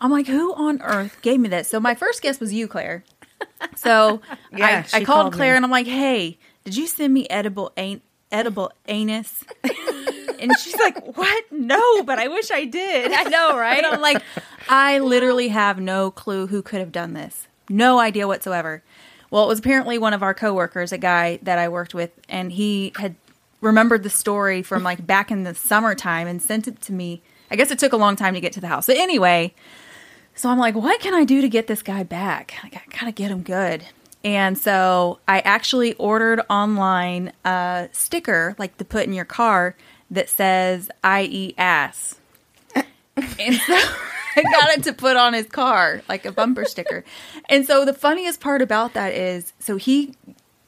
I'm 0.00 0.10
like, 0.10 0.26
who 0.26 0.54
on 0.54 0.80
earth 0.82 1.18
gave 1.22 1.38
me 1.40 1.48
this? 1.48 1.68
So 1.68 1.78
my 1.80 1.94
first 1.94 2.22
guess 2.22 2.40
was 2.40 2.52
you, 2.52 2.66
Claire. 2.68 3.04
So 3.76 4.20
Yeah, 4.52 4.84
I, 4.92 4.98
I 4.98 5.04
called, 5.04 5.06
called 5.06 5.32
Claire 5.34 5.52
me. 5.52 5.56
and 5.56 5.64
I'm 5.64 5.70
like, 5.70 5.86
hey, 5.86 6.38
did 6.64 6.76
you 6.76 6.86
send 6.86 7.12
me 7.14 7.26
edible 7.28 7.72
an- 7.76 8.00
edible 8.32 8.72
anus 8.88 9.44
And 10.40 10.52
she's 10.58 10.76
like, 10.78 11.16
What? 11.16 11.44
No, 11.52 12.02
but 12.02 12.18
I 12.18 12.28
wish 12.28 12.50
I 12.50 12.64
did. 12.64 13.12
I 13.12 13.24
know, 13.24 13.56
right? 13.58 13.78
And 13.84 13.86
I'm 13.86 14.00
like, 14.00 14.22
I 14.68 14.98
literally 14.98 15.48
have 15.48 15.80
no 15.80 16.10
clue 16.10 16.46
who 16.46 16.60
could 16.62 16.80
have 16.80 16.92
done 16.92 17.14
this. 17.14 17.46
No 17.68 17.98
idea 17.98 18.26
whatsoever. 18.26 18.82
Well, 19.30 19.44
it 19.44 19.48
was 19.48 19.58
apparently 19.58 19.96
one 19.98 20.12
of 20.12 20.22
our 20.22 20.34
coworkers, 20.34 20.92
a 20.92 20.98
guy 20.98 21.38
that 21.42 21.58
I 21.58 21.68
worked 21.68 21.94
with, 21.94 22.10
and 22.28 22.52
he 22.52 22.92
had 22.96 23.16
remembered 23.64 24.02
the 24.02 24.10
story 24.10 24.62
from 24.62 24.82
like 24.82 25.06
back 25.06 25.30
in 25.30 25.42
the 25.42 25.54
summertime 25.54 26.28
and 26.28 26.40
sent 26.40 26.68
it 26.68 26.80
to 26.82 26.92
me. 26.92 27.22
I 27.50 27.56
guess 27.56 27.70
it 27.70 27.78
took 27.78 27.92
a 27.92 27.96
long 27.96 28.16
time 28.16 28.34
to 28.34 28.40
get 28.40 28.52
to 28.52 28.60
the 28.60 28.68
house. 28.68 28.86
But 28.86 28.96
anyway, 28.96 29.54
so 30.34 30.48
I'm 30.48 30.58
like, 30.58 30.74
what 30.74 31.00
can 31.00 31.14
I 31.14 31.24
do 31.24 31.40
to 31.40 31.48
get 31.48 31.66
this 31.66 31.82
guy 31.82 32.02
back? 32.02 32.54
I 32.62 32.70
gotta 32.90 33.12
get 33.12 33.30
him 33.30 33.42
good. 33.42 33.84
And 34.22 34.56
so 34.56 35.18
I 35.28 35.40
actually 35.40 35.94
ordered 35.94 36.40
online 36.48 37.32
a 37.44 37.88
sticker, 37.92 38.54
like 38.58 38.78
to 38.78 38.84
put 38.84 39.06
in 39.06 39.12
your 39.12 39.26
car, 39.26 39.76
that 40.10 40.28
says 40.30 40.90
"I 41.02 41.22
eat 41.22 41.54
ass." 41.58 42.16
and 42.74 42.86
so 43.56 43.74
I 44.36 44.42
got 44.42 44.70
it 44.70 44.82
to 44.84 44.92
put 44.92 45.16
on 45.16 45.34
his 45.34 45.46
car, 45.46 46.02
like 46.08 46.24
a 46.24 46.32
bumper 46.32 46.64
sticker. 46.64 47.04
And 47.48 47.66
so 47.66 47.84
the 47.84 47.92
funniest 47.92 48.40
part 48.40 48.62
about 48.62 48.94
that 48.94 49.12
is, 49.12 49.52
so 49.58 49.76
he 49.76 50.14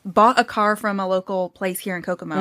bought 0.06 0.38
a 0.38 0.44
car 0.44 0.76
from 0.76 1.00
a 1.00 1.06
local 1.06 1.50
place 1.50 1.80
here 1.80 1.96
in 1.96 2.02
Kokomo, 2.02 2.36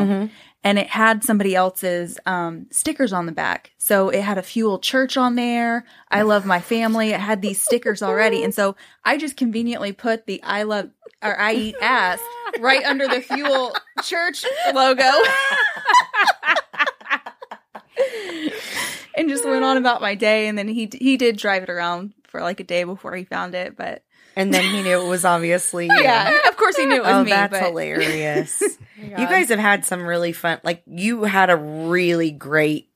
and 0.63 0.79
it 0.79 0.87
had 0.87 1.23
somebody 1.23 1.55
else's 1.55 2.19
um, 2.25 2.67
stickers 2.69 3.11
on 3.11 3.25
the 3.25 3.31
back. 3.31 3.71
So 3.77 4.09
it 4.09 4.21
had 4.21 4.37
a 4.37 4.43
Fuel 4.43 4.79
Church 4.79 5.17
on 5.17 5.35
there. 5.35 5.85
I 6.09 6.21
love 6.21 6.45
my 6.45 6.61
family. 6.61 7.09
It 7.09 7.19
had 7.19 7.41
these 7.41 7.61
stickers 7.61 8.01
already, 8.03 8.43
and 8.43 8.53
so 8.53 8.75
I 9.03 9.17
just 9.17 9.35
conveniently 9.35 9.91
put 9.91 10.27
the 10.27 10.41
I 10.43 10.63
love 10.63 10.91
or 11.21 11.37
I 11.39 11.53
eat 11.53 11.75
ass 11.81 12.19
right 12.59 12.85
under 12.85 13.07
the 13.07 13.21
Fuel 13.21 13.75
Church 14.03 14.45
logo. 14.73 15.03
and 19.17 19.29
just 19.29 19.45
went 19.45 19.63
on 19.63 19.77
about 19.77 20.01
my 20.01 20.13
day 20.15 20.47
and 20.47 20.57
then 20.57 20.67
he 20.67 20.89
he 20.99 21.17
did 21.17 21.37
drive 21.37 21.63
it 21.63 21.69
around 21.69 22.13
for 22.23 22.41
like 22.41 22.59
a 22.59 22.63
day 22.63 22.83
before 22.83 23.15
he 23.15 23.23
found 23.23 23.55
it 23.55 23.77
but 23.77 24.03
And 24.35 24.53
then 24.53 24.63
he 24.73 24.81
knew 24.83 25.01
it 25.01 25.07
was 25.07 25.23
obviously 25.25 25.85
you. 25.89 26.01
yeah 26.01 26.33
of 26.49 26.57
course 26.57 26.75
he 26.77 26.85
knew 26.85 26.97
it 26.97 27.03
was 27.03 27.11
Oh, 27.13 27.23
me 27.23 27.31
that's 27.31 27.51
but 27.51 27.63
hilarious. 27.63 28.61
you 29.01 29.09
guys 29.15 29.49
have 29.49 29.59
had 29.59 29.85
some 29.85 30.01
really 30.05 30.33
fun. 30.33 30.59
Like 30.63 30.83
you 30.85 31.23
had 31.23 31.49
a 31.49 31.55
really 31.55 32.31
great 32.31 32.89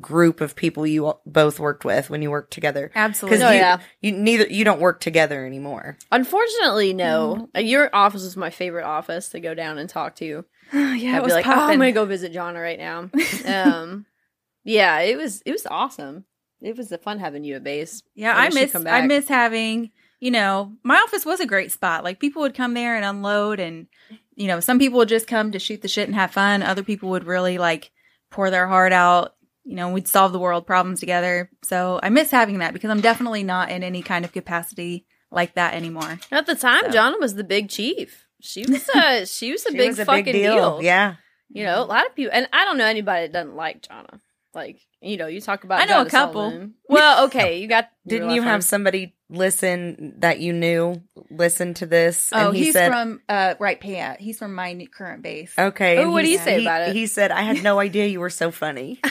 group 0.00 0.40
of 0.40 0.56
people 0.56 0.86
you 0.86 1.12
both 1.26 1.60
worked 1.60 1.84
with 1.84 2.10
when 2.10 2.20
you 2.22 2.30
worked 2.30 2.52
together. 2.52 2.90
absolutely 2.94 3.38
Because 3.38 3.50
Oh, 3.50 3.52
you, 3.52 3.58
yeah. 3.60 3.78
you 4.00 4.12
neither 4.12 4.46
you 4.46 4.64
don't 4.64 4.80
work 4.80 5.00
together 5.00 5.46
anymore. 5.46 5.96
Unfortunately, 6.10 6.92
no. 6.92 7.48
Uh, 7.54 7.60
Your 7.60 7.90
office 7.94 8.22
is 8.22 8.36
my 8.36 8.50
favorite 8.50 8.84
office 8.84 9.28
to 9.30 9.40
go 9.40 9.54
down 9.54 9.78
and 9.78 9.88
talk 9.88 10.16
to. 10.16 10.44
yeah 10.72 10.78
I'd 10.80 10.94
it 10.94 11.00
be 11.20 11.20
was 11.20 11.32
like, 11.34 11.46
oh, 11.46 11.50
I'm 11.52 11.78
gonna 11.78 11.92
go 11.92 12.04
visit 12.06 12.32
Jonna 12.32 12.60
right 12.60 12.78
now. 12.78 13.10
Um, 13.46 14.06
yeah, 14.64 15.00
it 15.00 15.16
was 15.16 15.42
it 15.46 15.52
was 15.52 15.66
awesome. 15.66 16.24
It 16.60 16.76
was 16.76 16.92
fun 17.02 17.18
having 17.18 17.44
you 17.44 17.56
at 17.56 17.62
base. 17.64 18.02
yeah 18.14 18.34
I 18.34 18.46
i 18.46 18.48
miss 18.48 18.72
come 18.72 18.86
i 18.86 19.02
miss 19.02 19.28
having 19.28 19.90
you 20.24 20.30
know 20.30 20.72
my 20.82 20.96
office 20.96 21.26
was 21.26 21.40
a 21.40 21.46
great 21.46 21.70
spot 21.70 22.02
like 22.02 22.18
people 22.18 22.40
would 22.42 22.54
come 22.54 22.72
there 22.72 22.96
and 22.96 23.04
unload 23.04 23.60
and 23.60 23.86
you 24.34 24.46
know 24.46 24.58
some 24.58 24.78
people 24.78 24.96
would 24.98 25.08
just 25.16 25.26
come 25.26 25.52
to 25.52 25.58
shoot 25.58 25.82
the 25.82 25.88
shit 25.88 26.08
and 26.08 26.14
have 26.14 26.30
fun 26.30 26.62
other 26.62 26.82
people 26.82 27.10
would 27.10 27.24
really 27.24 27.58
like 27.58 27.90
pour 28.30 28.48
their 28.50 28.66
heart 28.66 28.92
out 28.92 29.34
you 29.64 29.74
know 29.74 29.90
we'd 29.90 30.08
solve 30.08 30.32
the 30.32 30.38
world 30.38 30.66
problems 30.66 30.98
together 31.00 31.50
so 31.62 32.00
i 32.02 32.08
miss 32.08 32.30
having 32.30 32.58
that 32.58 32.72
because 32.72 32.90
i'm 32.90 33.02
definitely 33.02 33.42
not 33.42 33.70
in 33.70 33.82
any 33.82 34.00
kind 34.02 34.24
of 34.24 34.32
capacity 34.32 35.04
like 35.30 35.54
that 35.54 35.74
anymore 35.74 36.18
At 36.30 36.46
the 36.46 36.54
time, 36.54 36.84
So. 36.84 36.90
Jonna 36.98 37.20
was 37.20 37.34
the 37.34 37.44
big 37.44 37.68
chief. 37.68 38.26
She 38.40 38.64
was 38.68 38.88
a 38.94 39.26
she 39.26 39.52
was 39.52 39.66
a 39.66 39.70
She 39.72 39.76
big 39.76 39.88
was 39.88 39.98
a 39.98 40.04
fucking 40.04 40.32
deal. 40.32 40.80
Yeah. 40.82 41.16
You 41.50 41.64
know, 41.64 41.82
a 41.82 41.88
lot 41.94 42.06
of 42.06 42.14
people, 42.14 42.32
and 42.32 42.48
I 42.52 42.64
don't 42.64 42.78
know 42.78 42.86
anybody 42.86 43.26
that 43.26 43.32
doesn't 43.32 43.56
like 43.56 43.82
Jonna. 43.82 44.20
Like, 44.54 44.80
you 45.00 45.16
know, 45.16 45.26
you 45.26 45.40
talk 45.40 45.64
about 45.64 45.80
I 45.80 45.84
know 45.84 46.02
a 46.02 46.08
couple. 46.08 46.70
Well, 46.88 47.26
okay, 47.26 47.60
you 47.60 47.66
got. 47.66 47.90
Didn't 48.06 48.30
you 48.30 48.42
have 48.42 48.62
somebody 48.62 49.14
listen 49.30 50.14
that 50.18 50.38
you 50.38 50.52
knew 50.52 51.02
listen 51.30 51.74
to 51.74 51.86
this? 51.86 52.30
oh 52.32 52.48
and 52.48 52.56
he 52.56 52.64
he's 52.64 52.72
said, 52.74 52.88
from 52.90 53.20
uh 53.28 53.54
Wright-Patt. 53.58 54.20
he's 54.20 54.38
from 54.38 54.54
my 54.54 54.74
new- 54.74 54.88
current 54.88 55.22
base 55.22 55.52
Okay. 55.58 55.98
Oh, 55.98 56.10
what 56.10 56.22
do 56.22 56.30
you 56.30 56.38
say 56.38 56.62
about 56.62 56.82
it? 56.88 56.94
He 56.94 57.06
said, 57.06 57.30
I 57.32 57.40
had 57.42 57.62
no 57.62 57.80
idea 57.88 58.06
you 58.06 58.20
were 58.20 58.30
so 58.30 58.50
funny. 58.50 59.00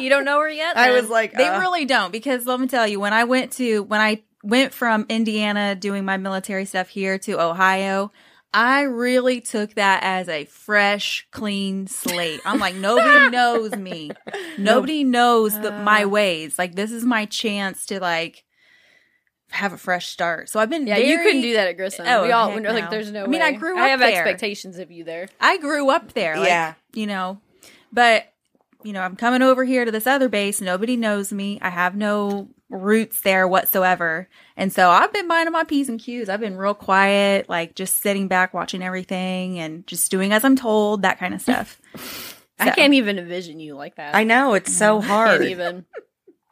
You 0.00 0.08
don't 0.08 0.24
know 0.24 0.40
her 0.40 0.48
yet? 0.50 0.76
I 0.76 0.90
was 0.90 1.08
like, 1.08 1.32
They 1.32 1.46
uh, 1.46 1.60
really 1.60 1.84
don't 1.84 2.10
because 2.10 2.44
let 2.44 2.58
me 2.58 2.66
tell 2.66 2.88
you, 2.88 2.98
when 2.98 3.12
I 3.12 3.22
went 3.22 3.52
to 3.52 3.84
when 3.84 4.00
I 4.00 4.22
went 4.42 4.74
from 4.74 5.06
Indiana 5.08 5.76
doing 5.76 6.04
my 6.04 6.16
military 6.16 6.64
stuff 6.64 6.88
here 6.88 7.18
to 7.18 7.40
Ohio, 7.40 8.10
I 8.54 8.82
really 8.82 9.40
took 9.40 9.74
that 9.74 10.02
as 10.02 10.28
a 10.28 10.44
fresh, 10.44 11.26
clean 11.30 11.86
slate. 11.86 12.40
I'm 12.44 12.58
like, 12.58 12.74
nobody 12.74 13.30
knows 13.36 13.72
me. 13.74 14.10
Nobody 14.58 15.04
knows 15.04 15.58
the, 15.58 15.70
my 15.72 16.04
Uh. 16.04 16.08
ways. 16.08 16.58
Like 16.58 16.74
this 16.74 16.90
is 16.92 17.04
my 17.04 17.24
chance 17.24 17.86
to 17.86 17.98
like 18.00 18.44
have 19.50 19.72
a 19.72 19.78
fresh 19.78 20.08
start. 20.08 20.48
So 20.48 20.60
I've 20.60 20.70
been 20.70 20.86
Yeah, 20.86 20.98
you 20.98 21.18
couldn't 21.18 21.40
do 21.42 21.54
that 21.54 21.68
at 21.68 21.76
Grissom. 21.76 22.06
Oh, 22.06 22.22
we 22.24 22.32
all 22.32 22.50
heck 22.50 22.62
we're 22.62 22.72
like, 22.72 22.90
there's 22.90 23.10
no. 23.10 23.24
I 23.24 23.26
mean, 23.26 23.42
I 23.42 23.52
way. 23.52 23.56
grew 23.56 23.78
I 23.78 23.84
up 23.84 23.90
have 23.90 24.00
there. 24.00 24.22
expectations 24.22 24.78
of 24.78 24.90
you 24.90 25.04
there. 25.04 25.28
I 25.40 25.56
grew 25.58 25.90
up 25.90 26.12
there. 26.12 26.36
Like, 26.38 26.48
Yeah. 26.48 26.74
You 26.94 27.06
know, 27.06 27.40
but, 27.92 28.32
you 28.82 28.92
know, 28.92 29.00
I'm 29.00 29.16
coming 29.16 29.40
over 29.42 29.64
here 29.64 29.84
to 29.86 29.90
this 29.90 30.06
other 30.06 30.28
base. 30.28 30.60
Nobody 30.60 30.96
knows 30.96 31.32
me. 31.32 31.58
I 31.62 31.70
have 31.70 31.94
no 31.96 32.48
roots 32.72 33.20
there 33.20 33.46
whatsoever. 33.46 34.28
And 34.56 34.72
so 34.72 34.90
I've 34.90 35.12
been 35.12 35.28
minding 35.28 35.52
my 35.52 35.64
P's 35.64 35.88
and 35.88 36.00
Q's. 36.00 36.28
I've 36.28 36.40
been 36.40 36.56
real 36.56 36.74
quiet, 36.74 37.48
like 37.48 37.74
just 37.74 38.00
sitting 38.00 38.28
back, 38.28 38.54
watching 38.54 38.82
everything 38.82 39.58
and 39.58 39.86
just 39.86 40.10
doing 40.10 40.32
as 40.32 40.44
I'm 40.44 40.56
told, 40.56 41.02
that 41.02 41.18
kind 41.18 41.34
of 41.34 41.40
stuff. 41.40 41.78
I 42.58 42.70
can't 42.70 42.94
even 42.94 43.18
envision 43.18 43.60
you 43.60 43.74
like 43.74 43.96
that. 43.96 44.14
I 44.14 44.24
know 44.24 44.54
it's 44.54 44.76
so 44.76 45.00
Can't 45.00 45.10
hard. 45.10 45.44
even. 45.44 45.84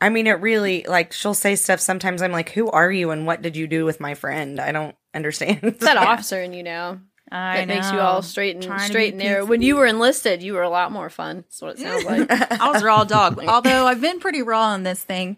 I 0.00 0.08
mean, 0.08 0.26
it 0.26 0.40
really 0.40 0.84
like 0.88 1.12
she'll 1.12 1.34
say 1.34 1.56
stuff. 1.56 1.78
Sometimes 1.78 2.22
I'm 2.22 2.32
like, 2.32 2.50
"Who 2.50 2.70
are 2.70 2.90
you? 2.90 3.10
And 3.10 3.26
what 3.26 3.42
did 3.42 3.56
you 3.56 3.66
do 3.68 3.84
with 3.84 4.00
my 4.00 4.14
friend?" 4.14 4.58
I 4.58 4.72
don't 4.72 4.96
understand. 5.14 5.60
It's 5.62 5.84
that 5.84 5.96
officer 5.98 6.40
in 6.40 6.52
you 6.52 6.62
now 6.62 7.00
I 7.30 7.58
that 7.58 7.68
makes 7.68 7.92
you 7.92 8.00
all 8.00 8.22
straight 8.22 8.56
and 8.56 8.64
Trying 8.64 8.88
straight 8.88 9.12
and 9.12 9.22
narrow. 9.22 9.44
When 9.44 9.62
you 9.62 9.76
were 9.76 9.86
enlisted, 9.86 10.42
you 10.42 10.54
were 10.54 10.62
a 10.62 10.68
lot 10.70 10.90
more 10.90 11.10
fun. 11.10 11.36
That's 11.36 11.62
what 11.62 11.78
it 11.78 11.78
sounds 11.78 12.04
like. 12.04 12.30
I 12.60 12.70
was 12.70 12.82
raw 12.82 13.04
dog. 13.04 13.38
Although 13.46 13.86
I've 13.86 14.00
been 14.00 14.18
pretty 14.18 14.42
raw 14.42 14.68
on 14.70 14.82
this 14.82 15.02
thing, 15.02 15.36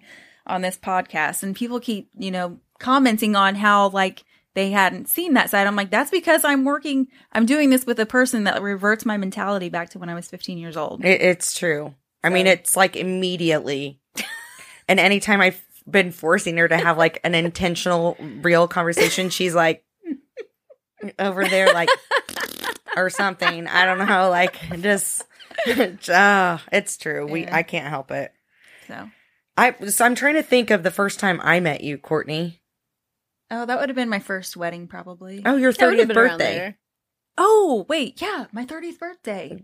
on 0.53 0.63
this 0.63 0.77
podcast, 0.77 1.43
and 1.43 1.57
people 1.57 1.81
keep, 1.81 2.11
you 2.17 2.31
know, 2.31 2.59
commenting 2.79 3.35
on 3.35 3.55
how 3.55 3.89
like 3.89 4.25
they 4.55 4.71
hadn't 4.71 5.09
seen 5.09 5.35
that 5.35 5.51
side. 5.51 5.67
I'm 5.67 5.77
like, 5.77 5.91
that's 5.91 6.11
because 6.11 6.45
I'm 6.45 6.65
working, 6.65 7.09
I'm 7.33 7.47
doing 7.47 7.71
this 7.71 7.87
with 7.87 7.99
a 7.99 8.07
person 8.07 8.45
that 8.45 8.61
reverts 8.61 9.07
my 9.07 9.17
mentality 9.17 9.69
back 9.71 9.91
to 9.91 9.99
when 9.99 10.09
I 10.09 10.15
was 10.15 10.29
15 10.29 10.59
years 10.59 10.77
old. 10.77 11.05
It, 11.05 11.23
it's 11.23 11.59
true. 11.59 11.95
I 12.23 12.29
mean, 12.29 12.47
it's 12.47 12.77
like 12.77 12.95
immediately. 12.95 13.99
and 14.89 15.01
anytime 15.01 15.41
I've 15.41 15.61
been 15.91 16.13
forcing 16.13 16.57
her 16.59 16.69
to 16.69 16.77
have 16.77 16.99
like 16.99 17.19
an 17.25 17.35
intentional, 17.35 18.17
real 18.43 18.69
conversation, 18.69 19.31
she's 19.31 19.55
like 19.55 19.85
over 21.19 21.45
there, 21.49 21.73
like, 21.73 21.89
or 22.97 23.11
something. 23.11 23.67
I 23.67 23.87
don't 23.87 24.07
know. 24.07 24.29
Like, 24.29 24.57
just, 24.81 25.25
uh, 26.09 26.59
it's 26.71 26.97
true. 26.99 27.27
We, 27.27 27.43
Yeah. 27.43 27.57
I 27.57 27.63
can't 27.63 27.89
help 27.89 28.11
it. 28.11 28.33
So, 28.87 29.09
I, 29.57 29.75
so 29.89 30.05
I'm 30.05 30.15
trying 30.15 30.35
to 30.35 30.43
think 30.43 30.71
of 30.71 30.83
the 30.83 30.91
first 30.91 31.21
time 31.21 31.41
I 31.43 31.61
met 31.61 31.83
you, 31.83 31.99
Courtney. 31.99 32.61
oh, 33.51 33.67
that 33.67 33.79
would 33.79 33.89
have 33.89 33.97
been 33.97 34.09
my 34.09 34.19
first 34.21 34.57
wedding, 34.57 34.87
probably. 34.89 35.43
Oh, 35.45 35.57
your 35.57 35.73
30th 35.73 36.13
birthday. 36.15 36.77
Oh, 37.39 37.85
wait, 37.89 38.21
yeah, 38.21 38.47
my 38.53 38.65
30th 38.65 38.99
birthday. 38.99 39.63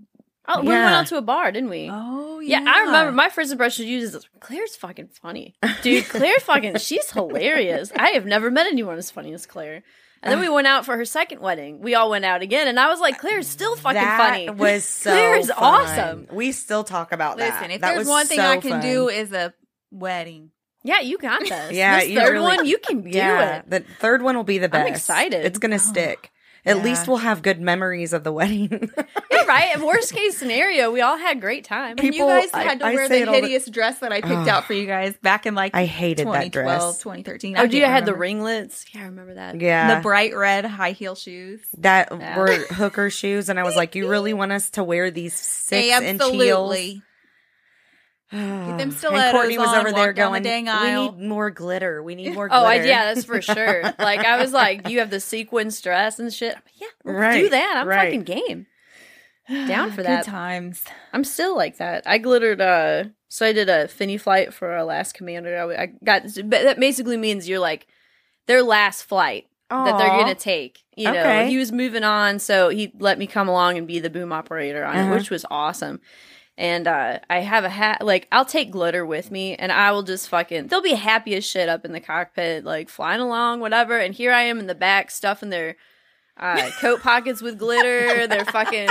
Oh, 0.51 0.61
we 0.63 0.69
went 0.69 0.81
out 0.81 1.07
to 1.09 1.19
a 1.19 1.23
bar, 1.23 1.53
didn't 1.53 1.69
we? 1.69 1.91
Oh, 1.93 2.41
Yeah, 2.41 2.63
Yeah, 2.63 2.73
I 2.75 2.81
remember 2.85 3.13
my 3.13 3.29
first 3.29 3.53
impression 3.53 3.85
of 3.85 3.91
you 3.91 3.99
is 3.99 4.27
Claire's 4.41 4.77
fucking 4.77 5.09
funny. 5.21 5.55
Dude, 5.83 6.07
Claire 6.09 6.39
fucking 6.41 6.77
she's 6.79 7.11
hilarious. 7.11 7.93
I 7.95 8.11
have 8.11 8.25
never 8.25 8.51
met 8.51 8.67
anyone 8.67 8.97
as 8.97 9.11
funny 9.11 9.35
as 9.35 9.45
Claire. 9.45 9.83
And 10.23 10.33
then 10.33 10.41
we 10.41 10.49
went 10.49 10.67
out 10.67 10.85
for 10.87 10.97
her 10.97 11.05
second 11.05 11.41
wedding. 11.41 11.81
We 11.81 11.95
all 11.95 12.09
went 12.11 12.25
out 12.25 12.41
again 12.43 12.67
and 12.67 12.81
I 12.81 12.89
was 12.89 12.99
like, 12.99 13.19
Claire's 13.19 13.47
still 13.47 13.77
fucking 13.77 14.01
that 14.01 14.17
funny. 14.19 14.49
was 14.51 14.85
so 14.87 15.11
Claire 15.11 15.37
is 15.37 15.49
fun. 15.51 15.57
awesome. 15.63 16.27
We 16.33 16.53
still 16.53 16.83
talk 16.83 17.13
about 17.13 17.37
that. 17.37 17.55
Listen, 17.55 17.71
if 17.71 17.83
That 17.83 17.89
there's 17.89 17.99
was 18.01 18.09
one 18.09 18.27
thing 18.27 18.39
so 18.39 18.45
I 18.49 18.57
can 18.57 18.71
fun. 18.71 18.81
do 18.81 19.09
is 19.11 19.33
a 19.33 19.53
wedding. 19.91 20.51
yeah, 20.85 21.01
you 21.01 21.19
got 21.19 21.41
this. 21.41 21.51
Yeah, 21.73 22.01
this 22.01 22.15
third 22.15 22.33
really- 22.33 22.57
one, 22.57 22.67
you 22.67 22.79
can 22.79 23.03
do 23.03 23.11
yeah, 23.11 23.59
it. 23.59 23.71
the 23.71 23.81
third 23.81 24.23
one 24.23 24.37
will 24.37 24.45
be 24.45 24.59
the 24.59 24.69
best. 24.69 24.87
I'm 24.87 24.93
excited. 24.93 25.45
It's 25.45 25.59
gonna 25.59 25.77
Oh, 25.77 25.79
stick. 25.79 26.31
At 26.67 26.79
yeah. 26.79 26.83
least 26.83 27.09
we'll 27.09 27.19
have 27.19 27.41
good 27.41 27.61
memories 27.61 28.13
of 28.13 28.25
the 28.25 28.33
wedding. 28.33 28.91
Yeah, 29.31 29.45
right. 29.45 29.71
And 29.75 29.85
worst 29.85 30.13
case 30.13 30.37
scenario, 30.37 30.91
we 30.91 31.01
all 31.01 31.17
had 31.17 31.41
great 31.41 31.65
time. 31.65 31.93
And 31.99 32.03
you 32.07 32.13
People- 32.13 32.27
guys 32.29 32.51
I- 32.53 32.63
had 32.65 32.81
to 32.81 32.87
I 32.87 32.95
wear 32.95 33.07
say 33.07 33.19
the 33.19 33.23
it 33.23 33.29
all 33.29 33.35
the- 33.35 33.41
hideous 33.43 33.71
dress 33.71 34.01
that 34.01 34.13
I 34.13 34.21
picked 34.21 34.35
Ugh. 34.35 34.49
out 34.49 34.65
for 34.65 34.73
you 34.73 34.85
guys 34.87 35.15
back 35.23 35.47
in 35.47 35.55
like 35.55 35.75
I 35.77 35.85
hated 35.85 36.27
that 36.27 36.51
dress. 36.51 36.99
2013. 36.99 37.57
Oh, 37.57 37.63
I 37.63 37.67
do 37.67 37.77
you 37.77 37.83
can't 37.85 37.93
had 37.95 38.05
the 38.07 38.15
ringlets? 38.17 38.85
Yeah, 38.93 39.03
I 39.03 39.05
remember 39.05 39.35
that. 39.35 39.61
yeah, 39.61 39.95
the 39.97 40.01
bright 40.03 40.35
red 40.37 40.65
high 40.65 40.91
heel 40.93 41.15
shoes. 41.15 41.61
that 41.79 42.09
Yeah. 42.11 42.37
were 42.39 42.53
hooker 42.71 43.09
shoes, 43.11 43.49
and 43.49 43.59
I 43.61 43.63
was 43.63 43.77
like, 43.77 43.95
"You 43.95 44.09
really 44.09 44.35
want 44.41 44.51
us 44.53 44.71
to 44.71 44.83
wear 44.85 45.11
these 45.11 45.35
six 45.35 46.01
inch 46.03 46.23
heels?" 46.25 46.77
Get 48.31 48.39
them 48.39 48.81
and 48.81 48.93
stilettos 48.95 49.33
Courtney 49.33 49.59
was 49.59 49.69
on, 49.69 49.79
over 49.79 49.93
there 49.93 50.13
down 50.13 50.33
the 50.33 50.41
going, 50.41 50.43
dang 50.43 50.69
aisle." 50.69 51.13
"We 51.13 51.19
need 51.19 51.29
more 51.29 51.51
glitter. 51.51 52.03
We 52.03 52.15
need 52.15 52.35
more 52.35 52.47
Oh, 52.51 52.61
glitter." 52.63 52.83
I, 52.83 52.87
yeah, 52.87 53.13
that's 53.15 53.25
for 53.27 53.41
sure. 53.41 53.83
Like 53.99 54.21
I 54.25 54.39
was 54.41 54.53
like, 54.53 54.89
you 54.89 54.99
have 55.01 55.11
the 55.11 55.21
sequins 55.21 55.81
dress 55.81 56.19
and 56.19 56.33
shit. 56.33 56.57
Yeah, 56.81 56.87
let's 57.05 57.37
do 57.37 57.49
that. 57.51 57.77
I'm 57.79 57.89
right. 57.89 58.05
fucking 58.07 58.25
game. 58.25 58.67
down 59.49 59.91
for 59.91 59.99
Good 59.99 60.07
that. 60.07 60.25
times. 60.25 60.85
I'm 61.13 61.25
still 61.25 61.57
like 61.57 61.79
that. 61.79 62.03
I 62.07 62.19
glittered. 62.19 62.61
uh 62.61 63.05
So 63.29 63.47
I 63.47 63.53
did 63.53 63.69
a 63.71 63.89
fini 63.89 64.19
flight 64.19 64.53
for 64.53 64.73
our 64.73 64.85
last 64.85 65.15
commander. 65.15 65.57
I, 65.57 65.83
I 65.83 65.87
got 66.05 66.25
but 66.45 66.51
that 66.65 66.79
basically 66.79 67.17
means 67.17 67.49
you're 67.49 67.59
like 67.59 67.87
their 68.47 68.63
last 68.63 69.05
flight 69.05 69.47
that 69.71 69.99
they're 69.99 70.09
gonna 70.09 70.35
take. 70.35 70.81
You 70.97 71.13
know, 71.13 71.21
Okay. 71.21 71.49
he 71.49 71.57
was 71.59 71.71
moving 71.73 72.03
on, 72.05 72.39
so 72.39 72.69
he 72.71 72.93
let 72.99 73.19
me 73.19 73.27
come 73.27 73.49
along 73.49 73.79
and 73.79 73.87
be 73.87 74.01
the 74.01 74.11
boom 74.11 74.33
operator 74.33 74.85
on 74.85 74.97
Uh-huh. 74.97 75.13
it, 75.13 75.17
which 75.17 75.31
was 75.31 75.45
awesome. 75.51 76.01
And 76.59 76.89
uh, 76.89 77.21
I 77.31 77.39
have 77.39 77.63
a 77.63 77.69
hat. 77.69 78.05
Like 78.05 78.27
I'll 78.33 78.45
take 78.45 78.73
glitter 78.73 79.07
with 79.07 79.31
me, 79.31 79.55
and 79.55 79.71
I 79.71 79.93
will 79.93 80.03
just 80.03 80.29
fucking. 80.29 80.67
They'll 80.67 80.83
be 80.83 80.95
happy 80.95 81.37
as 81.37 81.47
shit 81.47 81.69
up 81.69 81.85
in 81.85 81.93
the 81.93 82.01
cockpit, 82.01 82.65
like 82.65 82.89
flying 82.89 83.21
along, 83.21 83.61
whatever. 83.61 83.97
And 83.97 84.13
here 84.13 84.33
I 84.33 84.43
am 84.43 84.59
in 84.59 84.67
the 84.67 84.75
back, 84.75 85.13
stuffing 85.13 85.51
their 85.51 85.77
uh, 86.37 86.69
coat 86.81 87.01
pockets 87.01 87.41
with 87.41 87.61
glitter. 87.61 88.27
Their 88.27 88.45
fucking 88.45 88.89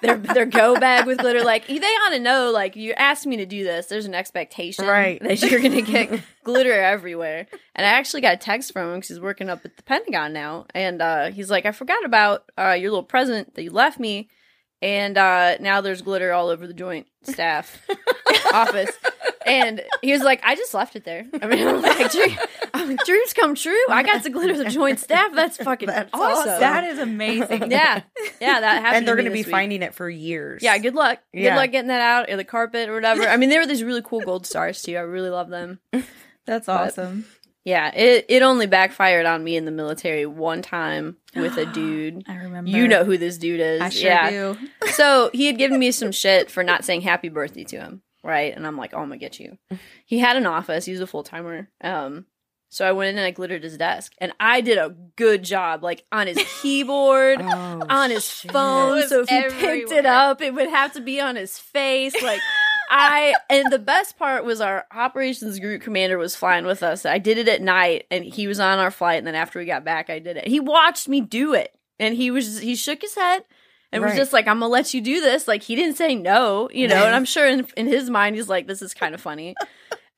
their 0.00 0.16
their 0.16 0.46
go 0.46 0.80
bag 0.80 1.04
with 1.06 1.18
glitter. 1.18 1.44
Like 1.44 1.66
they 1.66 1.76
ought 1.76 2.12
to 2.14 2.20
know. 2.20 2.52
Like 2.52 2.74
you 2.74 2.94
asked 2.94 3.26
me 3.26 3.36
to 3.36 3.44
do 3.44 3.64
this. 3.64 3.84
There's 3.88 4.06
an 4.06 4.14
expectation, 4.14 4.86
Right. 4.86 5.22
that 5.22 5.42
you're 5.42 5.60
gonna 5.60 5.82
get 5.82 6.22
glitter 6.42 6.72
everywhere. 6.72 7.46
And 7.74 7.84
I 7.86 7.90
actually 7.90 8.22
got 8.22 8.32
a 8.32 8.38
text 8.38 8.72
from 8.72 8.88
him 8.88 8.94
because 8.94 9.10
he's 9.10 9.20
working 9.20 9.50
up 9.50 9.62
at 9.66 9.76
the 9.76 9.82
Pentagon 9.82 10.32
now, 10.32 10.64
and 10.74 11.02
uh, 11.02 11.30
he's 11.32 11.50
like, 11.50 11.66
I 11.66 11.72
forgot 11.72 12.02
about 12.02 12.44
uh, 12.58 12.70
your 12.80 12.92
little 12.92 13.02
present 13.02 13.56
that 13.56 13.62
you 13.62 13.70
left 13.72 14.00
me. 14.00 14.30
And 14.82 15.18
uh, 15.18 15.56
now 15.60 15.80
there's 15.82 16.00
glitter 16.02 16.32
all 16.32 16.48
over 16.48 16.66
the 16.66 16.72
joint 16.74 17.06
staff 17.22 17.86
office. 18.54 18.90
And 19.44 19.82
he 20.02 20.12
was 20.12 20.22
like, 20.22 20.40
I 20.42 20.54
just 20.54 20.72
left 20.72 20.96
it 20.96 21.04
there. 21.04 21.26
I 21.42 21.46
mean, 21.46 21.66
I'm 21.66 21.82
like, 21.82 22.10
"Dream- 22.12 22.38
I'm 22.72 22.88
like, 22.88 23.04
dreams 23.04 23.32
come 23.34 23.54
true. 23.54 23.76
I 23.90 24.02
got 24.02 24.22
to 24.22 24.30
glitter 24.30 24.52
of 24.52 24.58
the 24.58 24.64
joint 24.70 24.98
staff. 25.00 25.32
That's 25.34 25.56
fucking 25.58 25.88
That's 25.88 26.10
awesome. 26.14 26.48
awesome. 26.48 26.60
That 26.60 26.84
is 26.84 26.98
amazing. 26.98 27.70
yeah. 27.70 28.02
Yeah, 28.40 28.60
that 28.60 28.80
happened. 28.82 28.96
and 28.98 29.08
they're 29.08 29.16
going 29.16 29.26
going 29.26 29.36
to 29.36 29.42
to 29.42 29.46
be 29.46 29.50
finding 29.50 29.82
it 29.82 29.94
for 29.94 30.08
years. 30.08 30.62
Yeah, 30.62 30.78
good 30.78 30.94
luck. 30.94 31.18
Good 31.34 31.54
luck 31.54 31.70
getting 31.72 31.88
that 31.88 32.00
out 32.00 32.30
or 32.30 32.36
the 32.36 32.44
carpet 32.44 32.88
or 32.88 32.94
whatever. 32.94 33.22
I 33.28 33.36
mean, 33.36 33.50
there 33.50 33.60
were 33.60 33.66
these 33.66 33.82
really 33.84 34.02
cool 34.02 34.20
gold 34.20 34.46
stars 34.46 34.80
too. 34.82 34.96
I 34.96 35.00
really 35.00 35.30
love 35.30 35.48
them. 35.50 35.78
That's 36.46 36.68
awesome. 36.68 37.26
Yeah, 37.64 37.94
it, 37.94 38.24
it 38.28 38.42
only 38.42 38.66
backfired 38.66 39.26
on 39.26 39.44
me 39.44 39.56
in 39.56 39.66
the 39.66 39.70
military 39.70 40.24
one 40.26 40.62
time 40.62 41.16
with 41.36 41.58
a 41.58 41.66
dude. 41.74 42.24
I 42.26 42.36
remember. 42.36 42.70
You 42.70 42.88
know 42.88 43.04
who 43.04 43.18
this 43.18 43.36
dude 43.38 43.60
is. 43.60 43.80
I 43.80 43.88
sure 43.90 44.10
yeah. 44.10 44.30
do. 44.30 44.56
so 44.92 45.30
he 45.32 45.46
had 45.46 45.58
given 45.58 45.78
me 45.78 45.90
some 45.90 46.12
shit 46.12 46.50
for 46.50 46.62
not 46.64 46.84
saying 46.84 47.02
happy 47.02 47.28
birthday 47.28 47.64
to 47.64 47.76
him, 47.76 48.02
right? 48.22 48.54
And 48.56 48.66
I'm 48.66 48.76
like, 48.76 48.94
oh, 48.94 48.98
I'm 48.98 49.04
gonna 49.08 49.18
get 49.18 49.38
you. 49.38 49.58
He 50.06 50.18
had 50.18 50.36
an 50.36 50.46
office. 50.46 50.86
He 50.86 50.92
was 50.92 51.00
a 51.02 51.06
full 51.06 51.22
timer. 51.22 51.68
Um, 51.82 52.24
so 52.72 52.88
I 52.88 52.92
went 52.92 53.10
in 53.10 53.18
and 53.18 53.26
I 53.26 53.32
glittered 53.32 53.64
his 53.64 53.76
desk, 53.76 54.12
and 54.18 54.32
I 54.38 54.60
did 54.60 54.78
a 54.78 54.94
good 55.16 55.42
job, 55.42 55.82
like 55.82 56.04
on 56.12 56.28
his 56.28 56.38
keyboard, 56.62 57.40
Oh, 57.42 57.82
on 57.90 58.10
his 58.10 58.24
shit. 58.24 58.52
phone. 58.52 59.06
So 59.08 59.22
if 59.22 59.28
he 59.28 59.42
picked 59.60 59.90
it 59.90 60.06
up, 60.06 60.40
it 60.40 60.54
would 60.54 60.68
have 60.70 60.92
to 60.92 61.00
be 61.00 61.20
on 61.20 61.36
his 61.36 61.58
face, 61.58 62.14
like. 62.22 62.40
I 62.92 63.34
and 63.48 63.70
the 63.72 63.78
best 63.78 64.18
part 64.18 64.44
was 64.44 64.60
our 64.60 64.84
operations 64.92 65.60
group 65.60 65.80
commander 65.80 66.18
was 66.18 66.34
flying 66.34 66.66
with 66.66 66.82
us. 66.82 67.06
I 67.06 67.18
did 67.18 67.38
it 67.38 67.46
at 67.46 67.62
night, 67.62 68.06
and 68.10 68.24
he 68.24 68.48
was 68.48 68.58
on 68.58 68.80
our 68.80 68.90
flight. 68.90 69.18
And 69.18 69.26
then 69.26 69.36
after 69.36 69.60
we 69.60 69.64
got 69.64 69.84
back, 69.84 70.10
I 70.10 70.18
did 70.18 70.36
it. 70.36 70.48
He 70.48 70.58
watched 70.58 71.08
me 71.08 71.20
do 71.20 71.54
it, 71.54 71.72
and 72.00 72.16
he 72.16 72.32
was 72.32 72.58
he 72.58 72.74
shook 72.74 73.00
his 73.00 73.14
head 73.14 73.44
and 73.92 74.02
was 74.02 74.16
just 74.16 74.32
like, 74.32 74.48
"I'm 74.48 74.58
gonna 74.58 74.72
let 74.72 74.92
you 74.92 75.00
do 75.00 75.20
this." 75.20 75.46
Like 75.46 75.62
he 75.62 75.76
didn't 75.76 75.98
say 75.98 76.16
no, 76.16 76.68
you 76.72 76.88
know. 76.88 77.06
And 77.06 77.14
I'm 77.14 77.24
sure 77.24 77.46
in 77.46 77.64
in 77.76 77.86
his 77.86 78.10
mind, 78.10 78.34
he's 78.34 78.48
like, 78.48 78.66
"This 78.66 78.82
is 78.82 78.92
kind 78.92 79.14
of 79.14 79.20
funny." 79.20 79.54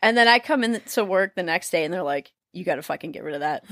and 0.01 0.17
then 0.17 0.27
I 0.27 0.39
come 0.39 0.65
in 0.65 0.81
to 0.81 1.05
work 1.05 1.35
the 1.35 1.43
next 1.43 1.69
day, 1.71 1.85
and 1.85 1.93
they're 1.93 2.03
like, 2.03 2.33
"You 2.53 2.65
got 2.65 2.77
to 2.77 2.83
fucking 2.83 3.13
get 3.13 3.25
rid 3.25 3.35
of 3.35 3.41
that. 3.41 3.65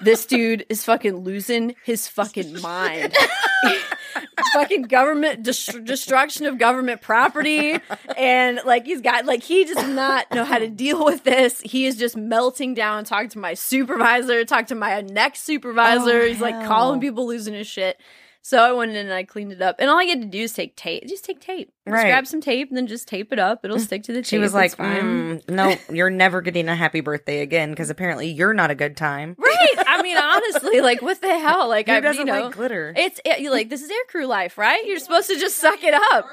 This 0.00 0.26
dude 0.26 0.66
is 0.68 0.84
fucking 0.84 1.16
losing 1.16 1.74
his 1.84 2.08
fucking 2.08 2.60
mind." 2.60 3.14
fucking 4.52 4.82
government 4.82 5.42
dest- 5.42 5.84
destruction 5.84 6.46
of 6.46 6.58
government 6.58 7.00
property. 7.00 7.78
And 8.16 8.60
like 8.64 8.86
he's 8.86 9.00
got 9.00 9.24
like 9.24 9.42
he 9.42 9.64
does 9.64 9.86
not 9.88 10.30
know 10.32 10.44
how 10.44 10.58
to 10.58 10.68
deal 10.68 11.04
with 11.04 11.24
this. 11.24 11.60
He 11.60 11.86
is 11.86 11.96
just 11.96 12.16
melting 12.16 12.74
down. 12.74 13.04
Talking 13.04 13.30
to 13.30 13.38
my 13.38 13.54
supervisor. 13.54 14.44
Talk 14.44 14.66
to 14.68 14.74
my 14.74 15.00
next 15.02 15.44
supervisor. 15.44 16.22
Oh, 16.22 16.26
he's 16.26 16.40
like 16.40 16.66
calling 16.66 17.00
people 17.00 17.26
losing 17.26 17.54
his 17.54 17.66
shit 17.66 18.00
so 18.42 18.58
i 18.62 18.72
went 18.72 18.90
in 18.90 18.96
and 18.96 19.12
i 19.12 19.22
cleaned 19.24 19.52
it 19.52 19.60
up 19.62 19.76
and 19.78 19.90
all 19.90 19.98
i 19.98 20.04
had 20.04 20.20
to 20.20 20.26
do 20.26 20.40
is 20.42 20.52
take 20.52 20.76
tape 20.76 21.06
just 21.06 21.24
take 21.24 21.40
tape. 21.40 21.70
Just 21.86 21.94
Right. 21.94 22.08
grab 22.10 22.26
some 22.26 22.42
tape 22.42 22.68
and 22.68 22.76
then 22.76 22.86
just 22.86 23.08
tape 23.08 23.32
it 23.32 23.38
up. 23.38 23.64
It'll 23.64 23.78
stick 23.78 24.02
to 24.04 24.12
the 24.12 24.18
tape 24.20 24.26
She 24.26 24.38
was 24.38 24.52
like, 24.52 24.66
It's 24.66 24.74
fine. 24.74 25.40
Mm, 25.40 25.48
"No, 25.48 25.74
you're 25.90 26.10
never 26.10 26.42
getting 26.42 26.68
a 26.68 26.76
happy 26.76 27.00
birthday 27.00 27.40
again 27.40 27.70
because 27.70 27.88
apparently 27.88 28.28
you're 28.28 28.52
not 28.52 28.70
a 28.70 28.74
good 28.74 28.94
time." 28.94 29.34
right. 29.38 29.74
I 29.86 30.02
mean 30.02 30.18
honestly 30.18 30.82
like 30.82 31.00
what 31.00 31.22
the 31.22 31.38
hell? 31.38 31.66
Like 31.68 31.86
Who 31.86 31.94
i 31.94 32.00
doesn't 32.00 32.26
you 32.26 32.32
know 32.32 32.42
like 32.44 32.54
glitter? 32.54 32.92
it's 32.94 33.20
it, 33.24 33.40
you 33.40 33.50
like 33.50 33.70
this 33.70 33.80
is 33.80 33.90
aircrew 33.90 34.28
life 34.28 34.58
right? 34.58 34.84
You're 34.84 34.98
supposed 34.98 35.28
to 35.30 35.38
just 35.38 35.56
suck 35.56 35.82
it 35.82 35.94
up. 35.94 36.26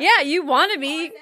Yeah 0.00 0.22
you 0.22 0.44
want 0.46 0.72
to 0.72 0.78
be 0.78 1.12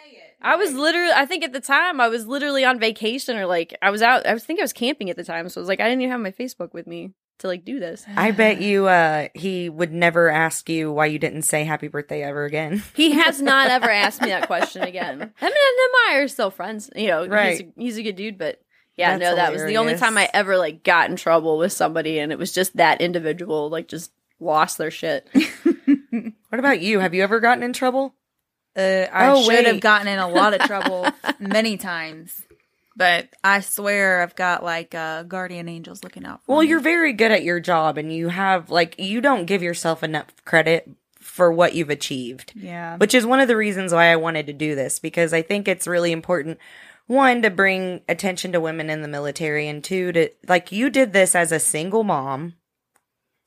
I 0.42 0.55
was 0.55 0.72
literally, 0.74 1.12
I 1.12 1.26
think 1.26 1.42
at 1.42 1.52
the 1.52 1.61
time, 1.61 2.00
I 2.00 2.09
was 2.09 2.26
literally 2.26 2.64
on 2.64 2.79
vacation 2.79 3.37
or 3.37 3.46
like, 3.46 3.76
I 3.81 3.90
was 3.90 4.02
out, 4.02 4.26
I 4.26 4.35
was 4.35 4.44
think 4.44 4.61
I 4.61 4.62
was 4.62 4.72
camping 4.72 5.09
at 5.11 5.16
the 5.16 5.24
time. 5.24 5.48
So 5.48 5.61
I 5.61 5.62
was 5.62 5.68
like, 5.68 5.81
I 5.81 5.85
didn't 5.85 6.02
even 6.02 6.12
have 6.12 6.20
my 6.20 6.31
Facebook 6.31 6.72
with 6.74 6.87
me 6.87 7.14
to 7.38 7.46
like 7.49 7.64
do 7.64 7.79
this. 7.81 8.05
I 8.16 8.31
bet 8.42 8.61
you 8.61 8.87
uh 8.87 9.29
he 9.35 9.68
would 9.68 9.92
never 9.92 10.29
ask 10.31 10.68
you 10.68 10.90
why 10.92 11.07
you 11.07 11.18
didn't 11.18 11.42
say 11.42 11.64
happy 11.64 11.88
birthday 11.88 12.22
ever 12.22 12.44
again. 12.44 12.83
He 12.94 13.12
has 13.12 13.40
not 13.42 13.68
ever 13.70 13.90
asked 13.90 14.22
me 14.22 14.29
that 14.29 14.46
question 14.46 14.83
again. 14.83 15.12
Him 15.20 15.22
and 15.40 15.53
him 15.53 15.53
and 15.53 16.11
I 16.11 16.14
are 16.16 16.29
still 16.29 16.51
friends. 16.51 16.90
You 16.96 17.09
know, 17.09 17.22
he's, 17.22 17.31
Right. 17.31 17.61
a, 17.77 17.81
he's 17.81 17.99
a 17.99 18.03
good 18.03 18.16
dude, 18.16 18.38
but 18.38 18.61
yeah, 18.96 19.18
That's 19.18 19.20
no, 19.31 19.37
that 19.37 19.53
was 19.53 19.62
the 19.64 19.77
only 19.77 19.96
time 19.96 20.16
I 20.16 20.29
ever 20.33 20.57
like 20.57 20.83
got 20.83 21.11
in 21.11 21.16
trouble 21.16 21.59
with 21.59 21.72
somebody 21.72 22.18
and 22.18 22.33
it 22.33 22.38
was 22.38 22.53
just 22.53 22.77
that 22.77 23.01
individual 23.03 23.68
like 23.68 23.88
just 23.88 24.11
lost 24.40 24.79
their 24.79 24.90
shit. 24.90 25.29
What 26.49 26.59
about 26.61 26.81
you? 26.81 27.01
Have 27.01 27.12
you 27.12 27.22
ever 27.22 27.40
gotten 27.40 27.62
in 27.62 27.72
trouble? 27.75 28.14
Uh, 28.75 29.07
I 29.12 29.29
Oh, 29.31 29.42
should 29.42 29.66
have 29.66 29.81
gotten 29.81 30.09
in 30.09 30.18
a 30.18 30.29
lot 30.29 30.55
of 30.55 30.61
trouble 30.62 31.07
many 31.38 31.77
times, 31.77 32.45
but 32.96 33.28
I 33.44 33.61
swear 33.61 34.22
I've 34.22 34.35
got 34.37 34.64
like 34.64 34.94
uh, 34.94 35.22
guardian 35.24 35.68
angels 35.68 36.02
looking 36.02 36.24
out 36.24 36.40
for 36.44 36.52
Well, 36.52 36.62
me. 36.62 36.68
you're 36.68 36.80
very 36.80 37.12
good 37.12 37.30
at 37.30 37.44
your 37.44 37.61
job 37.61 37.98
and 37.98 38.12
you 38.12 38.28
have 38.28 38.70
like 38.70 38.98
you 38.98 39.20
don't 39.20 39.44
give 39.46 39.62
yourself 39.62 40.02
enough 40.02 40.26
credit 40.44 40.88
for 41.20 41.52
what 41.52 41.74
you've 41.74 41.90
achieved. 41.90 42.52
yeah. 42.56 42.96
Which 42.96 43.14
is 43.14 43.26
one 43.26 43.40
of 43.40 43.48
the 43.48 43.56
reasons 43.56 43.92
why 43.92 44.06
I 44.11 44.16
wanted 44.16 44.46
to 44.46 44.52
do 44.52 44.74
this 44.74 44.98
because 44.98 45.32
I 45.35 45.42
think 45.42 45.68
it's 45.68 45.87
really 45.87 46.11
important 46.12 46.59
one 47.06 47.42
to 47.42 47.50
bring 47.50 48.00
attention 48.09 48.52
to 48.52 48.61
women 48.61 48.88
in 48.90 49.02
the 49.02 49.09
military 49.09 49.68
and 49.68 49.85
two 49.85 50.12
to 50.12 50.30
like 50.48 50.72
you 50.72 50.88
did 50.90 51.12
this 51.12 51.35
as 51.35 51.52
a 51.52 51.61
single 51.61 52.02
mom 52.04 52.54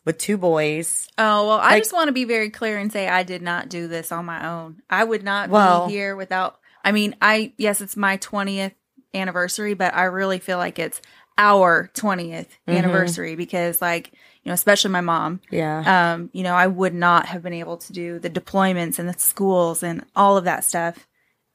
with 0.06 0.18
two 0.18 0.38
boys. 0.38 1.08
Oh 1.18 1.48
well, 1.48 1.60
I 1.60 1.72
Like- 1.72 1.84
just 1.84 1.94
want 1.94 2.08
to 2.08 2.14
be 2.14 2.24
very 2.26 2.50
clear 2.50 2.78
and 2.78 2.92
say 2.92 3.08
I 3.08 3.24
did 3.24 3.42
not 3.42 3.68
do 3.70 3.88
this 3.88 4.12
on 4.12 4.26
my 4.26 4.48
own. 4.48 4.82
I 4.90 5.04
would 5.04 5.24
not 5.24 5.50
Well- 5.50 5.88
be 5.88 5.94
here 5.94 6.16
without. 6.16 6.60
I 6.86 6.92
mean, 6.94 7.16
I 7.22 7.52
yes, 7.58 7.82
it's 7.82 7.98
my 7.98 8.16
twentieth 8.18 8.74
anniversary, 9.14 9.74
but 9.74 9.94
I 9.94 10.04
really 10.06 10.40
feel 10.40 10.58
like 10.58 10.80
it's 10.80 11.02
our 11.38 11.90
20th 11.94 12.48
Mhm. 12.68 12.78
anniversary 12.78 13.36
because, 13.36 13.82
like, 13.82 14.12
you 14.44 14.50
know, 14.50 14.54
especially 14.54 14.92
my 14.92 15.02
mom. 15.02 15.40
Yeah. 15.50 16.14
Um, 16.14 16.30
you 16.34 16.44
know, 16.44 16.54
I 16.54 16.68
would 16.68 16.94
not 16.94 17.28
have 17.28 17.42
been 17.42 17.54
able 17.54 17.78
to 17.78 17.94
do 17.94 18.20
the 18.20 18.30
deployments 18.30 19.00
and 19.00 19.08
the 19.08 19.18
schools 19.18 19.82
and 19.84 20.06
all 20.16 20.38
of 20.38 20.44
that 20.46 20.64
stuff 20.64 21.08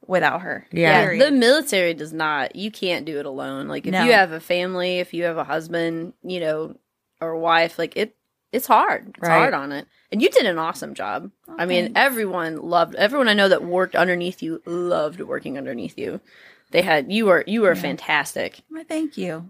without 0.07 0.41
her. 0.41 0.67
Yeah. 0.71 1.17
the 1.17 1.31
military 1.31 1.93
does 1.93 2.13
not. 2.13 2.55
You 2.55 2.71
can't 2.71 3.05
do 3.05 3.19
it 3.19 3.25
alone. 3.25 3.67
Like 3.67 3.85
if 3.85 3.91
No. 3.91 4.03
you 4.03 4.11
have 4.13 4.31
a 4.31 4.39
family, 4.39 4.99
if 4.99 5.13
you 5.13 5.23
have 5.23 5.37
a 5.37 5.43
husband, 5.43 6.13
you 6.23 6.39
know, 6.39 6.75
or 7.21 7.35
wife, 7.37 7.79
like 7.79 7.95
it, 7.97 8.15
it's 8.51 8.67
hard. 8.67 9.09
It's 9.17 9.27
Right. 9.27 9.37
hard 9.39 9.53
on 9.53 9.71
it. 9.71 9.87
And 10.11 10.21
you 10.21 10.29
did 10.29 10.45
an 10.45 10.57
awesome 10.59 10.93
job. 10.93 11.31
I 11.57 11.65
mean, 11.65 11.85
thanks. 11.85 11.99
everyone 11.99 12.57
loved. 12.57 12.95
Everyone 12.95 13.27
I 13.27 13.33
know 13.33 13.49
that 13.49 13.63
worked 13.63 13.95
underneath 13.95 14.41
you 14.43 14.61
loved 14.65 15.19
working 15.21 15.57
underneath 15.57 15.97
you. 15.97 16.21
They 16.75 16.81
had 16.81 17.09
you 17.09 17.25
were 17.27 17.41
you 17.47 17.61
were 17.61 17.73
Yeah. 17.73 17.81
fantastic. 17.81 18.59
Well, 18.69 18.83
thank 18.85 19.17
you. 19.17 19.49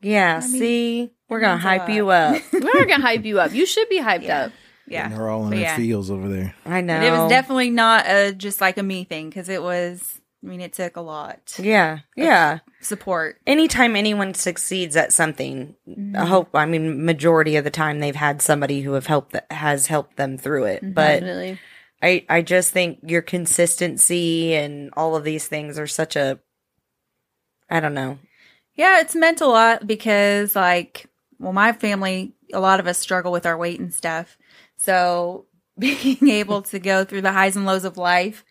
yeah. 0.00 0.40
I 0.42 0.46
mean, 0.48 0.58
see, 0.58 1.10
we're 1.28 1.40
gonna 1.40 1.58
hype 1.58 1.82
lot. 1.82 1.90
you 1.92 2.08
up. 2.08 2.42
We're 2.52 2.86
gonna 2.86 3.02
hype 3.02 3.26
you 3.26 3.40
up. 3.40 3.52
You 3.52 3.66
should 3.66 3.90
be 3.90 4.00
hyped 4.00 4.22
Yeah. 4.22 4.44
up. 4.44 4.52
Yeah. 4.88 5.04
And 5.04 5.12
they're 5.14 5.28
all 5.28 5.44
in 5.44 5.50
But 5.50 5.56
their 5.56 5.64
yeah. 5.64 5.76
fields 5.76 6.10
over 6.10 6.28
there. 6.28 6.54
I 6.64 6.80
know. 6.80 6.98
But 6.98 7.04
it 7.06 7.10
was 7.10 7.28
definitely 7.30 7.68
not 7.70 8.06
a, 8.06 8.32
just 8.32 8.60
like 8.62 8.78
a 8.78 8.82
me 8.82 9.04
thing 9.04 9.28
because 9.28 9.48
it 9.50 9.62
was, 9.62 10.20
I 10.42 10.46
mean, 10.46 10.60
it 10.62 10.72
took 10.74 10.96
a 10.96 11.00
lot. 11.02 11.56
Yeah. 11.58 12.00
Yeah. 12.16 12.60
Support. 12.80 13.40
Anytime 13.46 13.96
anyone 13.96 14.32
succeeds 14.34 14.96
at 14.96 15.12
something, 15.12 15.74
Mm-hmm. 15.88 16.16
I 16.16 16.24
hope. 16.24 16.48
I 16.54 16.64
mean, 16.66 17.04
majority 17.04 17.56
of 17.56 17.64
the 17.64 17.70
time 17.70 18.00
they've 18.00 18.14
had 18.16 18.40
somebody 18.42 18.80
who 18.82 18.92
have 18.94 19.06
helped 19.06 19.32
that 19.32 19.50
has 19.52 19.86
helped 19.88 20.16
them 20.16 20.38
through 20.38 20.64
it. 20.64 20.82
Mm-hmm. 20.82 20.92
But 20.94 21.20
Definitely. 21.20 21.58
I, 22.04 22.26
I 22.28 22.42
just 22.42 22.70
think 22.70 22.98
your 23.02 23.22
consistency 23.22 24.54
and 24.54 24.90
all 24.94 25.16
of 25.16 25.24
these 25.24 25.48
things 25.48 25.78
are 25.78 25.86
such 25.86 26.16
a. 26.16 26.38
I 27.70 27.80
don't 27.80 27.94
know. 27.94 28.18
Yeah, 28.74 29.00
it's 29.00 29.14
meant 29.14 29.40
a 29.40 29.46
lot 29.46 29.86
because, 29.86 30.54
like, 30.54 31.06
well, 31.38 31.54
my 31.54 31.72
family, 31.72 32.34
a 32.52 32.60
lot 32.60 32.78
of 32.78 32.86
us 32.86 32.98
struggle 32.98 33.32
with 33.32 33.46
our 33.46 33.56
weight 33.56 33.80
and 33.80 33.92
stuff. 33.94 34.36
So 34.76 35.46
being 35.78 36.28
able 36.28 36.60
to 36.62 36.78
go 36.78 37.04
through 37.04 37.22
the 37.22 37.32
highs 37.32 37.56
and 37.56 37.64
lows 37.64 37.84
of 37.84 37.96
life 37.96 38.44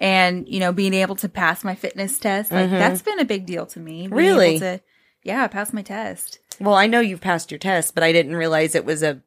and, 0.00 0.48
you 0.48 0.60
know, 0.60 0.72
being 0.72 0.94
able 0.94 1.16
to 1.16 1.28
pass 1.28 1.64
my 1.64 1.74
fitness 1.74 2.16
test, 2.18 2.52
like, 2.52 2.70
Mhm. 2.70 2.78
that's 2.78 3.02
been 3.02 3.18
a 3.18 3.24
big 3.24 3.44
deal 3.44 3.66
to 3.66 3.80
me. 3.80 4.02
Being 4.02 4.14
Really? 4.14 4.58
to, 4.60 4.80
yeah, 5.24 5.46
pass 5.48 5.72
my 5.72 5.82
test. 5.82 6.38
Well, 6.60 6.74
I 6.74 6.86
know 6.86 7.00
you've 7.00 7.20
passed 7.20 7.50
your 7.50 7.58
test, 7.58 7.94
but 7.94 8.04
I 8.04 8.12
didn't 8.12 8.36
realize 8.36 8.74
it 8.74 8.84
was 8.84 9.02
a 9.02 9.20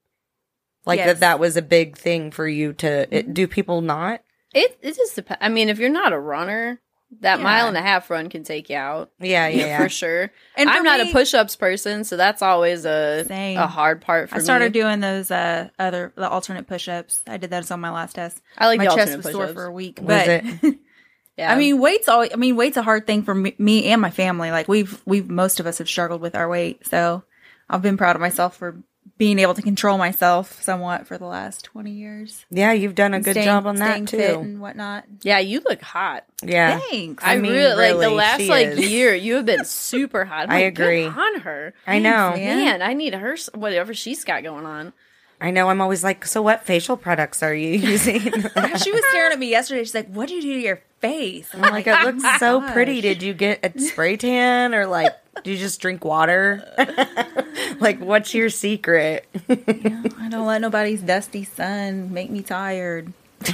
Like 0.86 0.98
Yes. 0.98 1.08
that 1.08 1.20
that 1.22 1.40
was 1.40 1.56
a 1.58 1.62
big 1.62 1.98
thing 1.98 2.32
for 2.32 2.48
you 2.48 2.74
to 2.74 3.08
it, 3.16 3.34
do 3.34 3.48
people 3.48 3.82
not? 3.82 4.22
It 4.54 4.78
it 4.82 4.96
just 4.96 5.16
depends. 5.16 5.40
I 5.42 5.50
mean, 5.50 5.70
if 5.70 5.80
you're 5.80 5.90
not 5.90 6.14
a 6.14 6.20
runner, 6.20 6.80
that 7.22 7.38
Yeah. 7.40 7.44
mile 7.44 7.68
and 7.68 7.78
a 7.78 7.82
half 7.82 8.10
run 8.10 8.30
can 8.30 8.44
take 8.44 8.70
you 8.70 8.76
out. 8.76 9.12
Yeah, 9.20 9.48
yeah, 9.48 9.66
yeah. 9.66 9.78
for 9.78 9.88
sure. 9.90 10.32
And 10.58 10.70
for 10.70 10.76
I'm 10.76 10.84
not 10.84 11.00
me- 11.00 11.10
a 11.10 11.14
push-ups 11.14 11.56
person, 11.56 12.04
so 12.04 12.18
that's 12.18 12.42
always 12.42 12.86
a 12.86 13.24
Same. 13.28 13.58
a 13.58 13.68
hard 13.68 14.02
part 14.02 14.30
for 14.30 14.36
me. 14.36 14.42
I 14.42 14.44
started 14.44 14.74
me. 14.74 14.82
doing 14.82 15.00
those 15.00 15.32
uh 15.32 15.70
other 15.80 16.12
the 16.16 16.28
alternate 16.30 16.68
push-ups. 16.68 17.24
I 17.28 17.38
did 17.38 17.52
that 17.52 17.72
on 17.72 17.80
my 17.80 17.92
last 17.92 18.14
test. 18.16 18.42
I 18.58 18.68
like 18.68 18.80
my 18.80 18.86
the 18.88 18.96
chest 18.96 19.16
was 19.16 19.26
sore 19.26 19.34
push-ups. 19.44 19.54
for 19.54 19.66
a 19.66 19.72
week, 19.72 20.00
Was 20.02 20.08
but 20.08 20.28
it? 20.30 20.76
Yeah. 21.36 21.52
I 21.52 21.58
mean, 21.58 21.80
weight's 21.80 22.08
always. 22.08 22.30
I 22.32 22.36
mean, 22.36 22.56
weight's 22.56 22.78
a 22.78 22.84
hard 22.84 23.08
thing 23.08 23.24
for 23.24 23.34
me, 23.34 23.56
me 23.58 23.86
and 23.86 24.00
my 24.00 24.12
family. 24.12 24.52
Like 24.52 24.68
we've 24.68 25.02
we've 25.04 25.28
most 25.28 25.60
of 25.60 25.66
us 25.66 25.80
have 25.80 25.90
struggled 25.90 26.22
with 26.22 26.36
our 26.36 26.48
weight, 26.48 26.86
so 26.86 27.24
I've 27.68 27.82
been 27.82 27.98
proud 27.98 28.16
of 28.16 28.22
myself 28.22 28.56
for 28.56 28.78
being 29.18 29.38
able 29.40 29.54
to 29.54 29.62
control 29.62 29.98
myself 29.98 30.62
somewhat 30.64 31.06
for 31.08 31.18
the 31.18 31.26
last 31.26 31.64
twenty 31.66 31.92
years. 31.92 32.46
Yeah, 32.50 32.72
you've 32.74 32.96
done 32.96 33.14
a 33.14 33.20
good 33.22 33.32
Staying- 33.34 33.46
job 33.46 33.68
on 33.68 33.78
staying 33.78 34.06
that 34.06 34.12
fit 34.12 34.34
too. 34.34 34.40
and 34.40 34.60
whatnot. 34.60 35.06
yeah, 35.22 35.40
you 35.40 35.62
look 35.68 35.82
hot. 35.82 36.24
Yeah. 36.44 36.80
Thanks. 36.90 37.24
I, 37.24 37.34
I 37.34 37.38
mean, 37.38 37.52
really, 37.52 37.92
like 37.94 38.00
the 38.00 38.10
last 38.10 38.42
like 38.48 38.68
is. 38.68 38.90
year. 38.92 39.14
You 39.16 39.36
have 39.36 39.46
been 39.46 39.66
super 39.66 40.26
hot. 40.26 40.46
I'm 40.50 40.52
I 40.52 40.64
like, 40.66 40.74
good 40.76 40.84
agree. 40.84 41.06
on 41.06 41.40
her. 41.42 41.74
I 41.88 42.00
know. 42.00 42.32
Man. 42.32 42.58
Man, 42.66 42.82
I 42.82 42.94
need 42.94 43.14
her 43.14 43.38
whatever 43.54 43.94
she's 43.94 44.24
got 44.24 44.44
going 44.44 44.66
on. 44.66 44.94
I 45.42 45.52
know. 45.52 45.70
I'm 45.70 45.82
always 45.82 46.04
like, 46.06 46.26
so 46.26 46.42
what 46.42 46.64
facial 46.64 46.96
products 46.98 47.44
are 47.44 47.54
you 47.54 47.70
using? 47.78 48.20
she 48.22 48.92
was 48.92 49.04
staring 49.10 49.32
at 49.34 49.40
me 49.40 49.50
yesterday. 49.50 49.84
She's 49.84 49.94
like, 49.96 50.08
"What 50.08 50.28
do 50.30 50.36
you 50.36 50.42
do 50.42 50.54
to 50.54 50.60
your 50.60 50.82
face?" 51.02 51.54
And 51.54 51.66
I'm 51.66 51.72
like, 51.74 51.86
it 51.86 52.02
looks 52.04 52.24
"Oh 52.26 52.38
so 52.40 52.72
pretty. 52.72 53.02
Did 53.02 53.22
you 53.22 53.34
get 53.34 53.60
a 53.64 53.78
spray 53.80 54.16
tan 54.18 54.74
or 54.74 54.86
like, 54.88 55.12
do 55.44 55.52
you 55.52 55.58
just 55.58 55.80
drink 55.82 56.04
water? 56.06 56.64
like, 57.80 58.00
what's 58.00 58.34
your 58.34 58.50
secret? 58.50 59.26
I 59.50 60.28
don't 60.30 60.46
let 60.46 60.62
nobody's 60.62 61.02
dusty 61.02 61.44
sun 61.44 62.14
make 62.14 62.30
me 62.30 62.42
tired. 62.42 63.14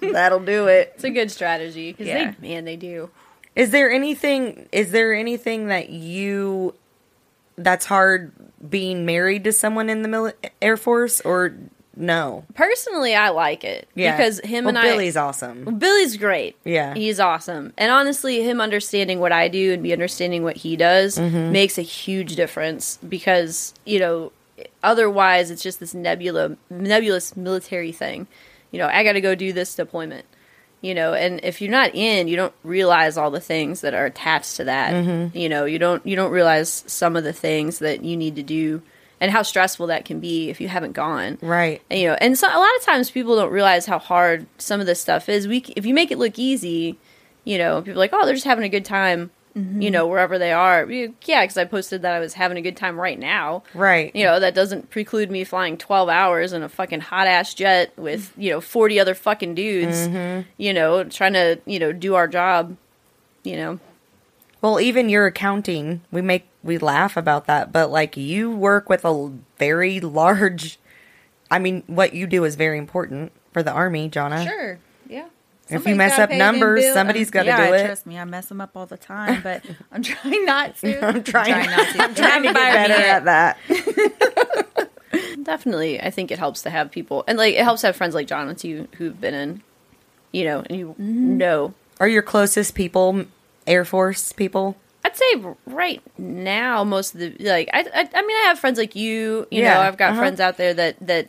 That'll 0.00 0.40
do 0.40 0.66
it. 0.68 0.92
It's 0.94 1.04
a 1.04 1.10
good 1.10 1.30
strategy 1.30 1.92
because 1.92 2.06
Yeah. 2.06 2.32
they, 2.40 2.48
man, 2.54 2.64
they 2.64 2.76
do. 2.76 3.10
Is 3.54 3.70
there 3.70 3.90
anything? 3.90 4.68
Is 4.72 4.90
there 4.92 5.14
anything 5.14 5.68
that 5.68 5.90
you 5.90 6.74
that's 7.56 7.86
hard 7.86 8.32
being 8.68 9.06
married 9.06 9.44
to 9.44 9.52
someone 9.52 9.88
in 9.88 10.02
the 10.02 10.08
mili- 10.08 10.34
Air 10.60 10.76
Force 10.76 11.20
or 11.22 11.54
no? 11.96 12.44
Personally, 12.54 13.14
I 13.14 13.30
like 13.30 13.64
it 13.64 13.88
Yeah, 13.94 14.16
because 14.16 14.40
him 14.40 14.64
well, 14.64 14.76
and 14.76 14.82
Billy's 14.82 14.92
I. 14.92 14.96
Billy's 14.96 15.16
awesome. 15.16 15.78
Billy's 15.78 16.16
great. 16.16 16.56
Yeah. 16.64 16.94
He's 16.94 17.18
awesome. 17.18 17.72
And 17.78 17.90
honestly, 17.90 18.42
him 18.42 18.60
understanding 18.60 19.18
what 19.18 19.32
I 19.32 19.48
do 19.48 19.72
and 19.72 19.82
me 19.82 19.92
understanding 19.92 20.42
what 20.42 20.56
he 20.58 20.76
does 20.76 21.18
Mm-hmm. 21.18 21.52
makes 21.52 21.78
a 21.78 21.82
huge 21.82 22.36
difference 22.36 22.98
because, 23.08 23.72
you 23.84 23.98
know, 23.98 24.32
otherwise 24.82 25.50
it's 25.50 25.62
just 25.62 25.80
this 25.80 25.94
nebula 25.94 26.56
nebulous 26.70 27.36
military 27.36 27.92
thing. 27.92 28.26
You 28.70 28.78
know, 28.78 28.88
I 28.88 29.02
got 29.04 29.12
to 29.12 29.20
go 29.20 29.34
do 29.34 29.52
this 29.52 29.74
deployment. 29.74 30.26
You 30.82 30.94
know, 30.94 31.14
and 31.14 31.40
if 31.42 31.60
you're 31.62 31.70
not 31.70 31.94
in, 31.94 32.28
you 32.28 32.36
don't 32.36 32.52
realize 32.62 33.16
all 33.16 33.30
the 33.30 33.40
things 33.40 33.80
that 33.80 33.94
are 33.94 34.04
attached 34.04 34.56
to 34.56 34.64
that. 34.64 34.92
Mm-hmm. 34.92 35.36
You 35.36 35.48
know, 35.48 35.64
you 35.64 35.78
don't 35.78 36.06
you 36.06 36.14
don't 36.14 36.30
realize 36.30 36.84
some 36.86 37.16
of 37.16 37.24
the 37.24 37.32
things 37.32 37.78
that 37.80 38.04
you 38.04 38.16
need 38.16 38.36
to 38.36 38.42
do 38.42 38.82
and 39.20 39.30
how 39.30 39.42
stressful 39.42 39.86
that 39.88 40.04
can 40.04 40.20
be 40.20 40.50
if 40.50 40.60
you 40.60 40.68
haven't 40.68 40.92
gone. 40.92 41.38
Right. 41.40 41.82
And, 41.90 42.00
you 42.00 42.08
know, 42.08 42.16
and 42.20 42.38
so 42.38 42.48
a 42.48 42.58
lot 42.58 42.76
of 42.76 42.82
times 42.82 43.10
people 43.10 43.36
don't 43.36 43.52
realize 43.52 43.86
how 43.86 43.98
hard 43.98 44.46
some 44.58 44.80
of 44.80 44.86
this 44.86 45.00
stuff 45.00 45.28
is. 45.28 45.48
We, 45.48 45.58
if 45.76 45.86
you 45.86 45.94
make 45.94 46.10
it 46.10 46.18
look 46.18 46.38
easy, 46.38 46.98
you 47.44 47.58
know, 47.58 47.80
people 47.80 47.94
are 47.94 47.96
like, 47.96 48.12
oh, 48.12 48.24
they're 48.26 48.34
just 48.34 48.44
having 48.44 48.64
a 48.64 48.68
good 48.68 48.84
time, 48.84 49.30
mm-hmm. 49.56 49.80
you 49.80 49.90
know, 49.90 50.06
wherever 50.06 50.38
they 50.38 50.52
are. 50.52 50.90
Yeah, 50.90 51.42
because 51.42 51.56
I 51.56 51.64
posted 51.64 52.02
that 52.02 52.12
I 52.12 52.20
was 52.20 52.34
having 52.34 52.58
a 52.58 52.62
good 52.62 52.76
time 52.76 53.00
right 53.00 53.18
now. 53.18 53.62
Right. 53.72 54.14
You 54.14 54.24
know, 54.24 54.38
that 54.38 54.54
doesn't 54.54 54.90
preclude 54.90 55.30
me 55.30 55.44
flying 55.44 55.78
12 55.78 56.08
hours 56.08 56.52
in 56.52 56.62
a 56.62 56.68
fucking 56.68 57.00
hot 57.00 57.26
ass 57.26 57.54
jet 57.54 57.92
with, 57.96 58.32
you 58.36 58.50
know, 58.50 58.60
40 58.60 59.00
other 59.00 59.14
fucking 59.14 59.54
dudes, 59.54 60.08
mm-hmm. 60.08 60.48
you 60.58 60.74
know, 60.74 61.04
trying 61.04 61.32
to, 61.34 61.58
you 61.64 61.78
know, 61.78 61.92
do 61.92 62.16
our 62.16 62.28
job, 62.28 62.76
you 63.44 63.56
know. 63.56 63.78
Well, 64.60 64.80
even 64.80 65.08
your 65.08 65.26
accounting, 65.26 66.00
we 66.10 66.22
make 66.22 66.48
we 66.66 66.78
laugh 66.78 67.16
about 67.16 67.46
that, 67.46 67.72
but 67.72 67.90
like 67.90 68.16
you 68.16 68.50
work 68.50 68.88
with 68.88 69.04
a 69.04 69.32
very 69.58 70.00
large. 70.00 70.78
I 71.50 71.58
mean, 71.58 71.84
what 71.86 72.12
you 72.12 72.26
do 72.26 72.44
is 72.44 72.56
very 72.56 72.78
important 72.78 73.32
for 73.52 73.62
the 73.62 73.72
army, 73.72 74.10
Jonna. 74.10 74.44
Sure. 74.44 74.78
Yeah. 75.08 75.28
If 75.68 75.86
you 75.86 75.96
mess 75.96 76.18
up 76.18 76.30
numbers, 76.30 76.82
bills. 76.82 76.94
somebody's 76.94 77.30
gotta 77.30 77.48
yeah, 77.48 77.68
do 77.68 77.74
it. 77.74 77.86
Trust 77.86 78.06
me, 78.06 78.18
I 78.18 78.24
mess 78.24 78.46
them 78.46 78.60
up 78.60 78.76
all 78.76 78.86
the 78.86 78.96
time, 78.96 79.42
but 79.42 79.64
I'm 79.92 80.02
trying 80.02 80.44
not 80.44 80.76
to. 80.78 81.04
I'm 81.04 81.24
trying, 81.24 81.70
not 81.70 81.88
to. 81.92 82.02
I'm 82.02 82.14
trying 82.14 82.42
to 82.42 82.52
get 82.52 82.54
Haven't 82.54 82.54
fired 82.54 82.88
me 82.88 82.94
better 82.94 83.02
at 83.02 83.24
that. 83.24 84.88
Definitely, 85.42 86.00
I 86.00 86.10
think 86.10 86.30
it 86.30 86.38
helps 86.38 86.62
to 86.62 86.70
have 86.70 86.90
people, 86.90 87.24
and 87.26 87.36
like 87.36 87.54
it 87.54 87.64
helps 87.64 87.80
to 87.80 87.88
have 87.88 87.96
friends 87.96 88.14
like 88.14 88.28
John 88.28 88.46
with 88.46 88.64
you 88.64 88.88
who've 88.96 89.20
been 89.20 89.34
in, 89.34 89.62
you 90.30 90.44
know, 90.44 90.62
and 90.68 90.78
you 90.78 90.88
mm-hmm. 90.90 91.36
know. 91.36 91.74
Are 91.98 92.08
your 92.08 92.22
closest 92.22 92.74
people 92.74 93.24
Air 93.66 93.84
Force 93.84 94.32
people? 94.32 94.76
I'd 95.16 95.42
say 95.42 95.54
right 95.66 96.02
now, 96.18 96.84
most 96.84 97.14
of 97.14 97.20
the 97.20 97.34
like, 97.40 97.68
I, 97.72 97.80
I, 97.80 98.08
I 98.14 98.22
mean, 98.22 98.36
I 98.36 98.44
have 98.48 98.58
friends 98.58 98.78
like 98.78 98.94
you. 98.96 99.46
You 99.50 99.62
Yeah, 99.62 99.74
know, 99.74 99.80
I've 99.80 99.96
got 99.96 100.10
uh-huh. 100.12 100.20
friends 100.20 100.40
out 100.40 100.56
there 100.56 100.74
that 100.74 100.96
that 101.06 101.28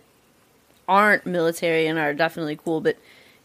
aren't 0.88 1.26
military 1.26 1.88
and 1.88 1.98
are 2.00 2.14
definitely 2.14 2.58
cool, 2.64 2.82
but 2.82 2.98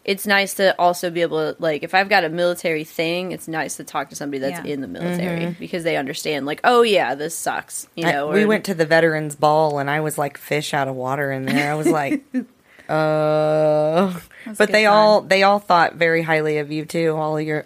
it's 0.04 0.26
nice 0.26 0.54
to 0.54 0.76
also 0.80 1.10
be 1.10 1.22
able 1.22 1.52
to 1.54 1.62
like 1.62 1.82
if 1.84 1.94
I've 1.94 2.08
got 2.08 2.24
a 2.24 2.28
military 2.28 2.82
thing, 2.84 3.30
it's 3.32 3.46
nice 3.46 3.76
to 3.76 3.84
talk 3.84 4.10
to 4.10 4.16
somebody 4.16 4.38
that's 4.40 4.64
Yeah. 4.66 4.72
in 4.74 4.80
the 4.80 4.88
military 4.88 5.54
because 5.60 5.84
they 5.84 5.96
understand 5.96 6.44
like, 6.46 6.60
oh 6.64 6.82
yeah, 6.82 7.14
this 7.14 7.34
sucks. 7.36 7.86
You 7.94 8.04
Mm-hmm. 8.04 8.08
I- 8.08 8.12
know, 8.12 8.28
we 8.28 8.42
or- 8.44 8.48
went 8.48 8.64
to 8.64 8.74
the 8.74 8.86
veterans 8.86 9.36
ball 9.36 9.78
and 9.78 9.88
I 9.88 10.00
was 10.00 10.18
like 10.18 10.38
fish 10.38 10.74
out 10.74 10.88
of 10.88 10.94
water 10.96 11.30
in 11.30 11.44
there. 11.46 11.70
I 11.70 11.74
was 11.76 11.86
like, 11.88 12.22
uh, 12.88 14.12
but 14.58 14.70
they 14.72 14.84
fun. 14.84 14.92
all 14.92 15.20
they 15.20 15.42
all 15.44 15.58
thought 15.60 15.94
very 15.94 16.22
highly 16.22 16.58
of 16.58 16.70
you 16.72 16.84
too. 16.84 17.14
All 17.16 17.40
your, 17.40 17.64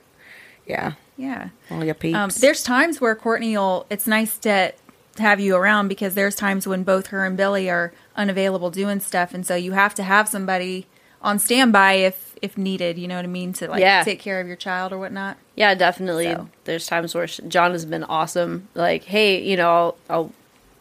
yeah, 0.66 0.92
Yeah. 1.16 1.48
all 1.70 1.84
your 1.84 1.94
peeps. 1.94 2.16
Um, 2.16 2.30
there's 2.40 2.62
times 2.62 3.00
where 3.00 3.14
Courtney 3.14 3.56
will. 3.56 3.86
It's 3.90 4.06
nice 4.06 4.36
to 4.38 4.72
have 5.18 5.40
you 5.40 5.56
around 5.56 5.88
because 5.88 6.14
there's 6.14 6.34
times 6.34 6.66
when 6.66 6.82
both 6.82 7.06
her 7.08 7.24
and 7.24 7.36
Billy 7.36 7.70
are 7.70 7.92
unavailable 8.16 8.70
doing 8.70 9.00
stuff, 9.00 9.32
and 9.34 9.46
so 9.46 9.54
you 9.54 9.72
have 9.72 9.94
to 9.94 10.02
have 10.02 10.28
somebody 10.28 10.86
on 11.22 11.38
standby 11.38 11.94
if 11.94 12.34
if 12.42 12.58
needed. 12.58 12.98
You 12.98 13.08
know 13.08 13.16
what 13.16 13.24
I 13.24 13.28
mean 13.28 13.54
to 13.54 13.68
like 13.68 13.80
Yeah. 13.80 14.02
take 14.02 14.20
care 14.20 14.40
of 14.40 14.46
your 14.46 14.56
child 14.56 14.92
or 14.92 14.98
whatnot. 14.98 15.38
Yeah, 15.54 15.74
definitely. 15.74 16.26
So. 16.26 16.48
There's 16.64 16.86
times 16.86 17.14
where 17.14 17.26
John 17.26 17.72
has 17.72 17.86
been 17.86 18.04
awesome. 18.04 18.68
Like, 18.74 19.04
hey, 19.04 19.42
you 19.42 19.56
know, 19.56 19.70
I'll 19.70 19.96
I'll, 20.10 20.32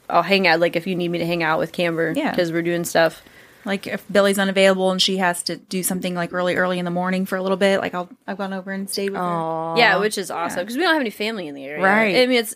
I'll 0.09 0.23
hang 0.23 0.47
out. 0.47 0.59
Like, 0.59 0.75
if 0.75 0.85
you 0.85 0.95
need 0.95 1.07
me 1.09 1.17
to 1.19 1.25
hang 1.25 1.43
out 1.43 1.59
with 1.59 1.71
Camber, 1.71 2.13
Yeah. 2.15 2.31
because 2.31 2.51
we're 2.51 2.61
doing 2.61 2.83
stuff. 2.83 3.23
Like 3.65 3.87
if 3.87 4.03
Billy's 4.11 4.37
unavailable 4.37 4.91
and 4.91 5.01
she 5.01 5.17
has 5.17 5.41
to 5.43 5.57
do 5.57 5.81
something 5.83 6.13
like 6.13 6.31
really 6.31 6.55
early 6.55 6.77
in 6.79 6.85
the 6.85 6.91
morning 6.91 7.25
for 7.25 7.35
a 7.35 7.41
little 7.41 7.57
bit, 7.57 7.79
like 7.81 7.93
I'll 7.93 8.09
I've 8.27 8.37
gone 8.37 8.53
over 8.53 8.71
and 8.71 8.89
stayed 8.89 9.09
with 9.09 9.19
her. 9.19 9.73
yeah, 9.77 9.97
which 9.97 10.17
is 10.17 10.29
awesome 10.29 10.61
because 10.61 10.75
we 10.77 10.83
don't 10.83 10.93
have 10.93 11.01
any 11.01 11.09
family 11.09 11.47
in 11.47 11.55
the 11.55 11.65
area. 11.65 11.83
Right. 11.83 12.15
I 12.17 12.27
mean, 12.27 12.39
it's 12.39 12.55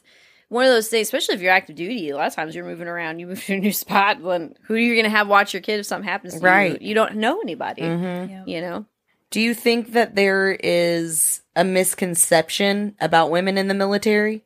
one 0.49 0.65
of 0.65 0.71
those 0.71 0.87
things, 0.87 1.07
especially 1.07 1.35
if 1.35 1.41
you're 1.41 1.51
active 1.51 1.75
duty. 1.75 2.09
A 2.09 2.15
lot 2.15 2.27
of 2.27 2.35
times 2.35 2.55
you're 2.55 2.65
moving 2.65 2.87
around, 2.87 3.19
you 3.19 3.27
move 3.27 3.43
to 3.45 3.53
a 3.55 3.59
new 3.59 3.71
spot. 3.73 4.21
When 4.21 4.55
who 4.63 4.75
are 4.75 4.77
you 4.77 4.93
going 4.93 5.05
to 5.05 5.09
have 5.09 5.27
watch 5.27 5.53
your 5.53 5.61
kid 5.61 5.79
if 5.79 5.85
something 5.85 6.07
happens? 6.07 6.35
To 6.35 6.39
Right. 6.39 6.73
Mm-hmm. 6.73 6.83
You? 6.83 6.89
you 6.89 6.95
don't 6.95 7.15
know 7.15 7.39
anybody. 7.41 7.81
Yeah. 7.81 8.43
You 8.45 8.61
know. 8.61 8.85
Do 9.31 9.41
you 9.41 9.53
think 9.53 9.91
that 9.93 10.15
there 10.15 10.51
is 10.51 11.41
a 11.55 11.63
misconception 11.63 12.95
about 12.99 13.29
women 13.29 13.57
in 13.57 13.67
the 13.67 13.75
military? 13.75 14.43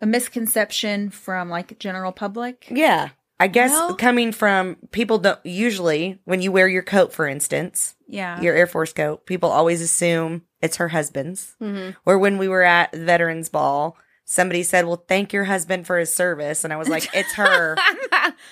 A 0.00 0.06
misconception 0.06 1.10
from 1.10 1.48
like 1.50 1.78
general 1.78 2.10
public. 2.10 2.66
Yeah. 2.70 3.10
I 3.40 3.46
guess 3.48 3.70
Well- 3.70 3.94
coming 3.96 4.32
from 4.32 4.76
people 4.92 5.18
don't 5.18 5.38
usually 5.44 6.20
when 6.24 6.42
you 6.42 6.52
wear 6.52 6.68
your 6.68 6.82
coat, 6.82 7.12
for 7.12 7.26
instance, 7.26 7.94
Yeah. 8.06 8.40
your 8.40 8.54
Air 8.54 8.66
Force 8.66 8.92
coat, 8.92 9.24
people 9.26 9.50
always 9.50 9.80
assume 9.80 10.42
it's 10.60 10.76
her 10.76 10.88
husband's. 10.88 11.56
Mm-hmm. 11.60 11.92
Or 12.04 12.18
when 12.18 12.36
we 12.38 12.48
were 12.48 12.62
at 12.62 12.94
Veterans 12.94 13.48
Ball, 13.48 13.96
somebody 14.26 14.62
said, 14.62 14.84
Well, 14.86 15.02
thank 15.08 15.32
your 15.32 15.44
husband 15.44 15.86
for 15.86 15.98
his 15.98 16.12
service. 16.14 16.64
And 16.64 16.72
I 16.72 16.76
was 16.76 16.88
like, 16.88 17.08
It's 17.14 17.32
her. 17.32 17.76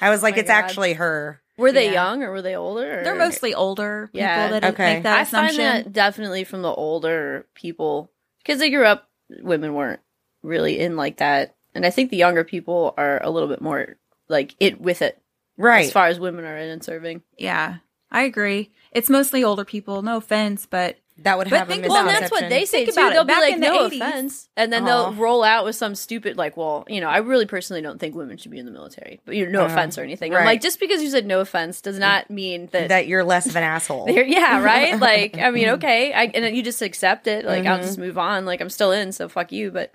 I 0.01 0.09
was 0.11 0.23
like, 0.23 0.35
my 0.37 0.41
It's 0.41 0.49
God. 0.49 0.55
actually 0.65 0.95
her. 0.95 1.43
Were 1.59 1.71
they 1.73 1.87
Yeah. 1.87 1.93
young 2.05 2.23
or 2.23 2.31
were 2.31 2.41
they 2.43 2.57
older? 2.57 3.01
or- 3.01 3.05
They're 3.05 3.15
mostly 3.15 3.53
older 3.53 4.07
people 4.13 4.21
Yeah. 4.21 4.49
that 4.49 4.65
Okay. 4.73 4.95
make 4.95 5.03
that 5.03 5.19
I 5.19 5.23
assumption. 5.23 5.57
find 5.59 5.85
that 5.87 5.93
definitely 5.93 6.45
from 6.45 6.63
the 6.63 6.73
older 6.73 7.47
people 7.55 8.11
because 8.39 8.59
they 8.59 8.71
grew 8.71 8.87
up. 8.87 9.09
Women 9.43 9.75
weren't 9.75 10.01
really 10.43 10.79
in 10.79 10.97
like 10.97 11.19
that, 11.19 11.55
and 11.75 11.85
I 11.85 11.91
think 11.91 12.09
the 12.11 12.17
younger 12.17 12.45
people 12.45 12.95
are 12.97 13.21
a 13.23 13.29
little 13.29 13.49
bit 13.51 13.61
more 13.61 13.98
like 14.29 14.55
it 14.61 14.81
with 14.81 15.03
it 15.03 15.21
Right. 15.57 15.87
as 15.87 15.93
far 15.93 16.07
as 16.07 16.21
women 16.21 16.45
are 16.45 16.57
in 16.57 16.69
and 16.69 16.83
serving. 16.85 17.23
Yeah, 17.37 17.77
I 18.11 18.23
agree. 18.23 18.71
It's 18.93 19.11
mostly 19.11 19.43
older 19.45 19.65
people. 19.65 20.03
No 20.03 20.17
offense, 20.19 20.67
but 20.67 20.97
that 21.21 21.37
would 21.37 21.51
But 21.51 21.59
have 21.59 21.69
a 21.69 21.73
think 21.73 21.83
Well, 21.89 21.97
about 21.97 22.09
and 22.09 22.17
it. 22.17 22.21
that's 22.21 22.31
what 22.31 22.49
they 22.49 22.65
say 22.65 22.85
Think 22.85 22.95
too. 22.95 23.01
about 23.01 23.11
it. 23.11 23.15
They'll 23.15 23.25
be 23.25 23.33
Back 23.33 23.41
like, 23.43 23.55
in 23.55 23.61
"No 23.61 23.89
80s 23.89 23.97
offense," 23.97 24.49
and 24.57 24.73
then 24.73 24.85
Aw. 24.85 24.87
they'll 24.87 25.13
roll 25.15 25.43
out 25.43 25.65
with 25.65 25.75
some 25.75 25.97
stupid 25.97 26.37
like, 26.39 26.57
"Well, 26.57 26.85
you 26.89 27.01
know, 27.01 27.09
I 27.09 27.19
really 27.19 27.45
personally 27.45 27.83
don't 27.83 27.99
think 27.99 28.15
women 28.15 28.37
should 28.37 28.53
be 28.53 28.59
in 28.61 28.67
the 28.67 28.71
military." 28.73 29.21
But 29.25 29.35
you 29.35 29.45
know, 29.47 29.51
no 29.51 29.65
Uh-huh. 29.65 29.75
offense 29.75 29.99
or 29.99 30.03
anything. 30.03 30.31
Right. 30.33 30.41
I'm 30.41 30.47
like, 30.47 30.61
just 30.61 30.79
because 30.79 31.03
you 31.03 31.11
said 31.11 31.27
no 31.27 31.41
offense 31.41 31.81
does 31.81 31.99
not 31.99 32.31
mean 32.31 32.69
that. 32.71 32.89
that 32.91 33.09
you're 33.09 33.25
less 33.25 33.47
of 33.47 33.57
an 33.57 33.65
asshole. 33.65 34.09
yeah, 34.11 34.63
right. 34.63 34.99
Like, 35.01 35.37
I 35.39 35.51
mean, 35.51 35.69
okay, 35.71 36.13
I, 36.13 36.25
and 36.27 36.45
then 36.45 36.55
you 36.55 36.63
just 36.63 36.81
accept 36.83 37.27
it. 37.27 37.45
Like, 37.45 37.67
I'll 37.67 37.79
Mm-hmm. 37.79 37.87
just 37.87 37.99
move 37.99 38.17
on. 38.17 38.47
Like, 38.47 38.61
I'm 38.61 38.71
still 38.71 38.93
in, 38.93 39.11
so 39.11 39.29
fuck 39.29 39.51
you. 39.51 39.73
But 39.73 39.93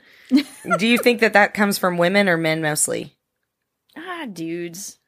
Do 0.77 0.85
you 0.87 0.97
think 0.97 1.21
that 1.21 1.31
that 1.33 1.53
comes 1.53 1.77
from 1.77 1.97
women 1.97 2.27
or 2.27 2.35
men 2.37 2.61
mostly? 2.61 3.15
Ah, 3.97 4.25
dudes. 4.31 4.99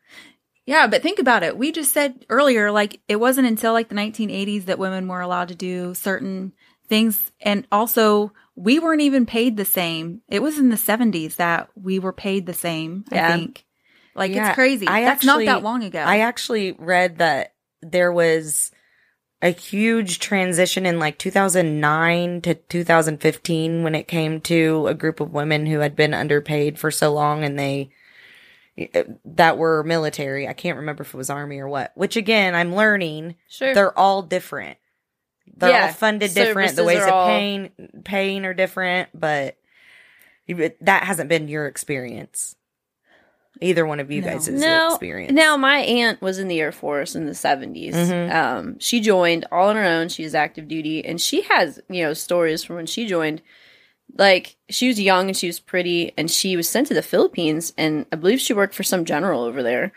Yeah, 0.65 0.88
but 0.88 1.03
think 1.03 1.19
about 1.19 1.43
it. 1.43 1.57
We 1.57 1.71
just 1.71 1.91
said 1.93 2.25
earlier, 2.29 2.71
like, 2.71 2.99
it 3.07 3.17
wasn't 3.17 3.47
until 3.47 3.73
like 3.73 3.89
the 3.89 3.95
1980s 3.95 4.65
that 4.65 4.79
women 4.79 5.07
were 5.07 5.21
allowed 5.21 5.49
to 5.49 5.55
do 5.55 5.93
certain 5.93 6.53
things. 6.88 7.31
And 7.41 7.67
also, 7.71 8.31
we 8.55 8.79
weren't 8.79 9.01
even 9.01 9.25
paid 9.25 9.57
the 9.57 9.65
same. 9.65 10.21
It 10.27 10.41
was 10.41 10.57
in 10.57 10.69
the 10.69 10.75
70s 10.77 11.36
that 11.36 11.69
we 11.75 11.99
were 11.99 12.13
paid 12.13 12.45
the 12.45 12.53
same, 12.53 13.05
Yeah. 13.11 13.27
I 13.27 13.38
think. 13.38 13.65
Like, 14.15 14.31
Yeah, 14.31 14.47
it's 14.49 14.55
crazy. 14.55 14.88
I 14.88 15.01
That's 15.01 15.23
actually- 15.25 15.45
not 15.45 15.53
that 15.59 15.63
long 15.63 15.83
ago. 15.83 15.99
I 15.99 16.19
actually 16.19 16.71
read 16.73 17.17
that 17.19 17.53
there 17.81 18.11
was 18.11 18.71
a 19.41 19.49
huge 19.49 20.17
transition 20.19 20.86
in 20.86 20.97
like 20.97 21.19
2009 21.19 22.41
to 22.41 22.55
2015 22.55 23.83
when 23.83 23.93
it 23.93 24.07
came 24.07 24.41
to 24.41 24.88
a 24.88 24.93
group 24.95 25.19
of 25.19 25.33
women 25.33 25.67
who 25.67 25.79
had 25.79 25.95
been 25.95 26.13
underpaid 26.13 26.79
for 26.79 26.89
so 26.89 27.13
long 27.13 27.43
and 27.43 27.59
they 27.59 27.89
that 29.26 29.57
were 29.57 29.84
military. 29.84 30.47
I 30.47 30.53
can't 30.53 30.78
remember 30.78 31.03
if 31.03 31.13
it 31.13 31.17
was 31.17 31.30
army 31.30 31.59
or 31.59 31.67
what. 31.67 31.91
Which 31.95 32.15
again, 32.17 32.55
I'm 32.55 32.76
learning 32.76 33.36
Sure. 33.47 33.73
they're 33.73 33.97
all 33.97 34.21
different. 34.21 34.78
They're 35.55 35.69
Yeah, 35.69 35.86
all 35.88 35.93
funded 35.93 36.34
different. 36.34 36.76
The 36.76 36.84
ways 36.84 36.99
are 36.99 37.07
of 37.07 37.13
all- 37.13 37.28
paying 37.28 37.71
paying 38.03 38.45
are 38.45 38.53
different, 38.53 39.09
but 39.13 39.55
that 40.82 41.03
hasn't 41.03 41.30
been 41.30 41.47
your 41.47 41.67
experience. 41.67 42.55
Either 43.61 43.86
one 43.86 44.01
of 44.01 44.11
you 44.11 44.21
No. 44.21 44.28
guys' 44.28 44.49
no, 44.49 44.88
experience. 44.89 45.32
Now, 45.32 45.55
my 45.55 45.78
aunt 45.80 46.21
was 46.21 46.39
in 46.39 46.49
the 46.49 46.59
Air 46.59 46.73
Force 46.73 47.15
in 47.15 47.26
the 47.26 47.34
70s. 47.34 47.95
Mhm. 47.95 48.30
Um, 48.36 48.80
she 48.80 48.99
joined 48.99 49.45
all 49.49 49.69
on 49.69 49.78
her 49.78 49.84
own. 49.86 50.09
She 50.09 50.23
was 50.23 50.36
active 50.36 50.67
duty, 50.67 51.05
and 51.05 51.21
she 51.21 51.41
has, 51.43 51.80
you 51.89 52.03
know, 52.03 52.13
stories 52.13 52.65
from 52.65 52.76
when 52.76 52.86
she 52.86 53.05
joined. 53.07 53.41
Like, 54.18 54.55
she 54.70 54.88
was 54.88 54.99
young 54.99 55.28
and 55.28 55.36
she 55.38 55.47
was 55.47 55.59
pretty, 55.59 56.13
and 56.18 56.30
she 56.32 56.55
was 56.55 56.70
sent 56.70 56.88
to 56.88 56.93
the 56.93 57.01
Philippines, 57.01 57.74
and 57.78 58.05
I 58.11 58.16
believe 58.16 58.39
she 58.39 58.53
worked 58.53 58.74
for 58.74 58.84
some 58.84 59.05
general 59.05 59.43
over 59.43 59.61
there. 59.61 59.91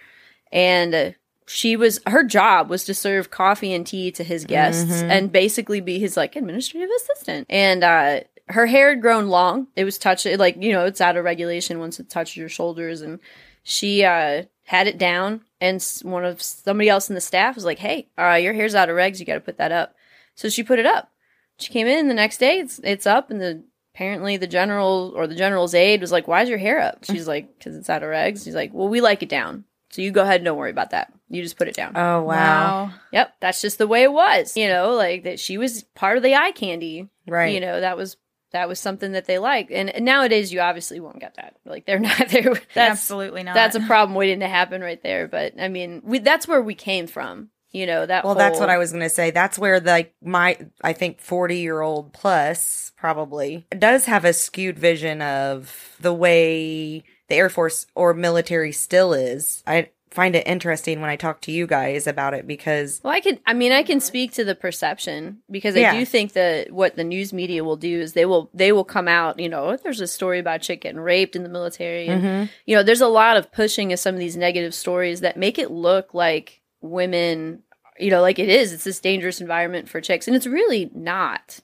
And 0.52 0.94
uh, 0.94 1.10
she 1.46 1.76
was, 1.76 2.00
her 2.06 2.24
job 2.24 2.68
was 2.68 2.84
to 2.84 2.94
serve 2.94 3.30
coffee 3.30 3.72
and 3.72 3.86
tea 3.86 4.10
to 4.12 4.24
his 4.24 4.44
guests 4.44 5.02
Mhm. 5.02 5.10
and 5.10 5.32
basically 5.32 5.80
be 5.80 5.98
his, 5.98 6.16
like, 6.16 6.34
administrative 6.36 6.90
assistant. 6.96 7.46
And, 7.48 7.84
uh, 7.84 8.20
her 8.50 8.66
hair 8.66 8.88
had 8.90 9.02
grown 9.02 9.28
long. 9.28 9.66
It 9.76 9.84
was 9.84 9.98
touched, 9.98 10.24
like, 10.24 10.56
you 10.62 10.72
know, 10.72 10.86
it's 10.86 11.02
out 11.02 11.16
of 11.18 11.24
regulation 11.24 11.78
once 11.78 12.00
it 12.00 12.08
touches 12.08 12.36
your 12.36 12.48
shoulders. 12.48 13.02
And 13.02 13.20
she 13.62 14.02
uh 14.04 14.44
had 14.64 14.86
it 14.86 14.96
down 14.98 15.42
and 15.60 15.82
one 16.02 16.24
of 16.24 16.40
somebody 16.40 16.88
else 16.88 17.08
in 17.10 17.14
the 17.14 17.20
staff 17.20 17.54
was 17.54 17.64
like 17.66 17.78
hey 17.78 18.06
uh 18.18 18.34
your 18.34 18.52
hair's 18.54 18.74
out 18.74 18.88
of 18.88 18.96
regs 18.96 19.18
you 19.18 19.26
got 19.26 19.34
to 19.34 19.40
put 19.40 19.58
that 19.58 19.72
up 19.72 19.94
so 20.34 20.48
she 20.48 20.62
put 20.62 20.78
it 20.78 20.86
up 20.86 21.10
she 21.58 21.70
came 21.72 21.86
in 21.86 22.08
the 22.08 22.14
next 22.14 22.38
day 22.38 22.58
it's 22.60 22.80
it's 22.84 23.06
up 23.06 23.30
and 23.30 23.40
the 23.42 23.62
apparently 23.98 24.36
the 24.36 24.46
general 24.46 25.12
or 25.16 25.26
the 25.26 25.34
general's 25.34 25.74
aide 25.74 26.00
was 26.00 26.12
like 26.12 26.28
"Why 26.28 26.42
is 26.42 26.48
your 26.48 26.58
hair 26.58 26.80
up? 26.80 27.04
She's 27.04 27.26
like 27.26 27.58
because 27.58 27.74
it's 27.74 27.90
out 27.90 28.04
of 28.04 28.08
regs 28.08 28.44
she's 28.44 28.54
like 28.54 28.72
well 28.72 28.88
we 28.88 29.00
like 29.00 29.24
it 29.24 29.28
down. 29.28 29.64
So 29.90 30.02
you 30.02 30.12
go 30.12 30.22
ahead 30.22 30.36
and 30.36 30.44
don't 30.44 30.56
worry 30.56 30.70
about 30.70 30.90
that. 30.90 31.12
You 31.28 31.42
just 31.42 31.58
put 31.58 31.66
it 31.66 31.74
down. 31.74 31.96
Oh 31.96 32.22
wow. 32.22 32.92
yep. 33.12 33.34
That's 33.40 33.60
just 33.60 33.78
the 33.78 33.88
way 33.88 34.04
it 34.04 34.12
was 34.12 34.56
you 34.56 34.68
know 34.68 34.92
like 34.92 35.24
that 35.24 35.40
she 35.40 35.58
was 35.58 35.82
part 35.96 36.16
of 36.16 36.22
the 36.22 36.36
eye 36.36 36.52
candy. 36.52 37.08
Right. 37.26 37.52
you 37.52 37.60
know 37.60 37.80
that 37.80 37.96
was 37.96 38.16
that 38.52 38.68
was 38.68 38.78
something 38.78 39.12
that 39.12 39.26
they 39.26 39.38
liked 39.38 39.70
and, 39.70 39.90
and 39.90 40.04
nowadays 40.04 40.52
you 40.52 40.60
obviously 40.60 41.00
won't 41.00 41.18
get 41.18 41.34
that. 41.34 41.56
Like 41.64 41.84
they're 41.84 41.98
not 42.12 42.28
there. 42.28 42.54
That's 42.74 42.92
Absolutely 42.92 43.42
not. 43.42 43.54
that's 43.54 43.74
a 43.74 43.80
problem 43.80 44.14
waiting 44.14 44.40
to 44.40 44.48
happen 44.48 44.80
right 44.80 45.02
there. 45.02 45.26
But 45.26 45.54
I 45.60 45.66
mean, 45.66 46.02
we, 46.04 46.20
that's 46.20 46.46
where 46.46 46.62
we 46.62 46.76
came 46.76 47.08
from. 47.08 47.50
You 47.70 47.86
know 47.86 48.06
that. 48.06 48.24
well, 48.24 48.34
that's 48.34 48.58
what 48.58 48.70
I 48.70 48.78
was 48.78 48.92
going 48.92 49.02
to 49.02 49.10
say. 49.10 49.30
That's 49.30 49.58
where 49.58 49.78
like 49.80 50.14
my 50.22 50.56
I 50.82 50.92
think 50.94 51.20
40-year-old 51.22 52.12
plus 52.14 52.92
probably 52.96 53.66
does 53.78 54.06
have 54.06 54.24
a 54.24 54.32
skewed 54.32 54.78
vision 54.78 55.20
of 55.22 55.96
the 56.00 56.14
way 56.14 57.04
the 57.28 57.34
Air 57.34 57.50
Force 57.50 57.86
or 57.94 58.14
military 58.14 58.72
still 58.72 59.12
is. 59.12 59.62
I 59.66 59.90
find 60.10 60.34
it 60.34 60.46
interesting 60.46 61.02
when 61.02 61.10
I 61.10 61.16
talk 61.16 61.42
to 61.42 61.52
you 61.52 61.66
guys 61.66 62.06
about 62.06 62.32
it 62.32 62.46
because 62.46 63.02
Well, 63.04 63.12
I 63.12 63.20
could. 63.20 63.38
I 63.46 63.52
mean, 63.52 63.72
I 63.72 63.82
can 63.82 64.00
speak 64.00 64.32
to 64.32 64.44
the 64.44 64.54
perception 64.54 65.42
because 65.50 65.76
I 65.76 65.80
Yeah. 65.80 65.92
do 65.92 66.06
think 66.06 66.32
that 66.32 66.72
what 66.72 66.96
the 66.96 67.04
news 67.04 67.34
media 67.34 67.62
will 67.62 67.76
do 67.76 68.00
is 68.00 68.14
they 68.14 68.24
will 68.24 68.48
they 68.54 68.72
will 68.72 68.84
come 68.84 69.08
out. 69.08 69.38
You 69.38 69.50
know, 69.50 69.76
there's 69.76 70.00
a 70.00 70.06
story 70.06 70.38
about 70.38 70.56
a 70.56 70.64
chick 70.64 70.80
getting 70.80 71.00
raped 71.00 71.36
in 71.36 71.42
the 71.42 71.48
military, 71.50 72.06
and 72.08 72.22
Mhm. 72.24 72.48
you 72.64 72.74
know, 72.76 72.82
there's 72.82 73.02
a 73.02 73.08
lot 73.08 73.36
of 73.36 73.52
pushing 73.52 73.92
of 73.92 73.98
some 73.98 74.14
of 74.14 74.18
these 74.18 74.38
negative 74.38 74.74
stories 74.74 75.20
that 75.20 75.36
make 75.36 75.58
it 75.58 75.70
look 75.70 76.14
like 76.14 76.62
women. 76.80 77.62
You 77.98 78.10
know, 78.10 78.20
like 78.20 78.38
it 78.38 78.48
is. 78.48 78.72
It's 78.72 78.84
this 78.84 79.00
dangerous 79.00 79.40
environment 79.40 79.88
for 79.88 80.00
chicks, 80.00 80.26
and 80.26 80.36
it's 80.36 80.46
really 80.46 80.90
not. 80.94 81.60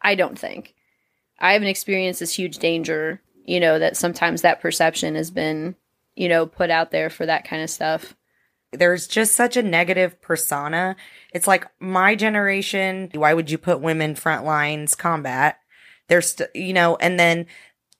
I 0.00 0.14
don't 0.14 0.38
think. 0.38 0.74
I 1.38 1.52
haven't 1.52 1.68
experienced 1.68 2.20
this 2.20 2.34
huge 2.34 2.58
danger. 2.58 3.20
You 3.44 3.60
know 3.60 3.78
that 3.78 3.96
sometimes 3.96 4.42
that 4.42 4.62
perception 4.62 5.14
has 5.16 5.30
been, 5.30 5.74
you 6.16 6.28
know, 6.28 6.46
put 6.46 6.70
out 6.70 6.90
there 6.90 7.10
for 7.10 7.26
that 7.26 7.46
kind 7.46 7.62
of 7.62 7.68
stuff. 7.70 8.16
there's 8.72 9.06
just 9.06 9.34
such 9.34 9.56
a 9.56 9.62
negative 9.62 10.20
persona. 10.20 10.96
It's 11.32 11.46
like 11.46 11.66
my 11.80 12.14
generation, 12.14 13.10
why 13.14 13.34
would 13.34 13.50
you 13.50 13.58
put 13.58 13.80
women 13.80 14.14
front 14.14 14.44
lines 14.44 14.94
combat? 14.94 15.58
There's, 16.08 16.32
st- 16.32 16.50
you 16.54 16.72
know, 16.72 16.96
and 16.96 17.18
then 17.18 17.46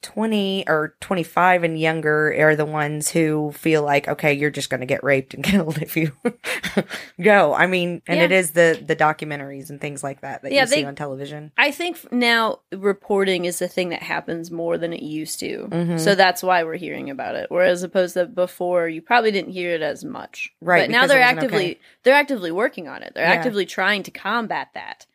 20 0.05 0.65
or 0.69 0.95
25 1.01 1.65
and 1.65 1.81
younger 1.81 2.33
are 2.39 2.55
the 2.55 2.65
ones 2.67 3.11
who 3.11 3.51
feel 3.53 3.83
like, 3.83 4.07
okay, 4.07 4.33
you're 4.35 4.51
just 4.51 4.69
going 4.71 4.81
to 4.81 4.87
get 4.87 5.03
raped 5.03 5.33
and 5.35 5.43
killed 5.51 5.79
if 5.81 5.97
you 5.97 6.13
go. 7.23 7.55
I 7.55 7.67
mean, 7.67 8.03
and 8.07 8.19
Yeah. 8.19 8.25
it 8.25 8.33
is 8.33 8.51
the, 8.53 8.81
the 8.87 8.95
documentaries 8.95 9.71
and 9.71 9.81
things 9.81 10.03
like 10.05 10.21
that 10.21 10.43
that 10.43 10.53
Yeah, 10.53 10.63
you 10.63 10.67
see 10.67 10.85
on 10.85 10.95
television. 10.95 11.53
I 11.57 11.71
think 11.71 12.13
now 12.13 12.61
reporting 12.73 13.47
is 13.47 13.59
the 13.59 13.69
thing 13.69 13.89
that 13.89 14.03
happens 14.03 14.51
more 14.51 14.77
than 14.79 14.93
it 14.93 15.03
used 15.03 15.41
to. 15.41 15.69
Mhm. 15.71 15.99
So 15.99 16.15
that's 16.15 16.43
why 16.43 16.63
we're 16.65 16.77
hearing 16.77 17.11
about 17.11 17.35
it. 17.35 17.47
Whereas 17.51 17.83
opposed 17.83 18.15
to 18.15 18.27
before, 18.27 18.89
you 18.89 19.01
probably 19.03 19.31
didn't 19.33 19.53
hear 19.53 19.71
it 19.71 19.83
as 19.83 20.05
much. 20.05 20.53
Right, 20.61 20.83
But 20.83 20.91
now 20.91 21.07
they're 21.07 21.23
actively 21.23 21.73
okay. 21.73 21.81
they're 22.03 22.15
actively 22.15 22.51
working 22.51 22.89
on 22.89 23.03
it. 23.03 23.13
They're 23.15 23.25
Yeah. 23.25 23.33
actively 23.33 23.67
trying 23.67 24.03
to 24.05 24.11
combat 24.11 24.69
that. 24.75 25.07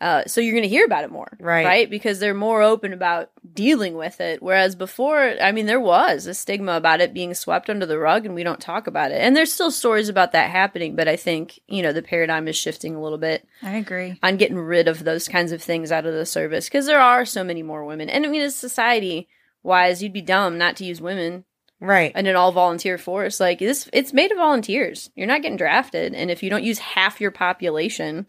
Uh, 0.00 0.22
so 0.28 0.40
you're 0.40 0.52
going 0.52 0.62
to 0.62 0.68
hear 0.68 0.84
about 0.84 1.02
it 1.02 1.10
more, 1.10 1.36
Right. 1.40 1.64
Right, 1.66 1.90
because 1.90 2.20
they're 2.20 2.32
more 2.32 2.62
open 2.62 2.92
about 2.92 3.30
dealing 3.52 3.94
with 3.96 4.20
it. 4.20 4.40
Whereas 4.40 4.76
before, 4.76 5.34
I 5.42 5.50
mean, 5.50 5.66
there 5.66 5.80
was 5.80 6.26
a 6.26 6.34
stigma 6.34 6.72
about 6.76 7.00
it 7.00 7.12
being 7.12 7.34
swept 7.34 7.68
under 7.68 7.84
the 7.84 7.98
rug, 7.98 8.24
and 8.24 8.34
we 8.36 8.44
don't 8.44 8.60
talk 8.60 8.86
about 8.86 9.10
it. 9.10 9.16
And 9.20 9.34
there's 9.36 9.52
still 9.52 9.72
stories 9.72 10.08
about 10.08 10.30
that 10.32 10.50
happening, 10.50 10.94
but 10.94 11.08
I 11.08 11.16
think 11.16 11.58
you 11.66 11.82
know 11.82 11.92
the 11.92 12.02
paradigm 12.02 12.46
is 12.46 12.54
shifting 12.56 12.94
a 12.94 13.02
little 13.02 13.18
bit 13.18 13.44
I 13.60 13.76
agree. 13.78 14.18
on 14.22 14.36
getting 14.36 14.58
rid 14.58 14.86
of 14.86 15.02
those 15.02 15.26
kinds 15.26 15.50
of 15.50 15.60
things 15.60 15.90
out 15.90 16.06
of 16.06 16.14
the 16.14 16.26
service 16.26 16.66
because 16.66 16.86
there 16.86 17.00
are 17.00 17.24
so 17.24 17.42
many 17.42 17.64
more 17.64 17.84
women. 17.84 18.08
And 18.08 18.24
I 18.24 18.28
mean, 18.28 18.42
as 18.42 18.54
society 18.54 19.26
wise, 19.64 20.00
you'd 20.00 20.12
be 20.12 20.22
dumb 20.22 20.58
not 20.58 20.76
to 20.76 20.84
use 20.84 21.00
women 21.00 21.44
Right. 21.80 22.12
and 22.14 22.28
an 22.28 22.36
all 22.36 22.52
volunteer 22.52 22.98
force. 22.98 23.40
Like 23.40 23.58
this, 23.58 23.90
it's 23.92 24.12
made 24.12 24.30
of 24.30 24.38
volunteers. 24.38 25.10
You're 25.16 25.26
not 25.26 25.42
getting 25.42 25.56
drafted, 25.58 26.14
and 26.14 26.30
if 26.30 26.42
you 26.44 26.50
don't 26.50 26.62
use 26.62 26.78
half 26.78 27.20
your 27.20 27.32
population 27.32 28.28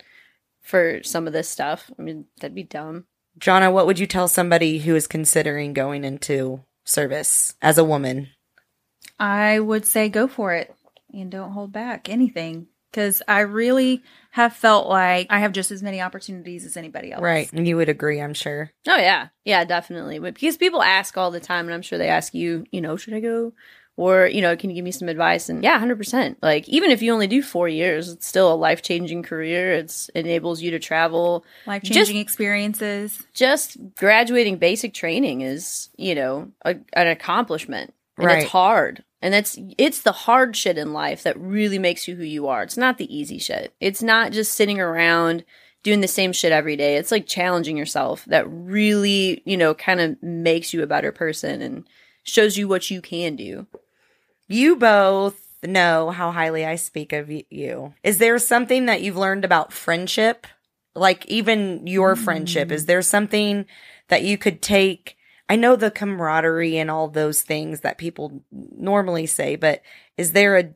for 0.62 1.02
some 1.04 1.28
of 1.28 1.34
this 1.34 1.50
stuff, 1.50 1.90
I 1.98 2.02
mean, 2.02 2.26
that'd 2.40 2.56
be 2.56 2.64
dumb. 2.64 3.06
Jonna, 3.40 3.72
what 3.72 3.86
would 3.86 4.00
you 4.00 4.08
tell 4.08 4.28
somebody 4.28 4.80
who 4.80 4.96
is 4.96 5.08
considering 5.08 5.74
going 5.74 6.04
into 6.04 6.64
service 6.84 7.56
as 7.62 7.78
a 7.78 7.84
woman? 7.84 8.30
I 9.20 9.60
would 9.60 9.86
say 9.86 10.10
go 10.10 10.28
for 10.28 10.54
it 10.54 10.74
and 11.14 11.32
don't 11.32 11.52
hold 11.52 11.72
back 11.72 12.10
anything 12.10 12.68
because 12.92 13.22
I 13.28 13.42
really 13.42 14.04
have 14.32 14.54
felt 14.54 14.88
like 14.88 15.28
I 15.30 15.40
have 15.40 15.52
just 15.52 15.72
as 15.72 15.84
many 15.84 16.02
opportunities 16.02 16.66
as 16.66 16.78
anybody 16.78 17.12
else. 17.12 17.22
Right. 17.22 17.52
And 17.54 17.68
you 17.68 17.78
would 17.78 17.90
agree, 17.90 18.22
I'm 18.22 18.34
sure. 18.34 18.72
Oh 18.88 18.98
yeah, 18.98 19.30
yeah, 19.46 19.66
definitely. 19.66 20.20
But 20.20 20.36
because 20.36 20.58
people 20.58 20.82
ask 20.82 21.18
all 21.18 21.32
the 21.32 21.40
time, 21.40 21.66
and 21.66 21.74
I'm 21.74 21.82
sure 21.82 21.98
they 21.98 22.10
ask 22.10 22.34
you, 22.34 22.66
you 22.72 22.82
know, 22.82 22.96
should 22.96 23.14
I 23.14 23.20
go? 23.20 23.54
Or, 24.00 24.28
you 24.28 24.40
know, 24.40 24.56
can 24.56 24.70
you 24.70 24.78
give 24.78 24.86
me 24.86 24.92
some 24.92 25.10
advice? 25.10 25.50
And 25.50 25.62
yeah, 25.62 25.78
100%. 25.78 26.38
Like, 26.42 26.70
even 26.70 26.90
if 26.90 27.02
you 27.02 27.12
only 27.12 27.28
do 27.28 27.44
four 27.44 27.68
years, 27.68 28.08
it's 28.08 28.26
still 28.26 28.50
a 28.50 28.56
life 28.56 28.82
changing 28.82 29.24
career. 29.24 29.74
It's 29.74 30.08
enables 30.16 30.62
you 30.62 30.72
to 30.72 30.80
travel. 30.80 31.44
Life 31.66 31.84
changing 31.84 32.16
experiences. 32.16 33.22
Just 33.34 33.76
graduating 33.98 34.56
basic 34.56 34.94
training 34.94 35.42
is, 35.42 35.90
you 35.98 36.16
know, 36.16 36.50
a, 36.64 36.78
an 36.94 37.08
accomplishment. 37.08 37.94
And 38.18 38.28
Right. 38.28 38.44
it's 38.44 38.52
hard. 38.52 39.04
And 39.22 39.34
that's, 39.34 39.60
it's 39.78 40.04
the 40.04 40.14
hard 40.14 40.56
shit 40.56 40.78
in 40.78 40.94
life 40.94 41.24
that 41.24 41.38
really 41.38 41.78
makes 41.78 42.08
you 42.08 42.16
who 42.16 42.24
you 42.24 42.48
are. 42.48 42.64
It's 42.64 42.78
not 42.78 43.00
the 43.00 43.14
easy 43.14 43.38
shit. 43.38 43.74
It's 43.82 44.02
not 44.02 44.32
just 44.32 44.54
sitting 44.54 44.80
around 44.80 45.44
doing 45.84 46.00
the 46.00 46.08
same 46.08 46.32
shit 46.32 46.54
every 46.54 46.78
day. 46.78 46.96
It's 46.96 47.12
like 47.12 47.28
challenging 47.28 47.76
yourself 47.76 48.24
that 48.28 48.50
really, 48.50 49.42
you 49.46 49.58
know, 49.58 49.74
kind 49.74 50.00
of 50.00 50.24
makes 50.24 50.74
you 50.74 50.84
a 50.84 50.88
better 50.88 51.12
person 51.12 51.62
and 51.62 51.86
shows 52.24 52.58
you 52.58 52.70
what 52.70 52.90
you 52.90 53.02
can 53.02 53.36
do. 53.36 53.68
You 54.50 54.76
both 54.76 55.40
know 55.64 56.10
how 56.10 56.32
highly 56.32 56.66
I 56.66 56.76
speak 56.76 57.14
of 57.14 57.30
you. 57.30 57.94
Is 58.04 58.18
there 58.18 58.40
something 58.40 58.88
that 58.88 59.02
you've 59.02 59.16
learned 59.16 59.46
about 59.46 59.72
friendship? 59.72 60.48
Like 60.96 61.26
even 61.28 61.86
your 61.88 62.16
friendship, 62.16 62.72
is 62.72 62.86
there 62.86 63.02
something 63.02 63.66
that 64.10 64.24
you 64.24 64.38
could 64.38 64.62
take? 64.62 65.16
I 65.48 65.56
know 65.56 65.76
the 65.76 65.92
camaraderie 65.92 66.78
and 66.78 66.90
all 66.92 67.08
those 67.08 67.42
things 67.42 67.82
that 67.82 67.98
people 67.98 68.44
normally 68.52 69.28
say, 69.28 69.56
but 69.56 69.82
is 70.18 70.32
there 70.32 70.58
a 70.58 70.74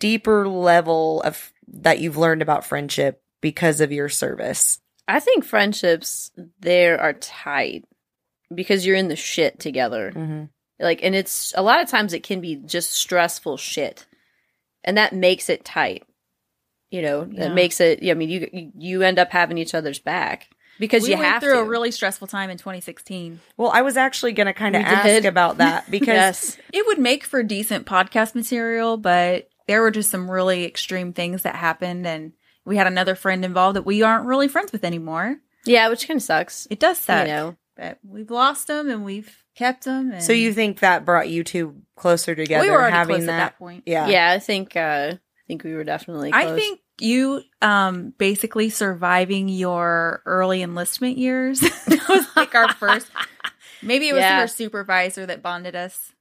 deeper 0.00 0.48
level 0.48 1.22
of 1.22 1.52
that 1.68 2.00
you've 2.00 2.16
learned 2.16 2.42
about 2.42 2.66
friendship 2.66 3.22
because 3.40 3.80
of 3.80 3.92
your 3.92 4.08
service? 4.08 4.80
I 5.08 5.20
think 5.20 5.44
friendships 5.44 6.32
there 6.60 7.00
are 7.00 7.12
tight 7.12 7.84
because 8.52 8.84
you're 8.84 8.96
in 8.96 9.08
the 9.08 9.16
shit 9.16 9.60
together. 9.60 10.12
Mm-hmm. 10.14 10.44
Like, 10.78 11.00
and 11.02 11.14
it's 11.14 11.54
a 11.56 11.62
lot 11.62 11.82
of 11.82 11.88
times 11.88 12.12
it 12.12 12.22
can 12.22 12.40
be 12.40 12.56
just 12.56 12.92
stressful 12.92 13.56
shit, 13.56 14.06
and 14.84 14.96
that 14.98 15.14
makes 15.14 15.48
it 15.48 15.64
tight. 15.64 16.04
You 16.90 17.02
know, 17.02 17.28
Yeah. 17.30 17.46
it 17.46 17.54
makes 17.54 17.80
it. 17.80 18.00
I 18.08 18.14
mean, 18.14 18.28
you 18.28 18.48
you- 18.52 18.72
you 18.76 19.02
end 19.02 19.18
up 19.18 19.30
having 19.32 19.58
each 19.58 19.74
other's 19.74 19.98
back 19.98 20.48
because 20.78 21.02
we 21.02 21.10
you 21.10 21.16
went 21.16 21.26
have 21.28 21.42
through 21.42 21.54
to. 21.54 21.60
a 21.60 21.64
really 21.64 21.90
stressful 21.90 22.28
time 22.28 22.50
in 22.50 22.58
2016. 22.58 23.40
Well, 23.56 23.70
I 23.72 23.82
was 23.82 23.96
actually 23.96 24.32
going 24.32 24.46
to 24.46 24.52
kind 24.52 24.76
of 24.76 24.82
ask 24.82 25.04
did. 25.04 25.24
about 25.24 25.58
that 25.58 25.90
because 25.90 26.06
yes, 26.08 26.58
It 26.72 26.86
would 26.86 26.98
make 26.98 27.24
for 27.24 27.42
decent 27.42 27.86
podcast 27.86 28.34
material, 28.34 28.96
but 28.98 29.48
there 29.66 29.80
were 29.82 29.90
just 29.90 30.10
some 30.10 30.30
really 30.30 30.64
extreme 30.64 31.12
things 31.12 31.42
that 31.42 31.56
happened, 31.56 32.06
and 32.06 32.34
we 32.64 32.76
had 32.76 32.86
another 32.86 33.14
friend 33.16 33.44
involved 33.44 33.76
that 33.76 33.86
we 33.86 34.02
aren't 34.02 34.26
really 34.26 34.46
friends 34.48 34.70
with 34.72 34.84
anymore. 34.84 35.38
yeah, 35.64 35.88
which 35.88 36.06
kind 36.06 36.18
of 36.18 36.22
sucks. 36.22 36.68
It 36.70 36.78
does 36.78 36.98
suck, 36.98 37.26
You 37.26 37.32
know, 37.32 37.56
but 37.76 37.98
we've 38.02 38.30
lost 38.30 38.66
them 38.66 38.90
and 38.90 39.04
we've 39.04 39.44
kept 39.54 39.84
them. 39.84 40.12
And 40.12 40.22
so 40.22 40.32
you 40.32 40.52
think 40.52 40.80
that 40.80 41.04
brought 41.04 41.28
you 41.28 41.44
two 41.44 41.82
closer 41.96 42.34
together 42.34 42.64
we 42.64 42.70
were 42.70 42.78
already 42.78 42.92
having 42.96 43.16
close 43.16 43.26
that, 43.26 43.32
at 43.32 43.38
that 43.52 43.58
point. 43.58 43.82
Yeah. 43.86 44.08
yeah, 44.08 44.30
I 44.30 44.38
think 44.38 44.76
uh 44.76 45.12
I 45.14 45.18
think 45.46 45.62
we 45.62 45.74
were 45.74 45.84
definitely. 45.84 46.30
I 46.32 46.54
think 46.56 46.80
you 47.00 47.42
um 47.62 48.14
basically 48.18 48.70
surviving 48.70 49.48
your 49.48 50.22
early 50.26 50.62
enlistment 50.62 51.18
years 51.18 51.62
was 52.08 52.26
like 52.34 52.54
our 52.54 52.72
first. 52.74 53.08
Maybe 53.82 54.08
it 54.08 54.14
was 54.14 54.22
Yeah. 54.22 54.40
our 54.40 54.48
supervisor 54.48 55.26
that 55.26 55.42
bonded 55.42 55.76
us. 55.76 56.12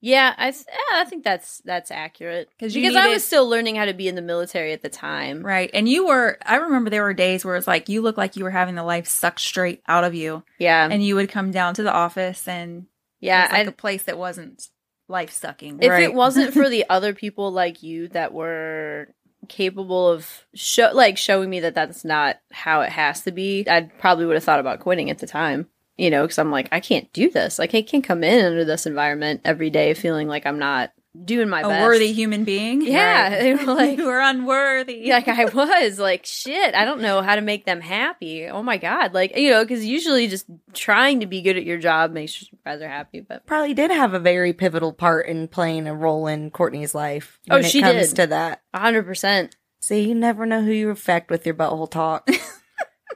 Yeah, 0.00 0.34
I 0.36 0.48
yeah, 0.48 1.00
I 1.00 1.04
think 1.04 1.24
that's 1.24 1.62
that's 1.64 1.90
accurate 1.90 2.48
'Cause 2.60 2.74
you 2.74 2.82
because 2.82 2.96
I 2.96 3.08
was 3.08 3.24
still 3.24 3.48
learning 3.48 3.76
how 3.76 3.86
to 3.86 3.94
be 3.94 4.08
in 4.08 4.14
the 4.14 4.22
military 4.22 4.72
at 4.72 4.82
the 4.82 4.88
time. 4.88 5.42
Right. 5.44 5.70
And 5.72 5.88
you 5.88 6.06
were, 6.06 6.38
I 6.44 6.56
remember 6.56 6.90
there 6.90 7.02
were 7.02 7.14
days 7.14 7.44
where 7.44 7.56
it's 7.56 7.66
like 7.66 7.88
you 7.88 8.02
looked 8.02 8.18
like 8.18 8.36
you 8.36 8.44
were 8.44 8.50
having 8.50 8.74
the 8.74 8.84
life 8.84 9.06
sucked 9.08 9.40
straight 9.40 9.82
out 9.88 10.04
of 10.04 10.14
you. 10.14 10.44
Yeah, 10.58 10.86
And 10.90 11.02
you 11.04 11.14
would 11.16 11.30
come 11.30 11.50
down 11.50 11.74
to 11.74 11.82
the 11.82 11.92
office 11.92 12.46
and 12.46 12.86
yeah. 13.20 13.48
like 13.50 13.66
I, 13.66 13.70
a 13.70 13.72
place 13.72 14.02
that 14.04 14.18
wasn't 14.18 14.68
life 15.08 15.30
sucking. 15.32 15.78
if 15.82 15.90
Right. 15.90 16.02
it 16.02 16.14
wasn't 16.14 16.52
for 16.52 16.68
the 16.68 16.84
other 16.90 17.14
people 17.14 17.50
like 17.50 17.82
you 17.82 18.08
that 18.08 18.32
were 18.34 19.08
capable 19.48 20.08
of 20.10 20.44
show 20.54 20.90
like 20.92 21.16
showing 21.16 21.48
me 21.48 21.60
that 21.60 21.74
that's 21.74 22.04
not 22.04 22.36
how 22.52 22.80
it 22.82 22.90
has 22.90 23.22
to 23.22 23.32
be, 23.32 23.64
I 23.68 23.82
probably 23.98 24.26
would 24.26 24.34
have 24.34 24.44
thought 24.44 24.60
about 24.60 24.80
quitting 24.80 25.08
at 25.10 25.18
the 25.18 25.26
time. 25.26 25.68
You 25.98 26.10
know, 26.10 26.22
because 26.22 26.38
I'm 26.38 26.50
like, 26.50 26.68
I 26.72 26.80
can't 26.80 27.10
do 27.14 27.30
this. 27.30 27.58
Like, 27.58 27.74
I 27.74 27.80
can't 27.82 28.04
come 28.04 28.22
in 28.22 28.44
under 28.44 28.64
this 28.66 28.84
environment 28.86 29.40
every 29.44 29.70
day 29.70 29.94
feeling 29.94 30.28
like 30.28 30.44
I'm 30.44 30.58
not 30.58 30.92
doing 31.24 31.48
my 31.48 31.62
a 31.62 31.68
best. 31.68 31.82
worthy 31.82 32.12
human 32.12 32.44
being. 32.44 32.82
Yeah, 32.82 33.30
Right. 33.30 33.40
they 33.40 33.54
were 33.54 33.64
like- 33.74 33.96
you 33.96 34.04
were 34.04 34.20
unworthy. 34.20 35.08
like 35.10 35.26
I 35.28 35.46
was 35.46 35.98
like 35.98 36.26
shit. 36.26 36.74
I 36.74 36.84
don't 36.84 37.00
know 37.00 37.22
how 37.22 37.34
to 37.36 37.40
make 37.40 37.64
them 37.64 37.80
happy. 37.80 38.46
Oh 38.46 38.62
my 38.62 38.76
god, 38.76 39.14
like 39.14 39.34
you 39.38 39.50
know, 39.50 39.64
because 39.64 39.86
usually 39.86 40.26
just 40.28 40.44
trying 40.74 41.20
to 41.20 41.26
be 41.26 41.40
good 41.40 41.56
at 41.56 41.64
your 41.64 41.78
job 41.78 42.12
makes 42.12 42.38
your 42.38 42.48
supervisor 42.50 42.86
happy. 42.88 43.20
But 43.20 43.46
Probably 43.46 43.72
did 43.72 43.90
have 43.90 44.12
a 44.12 44.18
very 44.18 44.52
pivotal 44.52 44.92
part 44.92 45.26
in 45.28 45.48
playing 45.48 45.86
a 45.88 45.94
role 45.94 46.26
in 46.26 46.50
Courtney's 46.50 46.94
life. 46.94 47.40
Oh, 47.50 47.54
when 47.56 47.64
it 47.64 47.70
she 47.70 47.80
comes 47.80 48.08
did. 48.10 48.16
to 48.16 48.26
that. 48.26 48.60
hundred 48.74 49.04
percent. 49.04 49.56
See, 49.80 50.06
you 50.06 50.14
never 50.14 50.44
know 50.44 50.60
who 50.62 50.72
you 50.72 50.90
affect 50.90 51.30
with 51.30 51.46
your 51.46 51.54
butthole 51.54 51.90
talk. 51.90 52.28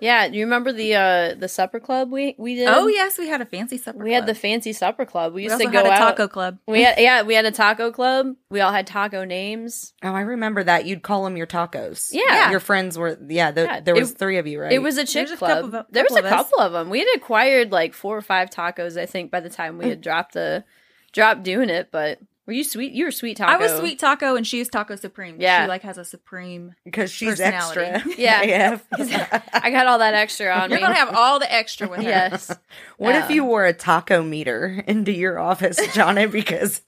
Yeah, 0.01 0.29
do 0.29 0.37
you 0.37 0.45
remember 0.45 0.73
the 0.73 0.95
uh 0.95 1.35
the 1.35 1.49
supper 1.49 1.79
club 1.81 2.11
we 2.11 2.35
we 2.39 2.55
did? 2.55 2.69
Oh 2.69 2.87
yes, 2.89 3.19
we 3.19 3.29
had 3.29 3.41
a 3.41 3.47
fancy 3.47 3.77
supper. 3.79 4.03
we 4.03 4.13
had 4.13 4.27
the 4.27 4.35
fancy 4.35 4.73
supper 4.73 5.05
club. 5.05 5.33
We 5.33 5.37
we 5.37 5.43
used 5.45 5.53
also 5.55 5.67
to 5.67 5.71
go 5.71 5.79
had 5.79 5.87
a 5.87 5.91
out. 5.93 5.99
taco 5.99 6.29
club. 6.29 6.59
We 6.67 6.83
had 6.83 6.95
yeah, 6.99 7.23
we 7.23 7.35
had 7.35 7.45
a 7.45 7.51
taco 7.51 7.91
club. 7.93 8.35
We 8.51 8.61
all 8.61 8.73
had 8.73 8.87
taco 8.87 9.25
names. 9.25 9.93
oh, 10.03 10.13
I 10.15 10.23
remember 10.23 10.65
that. 10.65 10.87
You'd 10.87 11.03
call 11.03 11.25
them 11.25 11.37
your 11.37 11.47
tacos. 11.47 12.09
Yeah. 12.13 12.51
Your 12.51 12.61
friends 12.61 12.99
were, 12.99 13.19
yeah, 13.29 13.51
the, 13.53 13.63
Yeah, 13.63 13.81
there 13.81 13.95
was 13.95 14.11
it- 14.13 14.19
three 14.19 14.39
of 14.39 14.47
you, 14.47 14.61
right? 14.61 14.73
It 14.73 14.81
was 14.81 14.99
a 14.99 15.05
chick 15.05 15.27
There's 15.29 15.31
a 15.33 15.37
club. 15.37 15.63
couple 15.65 15.79
of- 15.81 15.87
there 15.91 16.05
was 16.05 16.17
a 16.17 16.23
couple 16.23 16.29
of 16.39 16.47
couple 16.47 16.59
of 16.61 16.73
them. 16.73 16.91
We 16.91 16.99
had 17.01 17.09
acquired 17.17 17.71
like 17.73 17.95
four 17.95 18.17
or 18.17 18.23
five 18.23 18.51
tacos, 18.51 18.99
I 19.01 19.07
think, 19.07 19.31
by 19.31 19.41
the 19.41 19.51
time 19.51 19.79
we 19.79 19.89
had 19.89 20.01
dropped 20.07 20.35
the 20.35 20.65
dropped 21.13 21.43
doing 21.43 21.69
it. 21.71 21.91
But 21.93 22.19
were 22.51 22.55
you 22.55 22.65
sweet? 22.65 22.93
You 22.93 23.05
were 23.05 23.13
sweet 23.13 23.37
taco. 23.37 23.53
I 23.53 23.57
was 23.59 23.71
sweet 23.79 24.01
taco 24.01 24.35
and 24.35 24.45
she 24.45 24.59
was 24.59 24.69
taco 24.69 24.97
supreme. 24.97 25.37
Yeah. 25.41 25.63
She 25.65 25.69
like 25.69 25.83
has 25.83 25.99
a 25.99 26.05
supreme. 26.05 26.75
because 26.85 27.13
she's 27.13 27.39
personality. 27.39 27.81
extra. 27.83 28.15
Yeah. 28.19 28.79
I 29.53 29.71
got 29.71 29.87
all 29.87 30.01
that 30.01 30.15
extra 30.15 30.53
on 30.53 30.69
You're 30.69 30.81
me. 30.81 30.83
gonna 30.83 30.97
have 30.97 31.15
all 31.15 31.39
the 31.39 31.53
extra 31.53 31.87
with 31.89 32.01
her. 32.01 32.09
yes. 32.09 32.53
What 32.97 33.15
if 33.15 33.27
Um, 33.27 33.31
you 33.33 33.45
wore 33.45 33.67
a 33.67 33.73
taco 33.73 34.25
meter 34.25 34.83
into 34.89 35.13
your 35.13 35.39
office, 35.39 35.79
Jonna? 35.95 36.29
Because 36.29 36.83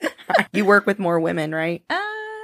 you 0.52 0.64
work 0.64 0.84
with 0.84 0.98
more 0.98 1.20
women, 1.20 1.54
right? 1.54 1.84
Uh, 1.88 2.00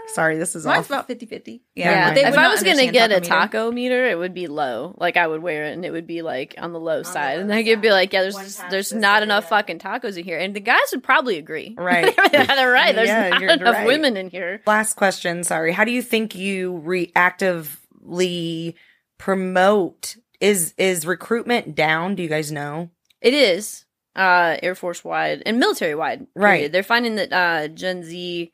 Sorry, 0.08 0.38
this 0.38 0.56
is 0.56 0.64
mine's 0.64 0.90
off. 0.90 1.06
about 1.06 1.08
50-50. 1.08 1.60
Yeah, 1.74 2.08
but 2.08 2.14
they 2.14 2.24
if 2.24 2.36
I 2.36 2.48
was 2.48 2.60
gonna 2.62 2.82
understand 2.82 2.92
get 2.92 3.12
a 3.12 3.20
taco 3.20 3.70
meter, 3.70 4.06
it 4.06 4.18
would 4.18 4.34
be 4.34 4.46
low. 4.46 4.94
Like 4.98 5.16
I 5.16 5.26
would 5.26 5.42
wear 5.42 5.64
it, 5.64 5.72
and 5.74 5.84
it 5.84 5.90
would 5.90 6.06
be 6.06 6.22
like 6.22 6.54
on 6.58 6.72
the 6.72 6.80
low 6.80 7.02
side, 7.02 7.34
low 7.36 7.40
and 7.42 7.50
then 7.50 7.58
it'd 7.58 7.80
be 7.80 7.90
like, 7.90 8.12
yeah, 8.12 8.22
there's 8.22 8.60
there's 8.70 8.92
not 8.92 9.22
enough 9.22 9.44
yeah. 9.44 9.50
fucking 9.50 9.78
tacos 9.78 10.16
in 10.16 10.24
here, 10.24 10.38
and 10.38 10.54
the 10.56 10.60
guys 10.60 10.80
would 10.92 11.02
probably 11.02 11.38
agree. 11.38 11.76
Right. 11.88 12.14
they're 12.32 12.70
right. 12.70 12.94
There's 12.94 13.08
Yeah, 13.08 13.28
not 13.30 13.42
enough 13.42 13.74
right. 13.74 13.86
women 13.86 14.16
in 14.16 14.28
here. 14.28 14.60
Last 14.66 14.94
question. 14.94 15.42
Sorry. 15.44 15.72
How 15.72 15.84
do 15.84 15.90
you 15.90 16.02
think 16.02 16.34
you 16.34 16.82
reactively 16.84 18.74
promote? 19.18 20.16
Is 20.40 20.74
is 20.78 21.06
recruitment 21.06 21.74
down? 21.74 22.14
Do 22.14 22.22
you 22.22 22.28
guys 22.28 22.52
know? 22.52 22.90
It 23.20 23.34
is 23.34 23.84
uh 24.14 24.56
Air 24.62 24.74
Force 24.74 25.02
wide 25.04 25.42
and 25.46 25.58
military 25.58 25.94
wide. 25.94 26.26
Right. 26.34 26.70
They're 26.70 26.82
finding 26.82 27.16
that 27.16 27.32
uh 27.32 27.68
Gen 27.68 28.02
Z 28.04 28.52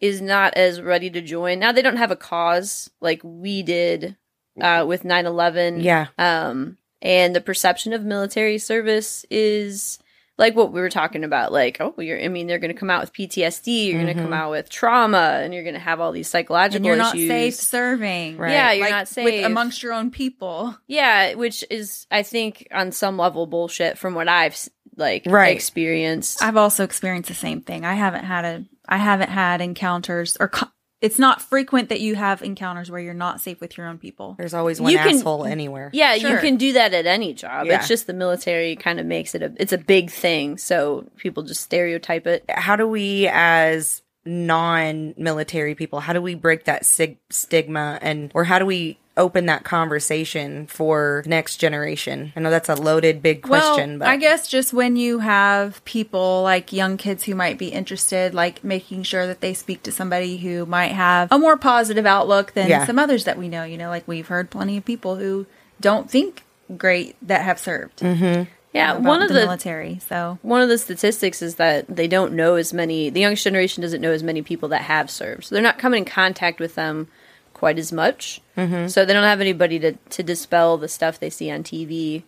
is 0.00 0.20
not 0.20 0.54
as 0.54 0.80
ready 0.80 1.10
to 1.10 1.20
join. 1.20 1.58
Now 1.58 1.72
they 1.72 1.82
don't 1.82 1.96
have 1.96 2.10
a 2.10 2.16
cause 2.16 2.90
like 3.00 3.20
we 3.24 3.62
did 3.62 4.16
uh 4.60 4.84
with 4.86 5.02
9/11. 5.04 5.82
Yeah. 5.82 6.06
Um 6.18 6.78
and 7.02 7.34
the 7.36 7.40
perception 7.40 7.92
of 7.92 8.04
military 8.04 8.58
service 8.58 9.24
is 9.30 9.98
like 10.38 10.54
what 10.54 10.70
we 10.72 10.80
were 10.82 10.90
talking 10.90 11.24
about 11.24 11.50
like 11.50 11.78
oh 11.80 11.94
you're 11.98 12.20
I 12.22 12.28
mean 12.28 12.46
they're 12.46 12.58
going 12.58 12.72
to 12.74 12.78
come 12.78 12.90
out 12.90 13.00
with 13.00 13.12
PTSD, 13.14 13.86
you're 13.86 14.02
going 14.02 14.14
to 14.14 14.22
come 14.22 14.32
out 14.34 14.50
with 14.50 14.68
trauma 14.68 15.40
and 15.42 15.54
you're 15.54 15.62
going 15.62 15.74
to 15.74 15.80
have 15.80 15.98
all 16.00 16.12
these 16.12 16.28
psychological 16.28 16.76
And 16.76 16.84
you're 16.86 16.96
not 16.96 17.14
issues. 17.14 17.28
safe 17.28 17.54
serving. 17.54 18.36
Right. 18.36 18.52
Yeah, 18.52 18.72
you're 18.72 18.84
Like, 18.84 18.90
not 18.90 19.08
safe 19.08 19.24
with 19.24 19.44
amongst 19.46 19.82
your 19.82 19.92
own 19.94 20.10
people. 20.10 20.76
Yeah, 20.86 21.34
which 21.34 21.64
is 21.70 22.06
I 22.10 22.22
think 22.22 22.66
on 22.70 22.92
some 22.92 23.16
level 23.16 23.46
bullshit 23.46 23.96
from 23.96 24.14
what 24.14 24.28
I've 24.28 24.58
like 24.98 25.24
Right. 25.26 25.54
experienced. 25.54 26.42
I've 26.42 26.56
also 26.56 26.84
experienced 26.84 27.28
the 27.28 27.34
same 27.34 27.60
thing. 27.62 27.84
I 27.84 27.94
haven't 27.94 28.24
had 28.24 28.44
a 28.44 28.64
I 28.88 28.96
haven't 28.98 29.30
had 29.30 29.60
encounters 29.60 30.36
or 30.38 30.48
co- 30.48 30.68
it's 31.02 31.18
not 31.18 31.42
frequent 31.42 31.90
that 31.90 32.00
you 32.00 32.14
have 32.14 32.40
encounters 32.42 32.90
where 32.90 33.00
you're 33.00 33.12
not 33.14 33.40
safe 33.40 33.60
with 33.60 33.76
your 33.76 33.86
own 33.86 33.98
people. 33.98 34.34
There's 34.38 34.54
always 34.54 34.80
one 34.80 34.92
You 34.92 34.98
can- 34.98 35.16
asshole 35.16 35.44
anywhere. 35.44 35.90
yeah, 35.92 36.14
you 36.14 36.38
can 36.38 36.56
do 36.56 36.72
that 36.72 36.94
at 36.94 37.04
any 37.06 37.34
job. 37.34 37.66
Yeah. 37.66 37.76
It's 37.78 37.88
just 37.88 38.06
the 38.06 38.14
military 38.14 38.76
kind 38.76 38.98
of 38.98 39.04
makes 39.06 39.34
it 39.34 39.42
a 39.42 39.52
it's 39.58 39.72
a 39.74 39.78
big 39.78 40.10
thing, 40.10 40.56
so 40.56 41.06
people 41.16 41.42
just 41.42 41.60
stereotype 41.62 42.26
it. 42.26 42.44
How 42.48 42.76
do 42.76 42.88
we, 42.88 43.28
as 43.30 44.02
non-military 44.24 45.74
people, 45.74 46.00
how 46.00 46.12
do 46.12 46.20
we 46.22 46.34
break 46.34 46.64
that 46.64 46.86
sig- 46.86 47.18
stigma 47.30 47.98
and, 48.02 48.30
or 48.34 48.44
how 48.44 48.58
do 48.58 48.66
we 48.66 48.98
open 49.16 49.46
that 49.46 49.64
conversation 49.64 50.66
for 50.66 51.22
next 51.26 51.56
generation? 51.56 52.32
I 52.36 52.40
know 52.40 52.50
that's 52.50 52.68
a 52.68 52.74
loaded, 52.74 53.22
big 53.22 53.42
question, 53.42 53.90
well, 53.92 53.98
but 54.00 54.08
I 54.08 54.16
guess 54.16 54.48
just 54.48 54.72
when 54.72 54.96
you 54.96 55.20
have 55.20 55.84
people 55.84 56.42
like 56.42 56.72
young 56.72 56.96
kids 56.96 57.24
who 57.24 57.34
might 57.34 57.58
be 57.58 57.68
interested, 57.68 58.34
like 58.34 58.62
making 58.62 59.04
sure 59.04 59.26
that 59.26 59.40
they 59.40 59.54
speak 59.54 59.82
to 59.84 59.92
somebody 59.92 60.36
who 60.36 60.66
might 60.66 60.92
have 60.92 61.28
a 61.32 61.38
more 61.38 61.56
positive 61.56 62.06
outlook 62.06 62.52
than 62.52 62.68
Yeah. 62.68 62.86
some 62.86 62.98
others 62.98 63.24
that 63.24 63.38
we 63.38 63.48
know. 63.48 63.64
You 63.64 63.78
know, 63.78 63.88
like 63.88 64.06
we've 64.06 64.28
heard 64.28 64.50
plenty 64.50 64.76
of 64.76 64.84
people 64.84 65.16
who 65.16 65.46
don't 65.80 66.10
think 66.10 66.44
great 66.76 67.16
that 67.22 67.42
have 67.42 67.58
served. 67.58 68.00
Mm-hmm. 68.00 68.44
Yeah, 68.72 68.92
about 68.92 69.02
one 69.04 69.22
of 69.22 69.28
the, 69.28 69.34
the 69.34 69.40
military. 69.40 70.00
So 70.06 70.38
one 70.42 70.60
of 70.60 70.68
the 70.68 70.76
statistics 70.76 71.40
is 71.40 71.54
that 71.54 71.86
they 71.88 72.06
don't 72.06 72.34
know 72.34 72.56
as 72.56 72.74
many 72.74 73.08
the 73.08 73.20
youngest 73.20 73.44
generation 73.44 73.80
doesn't 73.80 74.02
know 74.02 74.12
as 74.12 74.22
many 74.22 74.42
people 74.42 74.68
that 74.70 74.82
have 74.82 75.10
served. 75.10 75.44
So 75.44 75.54
they're 75.54 75.62
not 75.62 75.78
coming 75.78 76.02
in 76.02 76.04
contact 76.04 76.60
with 76.60 76.74
them 76.74 77.08
quite 77.56 77.78
as 77.78 77.90
much. 77.92 78.40
Mm-hmm. 78.56 78.88
So 78.88 79.04
they 79.04 79.12
don't 79.14 79.24
have 79.24 79.40
anybody 79.40 79.78
to 79.80 79.92
to 79.92 80.22
dispel 80.22 80.76
the 80.78 80.88
stuff 80.88 81.18
they 81.18 81.30
see 81.30 81.50
on 81.50 81.62
TV, 81.62 82.22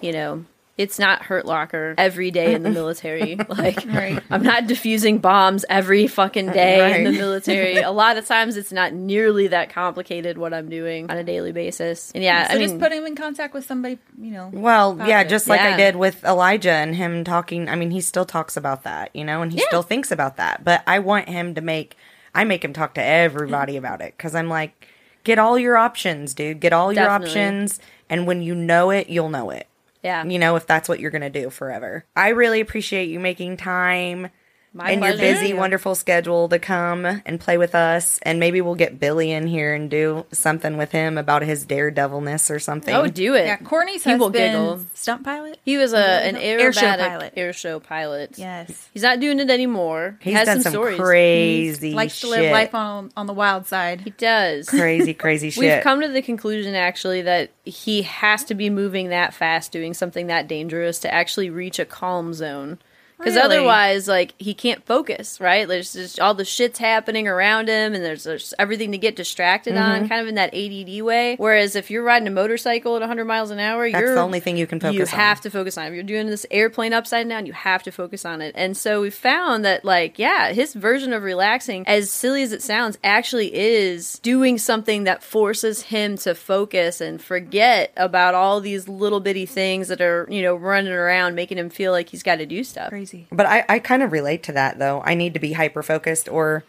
you 0.00 0.12
know. 0.12 0.44
It's 0.78 0.98
not 0.98 1.24
Hurt 1.24 1.44
Locker 1.44 1.94
every 1.98 2.30
day 2.30 2.54
in 2.54 2.62
the 2.62 2.70
military. 2.70 3.36
Like 3.48 3.84
Right. 3.86 4.18
I'm 4.30 4.42
not 4.42 4.66
diffusing 4.66 5.18
bombs 5.18 5.66
every 5.68 6.06
fucking 6.06 6.46
day 6.52 6.96
in 6.96 7.04
the 7.04 7.12
military. 7.12 7.76
A 7.76 7.90
lot 7.90 8.16
of 8.16 8.26
times 8.26 8.56
it's 8.56 8.72
not 8.72 8.94
nearly 8.94 9.48
that 9.48 9.68
complicated 9.68 10.38
what 10.38 10.54
I'm 10.54 10.70
doing 10.70 11.10
on 11.10 11.18
a 11.18 11.22
daily 11.24 11.52
basis. 11.52 12.10
And 12.14 12.24
yeah, 12.24 12.48
so 12.48 12.54
I 12.54 12.58
just 12.58 12.72
mean, 12.72 12.80
put 12.80 12.90
him 12.90 13.04
in 13.04 13.14
contact 13.14 13.52
with 13.52 13.66
somebody, 13.66 13.98
you 14.18 14.30
know. 14.30 14.48
Well, 14.50 14.96
yeah, 14.96 15.18
positive. 15.18 15.30
just 15.30 15.46
like 15.48 15.60
I 15.60 15.76
did 15.76 15.94
with 15.94 16.24
Elijah 16.24 16.72
and 16.72 16.96
him 16.96 17.22
talking. 17.22 17.68
I 17.68 17.76
mean, 17.76 17.90
he 17.90 18.00
still 18.00 18.24
talks 18.24 18.56
about 18.56 18.82
that, 18.84 19.14
you 19.14 19.24
know, 19.24 19.42
and 19.42 19.52
he 19.52 19.58
Yeah. 19.58 19.66
still 19.68 19.82
thinks 19.82 20.10
about 20.10 20.38
that. 20.38 20.64
But 20.64 20.82
I 20.86 21.00
want 21.00 21.28
him 21.28 21.54
to 21.54 21.60
make, 21.60 21.96
I 22.34 22.44
make 22.44 22.64
him 22.64 22.72
talk 22.72 22.94
to 22.94 23.02
everybody 23.02 23.76
about 23.76 24.00
it 24.00 24.14
because 24.16 24.34
I'm 24.34 24.48
like, 24.48 24.88
get 25.24 25.38
all 25.38 25.58
your 25.58 25.76
options, 25.76 26.34
dude. 26.34 26.60
Get 26.60 26.72
all 26.72 26.92
your 26.92 27.04
Definitely. 27.04 27.28
options. 27.28 27.80
And 28.08 28.26
when 28.26 28.42
you 28.42 28.54
know 28.54 28.90
it, 28.90 29.08
you'll 29.08 29.28
know 29.28 29.50
it, 29.50 29.66
yeah. 30.02 30.24
you 30.24 30.38
know, 30.38 30.56
if 30.56 30.66
that's 30.66 30.88
what 30.88 31.00
you're 31.00 31.10
going 31.10 31.22
to 31.22 31.30
do 31.30 31.50
forever. 31.50 32.04
I 32.16 32.28
really 32.30 32.60
appreciate 32.60 33.08
you 33.08 33.20
making 33.20 33.56
time 33.56 34.30
My 34.74 34.90
and 34.90 35.02
your 35.02 35.16
busy, 35.18 35.52
wonderful 35.52 35.94
schedule 35.94 36.48
to 36.48 36.58
come 36.58 37.04
and 37.04 37.38
play 37.38 37.58
with 37.58 37.74
us. 37.74 38.18
And 38.22 38.40
maybe 38.40 38.60
we'll 38.62 38.74
get 38.74 38.98
Billy 38.98 39.30
in 39.30 39.46
here 39.46 39.74
and 39.74 39.90
do 39.90 40.24
something 40.32 40.78
with 40.78 40.92
him 40.92 41.18
about 41.18 41.42
his 41.42 41.66
daredevilness 41.66 42.50
or 42.50 42.58
something. 42.58 42.94
Oh, 42.94 43.06
do 43.06 43.34
it. 43.34 43.44
Yeah, 43.44 43.56
Courtney's 43.58 44.02
He 44.04 44.14
will 44.14 44.28
husband, 44.30 44.34
giggle. 44.52 44.80
stunt 44.94 45.24
pilot. 45.24 45.58
He 45.62 45.76
was 45.76 45.92
a 45.92 45.98
an 45.98 46.36
Air 46.36 46.72
show 46.72 46.80
pilot. 46.96 47.34
air 47.36 47.52
show 47.52 47.80
pilot. 47.80 48.38
Yes, 48.38 48.88
He's 48.94 49.02
not 49.02 49.20
doing 49.20 49.40
it 49.40 49.50
anymore. 49.50 50.18
He 50.22 50.30
He's 50.30 50.38
has 50.38 50.46
done 50.46 50.56
some, 50.62 50.72
some, 50.72 50.72
stories. 50.72 50.98
crazy 50.98 51.92
likes 51.92 52.14
to 52.20 52.26
shit. 52.28 52.30
live 52.30 52.52
life 52.52 52.74
on 52.74 53.12
on 53.16 53.26
the 53.26 53.34
wild 53.34 53.66
side. 53.66 54.00
He 54.00 54.10
does. 54.10 54.68
crazy, 54.68 55.12
crazy 55.12 55.50
shit. 55.50 55.60
We've 55.62 55.82
come 55.82 56.00
to 56.00 56.08
the 56.08 56.22
conclusion 56.22 56.74
actually 56.74 57.22
that 57.22 57.50
he 57.64 58.02
has 58.02 58.44
to 58.44 58.54
be 58.54 58.70
moving 58.70 59.10
that 59.10 59.34
fast, 59.34 59.70
doing 59.70 59.92
something 59.94 60.28
that 60.28 60.48
dangerous 60.48 60.98
to 61.00 61.12
actually 61.12 61.50
reach 61.50 61.78
a 61.78 61.84
calm 61.84 62.32
zone. 62.32 62.78
Because 63.22 63.36
Really? 63.36 63.56
otherwise, 63.58 64.08
like 64.08 64.34
he 64.38 64.52
can't 64.54 64.84
focus, 64.84 65.40
right? 65.40 65.66
There's 65.68 65.92
just 65.92 66.18
all 66.18 66.34
the 66.34 66.44
shit's 66.44 66.78
happening 66.78 67.28
around 67.28 67.68
him, 67.68 67.94
and 67.94 68.04
there's, 68.04 68.24
there's 68.24 68.52
everything 68.58 68.92
to 68.92 68.98
get 68.98 69.16
distracted 69.16 69.74
Mm-hmm. 69.74 70.02
on, 70.02 70.08
kind 70.08 70.20
of 70.20 70.26
in 70.28 70.34
that 70.34 70.52
ADD 70.54 71.02
way. 71.02 71.36
Whereas 71.36 71.76
if 71.76 71.90
you're 71.90 72.02
riding 72.02 72.26
a 72.26 72.32
motorcycle 72.32 72.96
at 72.96 73.00
100 73.00 73.24
miles 73.24 73.50
an 73.50 73.58
hour, 73.58 73.88
That's 73.90 74.00
you're 74.02 74.14
the 74.16 74.20
only 74.20 74.40
thing 74.40 74.56
you 74.56 74.66
can 74.66 74.80
focus 74.80 74.88
on 74.90 74.94
you 74.96 75.02
on. 75.02 75.06
have 75.08 75.40
to 75.42 75.50
focus 75.50 75.78
on. 75.78 75.86
If 75.86 75.94
you're 75.94 76.02
doing 76.02 76.26
this 76.26 76.44
airplane 76.50 76.92
upside 76.92 77.28
down, 77.28 77.46
you 77.46 77.52
have 77.52 77.82
to 77.84 77.92
focus 77.92 78.24
on 78.24 78.40
it. 78.42 78.52
And 78.56 78.76
so 78.76 79.00
we 79.02 79.10
found 79.10 79.64
that, 79.64 79.84
like, 79.84 80.18
yeah, 80.18 80.52
his 80.52 80.74
version 80.74 81.12
of 81.12 81.22
relaxing, 81.22 81.84
as 81.86 82.10
silly 82.10 82.42
as 82.42 82.52
it 82.52 82.62
sounds, 82.62 82.98
actually 83.04 83.54
is 83.54 84.18
doing 84.18 84.58
something 84.58 85.04
that 85.04 85.22
forces 85.22 85.82
him 85.82 86.16
to 86.18 86.34
focus 86.34 87.00
and 87.00 87.22
forget 87.22 87.92
about 87.96 88.34
all 88.34 88.60
these 88.60 88.88
little 88.88 89.20
bitty 89.20 89.46
things 89.46 89.88
that 89.88 90.00
are, 90.00 90.26
you 90.30 90.42
know, 90.42 90.54
running 90.54 90.92
around, 90.92 91.34
making 91.34 91.58
him 91.58 91.70
feel 91.70 91.92
like 91.92 92.08
he's 92.08 92.22
got 92.22 92.36
to 92.36 92.46
do 92.46 92.64
stuff. 92.64 92.88
Crazy. 92.88 93.11
But 93.30 93.46
I, 93.46 93.64
I 93.68 93.78
kind 93.78 94.02
of 94.02 94.12
relate 94.12 94.42
to 94.44 94.52
that 94.52 94.78
though. 94.78 95.02
I 95.04 95.14
need 95.14 95.34
to 95.34 95.40
be 95.40 95.52
hyper 95.52 95.82
focused 95.82 96.28
or 96.28 96.64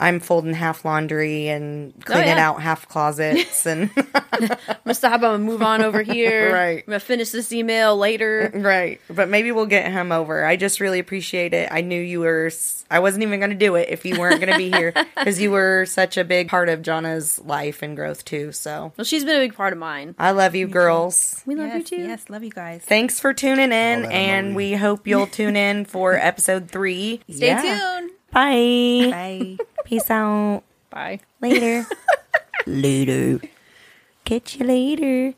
I'm 0.00 0.20
folding 0.20 0.54
half 0.54 0.84
laundry 0.84 1.48
and 1.48 1.92
oh, 1.98 2.02
cleaning 2.04 2.32
Oh, 2.32 2.36
yeah. 2.36 2.48
out 2.50 2.62
half 2.62 2.86
closets 2.88 3.66
and 3.66 3.90
I'm 3.96 4.48
gonna 4.84 4.94
stop. 4.94 5.14
I'm 5.14 5.20
gonna 5.20 5.38
move 5.38 5.62
on 5.62 5.82
over 5.82 6.02
here. 6.02 6.52
Right. 6.58 6.78
I'm 6.86 6.86
gonna 6.86 7.00
finish 7.00 7.30
this 7.30 7.52
email 7.52 7.96
later. 7.96 8.50
right. 8.54 9.00
But 9.10 9.28
maybe 9.28 9.50
we'll 9.52 9.66
get 9.66 9.90
him 9.90 10.12
over. 10.12 10.44
I 10.44 10.56
just 10.56 10.80
really 10.80 10.98
appreciate 10.98 11.52
it. 11.52 11.68
I 11.72 11.80
knew 11.80 12.00
you 12.00 12.20
were 12.20 12.50
I 12.90 13.00
wasn't 13.00 13.22
even 13.24 13.38
going 13.40 13.50
to 13.50 13.56
do 13.56 13.74
it 13.74 13.88
if 13.90 14.06
you 14.06 14.18
weren't 14.18 14.40
going 14.40 14.52
to 14.52 14.56
be 14.58 14.70
here 14.70 14.92
cuz 15.24 15.40
you 15.40 15.50
were 15.50 15.84
such 15.84 16.16
a 16.16 16.24
big 16.24 16.48
part 16.48 16.68
of 16.68 16.80
Jonna's 16.82 17.38
life 17.40 17.82
and 17.82 17.94
growth 17.96 18.24
too. 18.24 18.52
So, 18.52 18.92
Well, 18.96 19.04
she's 19.04 19.24
been 19.24 19.36
a 19.36 19.44
big 19.44 19.54
part 19.54 19.72
of 19.74 19.78
mine. 19.78 20.14
I 20.18 20.30
love 20.30 20.54
you 20.54 20.66
girls. 20.68 21.42
We 21.44 21.54
love 21.54 21.66
yes, 21.68 21.90
you 21.90 21.98
too. 21.98 22.02
Yes, 22.04 22.24
love 22.30 22.44
you 22.44 22.50
guys. 22.50 22.82
Thanks 22.86 23.20
for 23.20 23.34
tuning 23.34 23.64
in 23.64 24.02
that 24.02 24.12
and 24.12 24.56
we 24.56 24.72
hope 24.74 25.06
you'll 25.06 25.26
tune 25.26 25.56
in 25.56 25.84
for 25.84 26.14
episode 26.14 26.70
3. 26.70 27.20
Stay 27.30 27.46
Yeah. 27.48 27.60
tuned. 27.98 28.10
Bye. 28.32 29.08
Bye. 29.10 29.56
Peace 29.84 30.10
out. 30.10 30.62
Bye. 30.90 31.20
Later. 31.40 31.86
later. 32.66 33.40
Catch 34.24 34.56
you 34.56 34.66
later. 34.66 35.34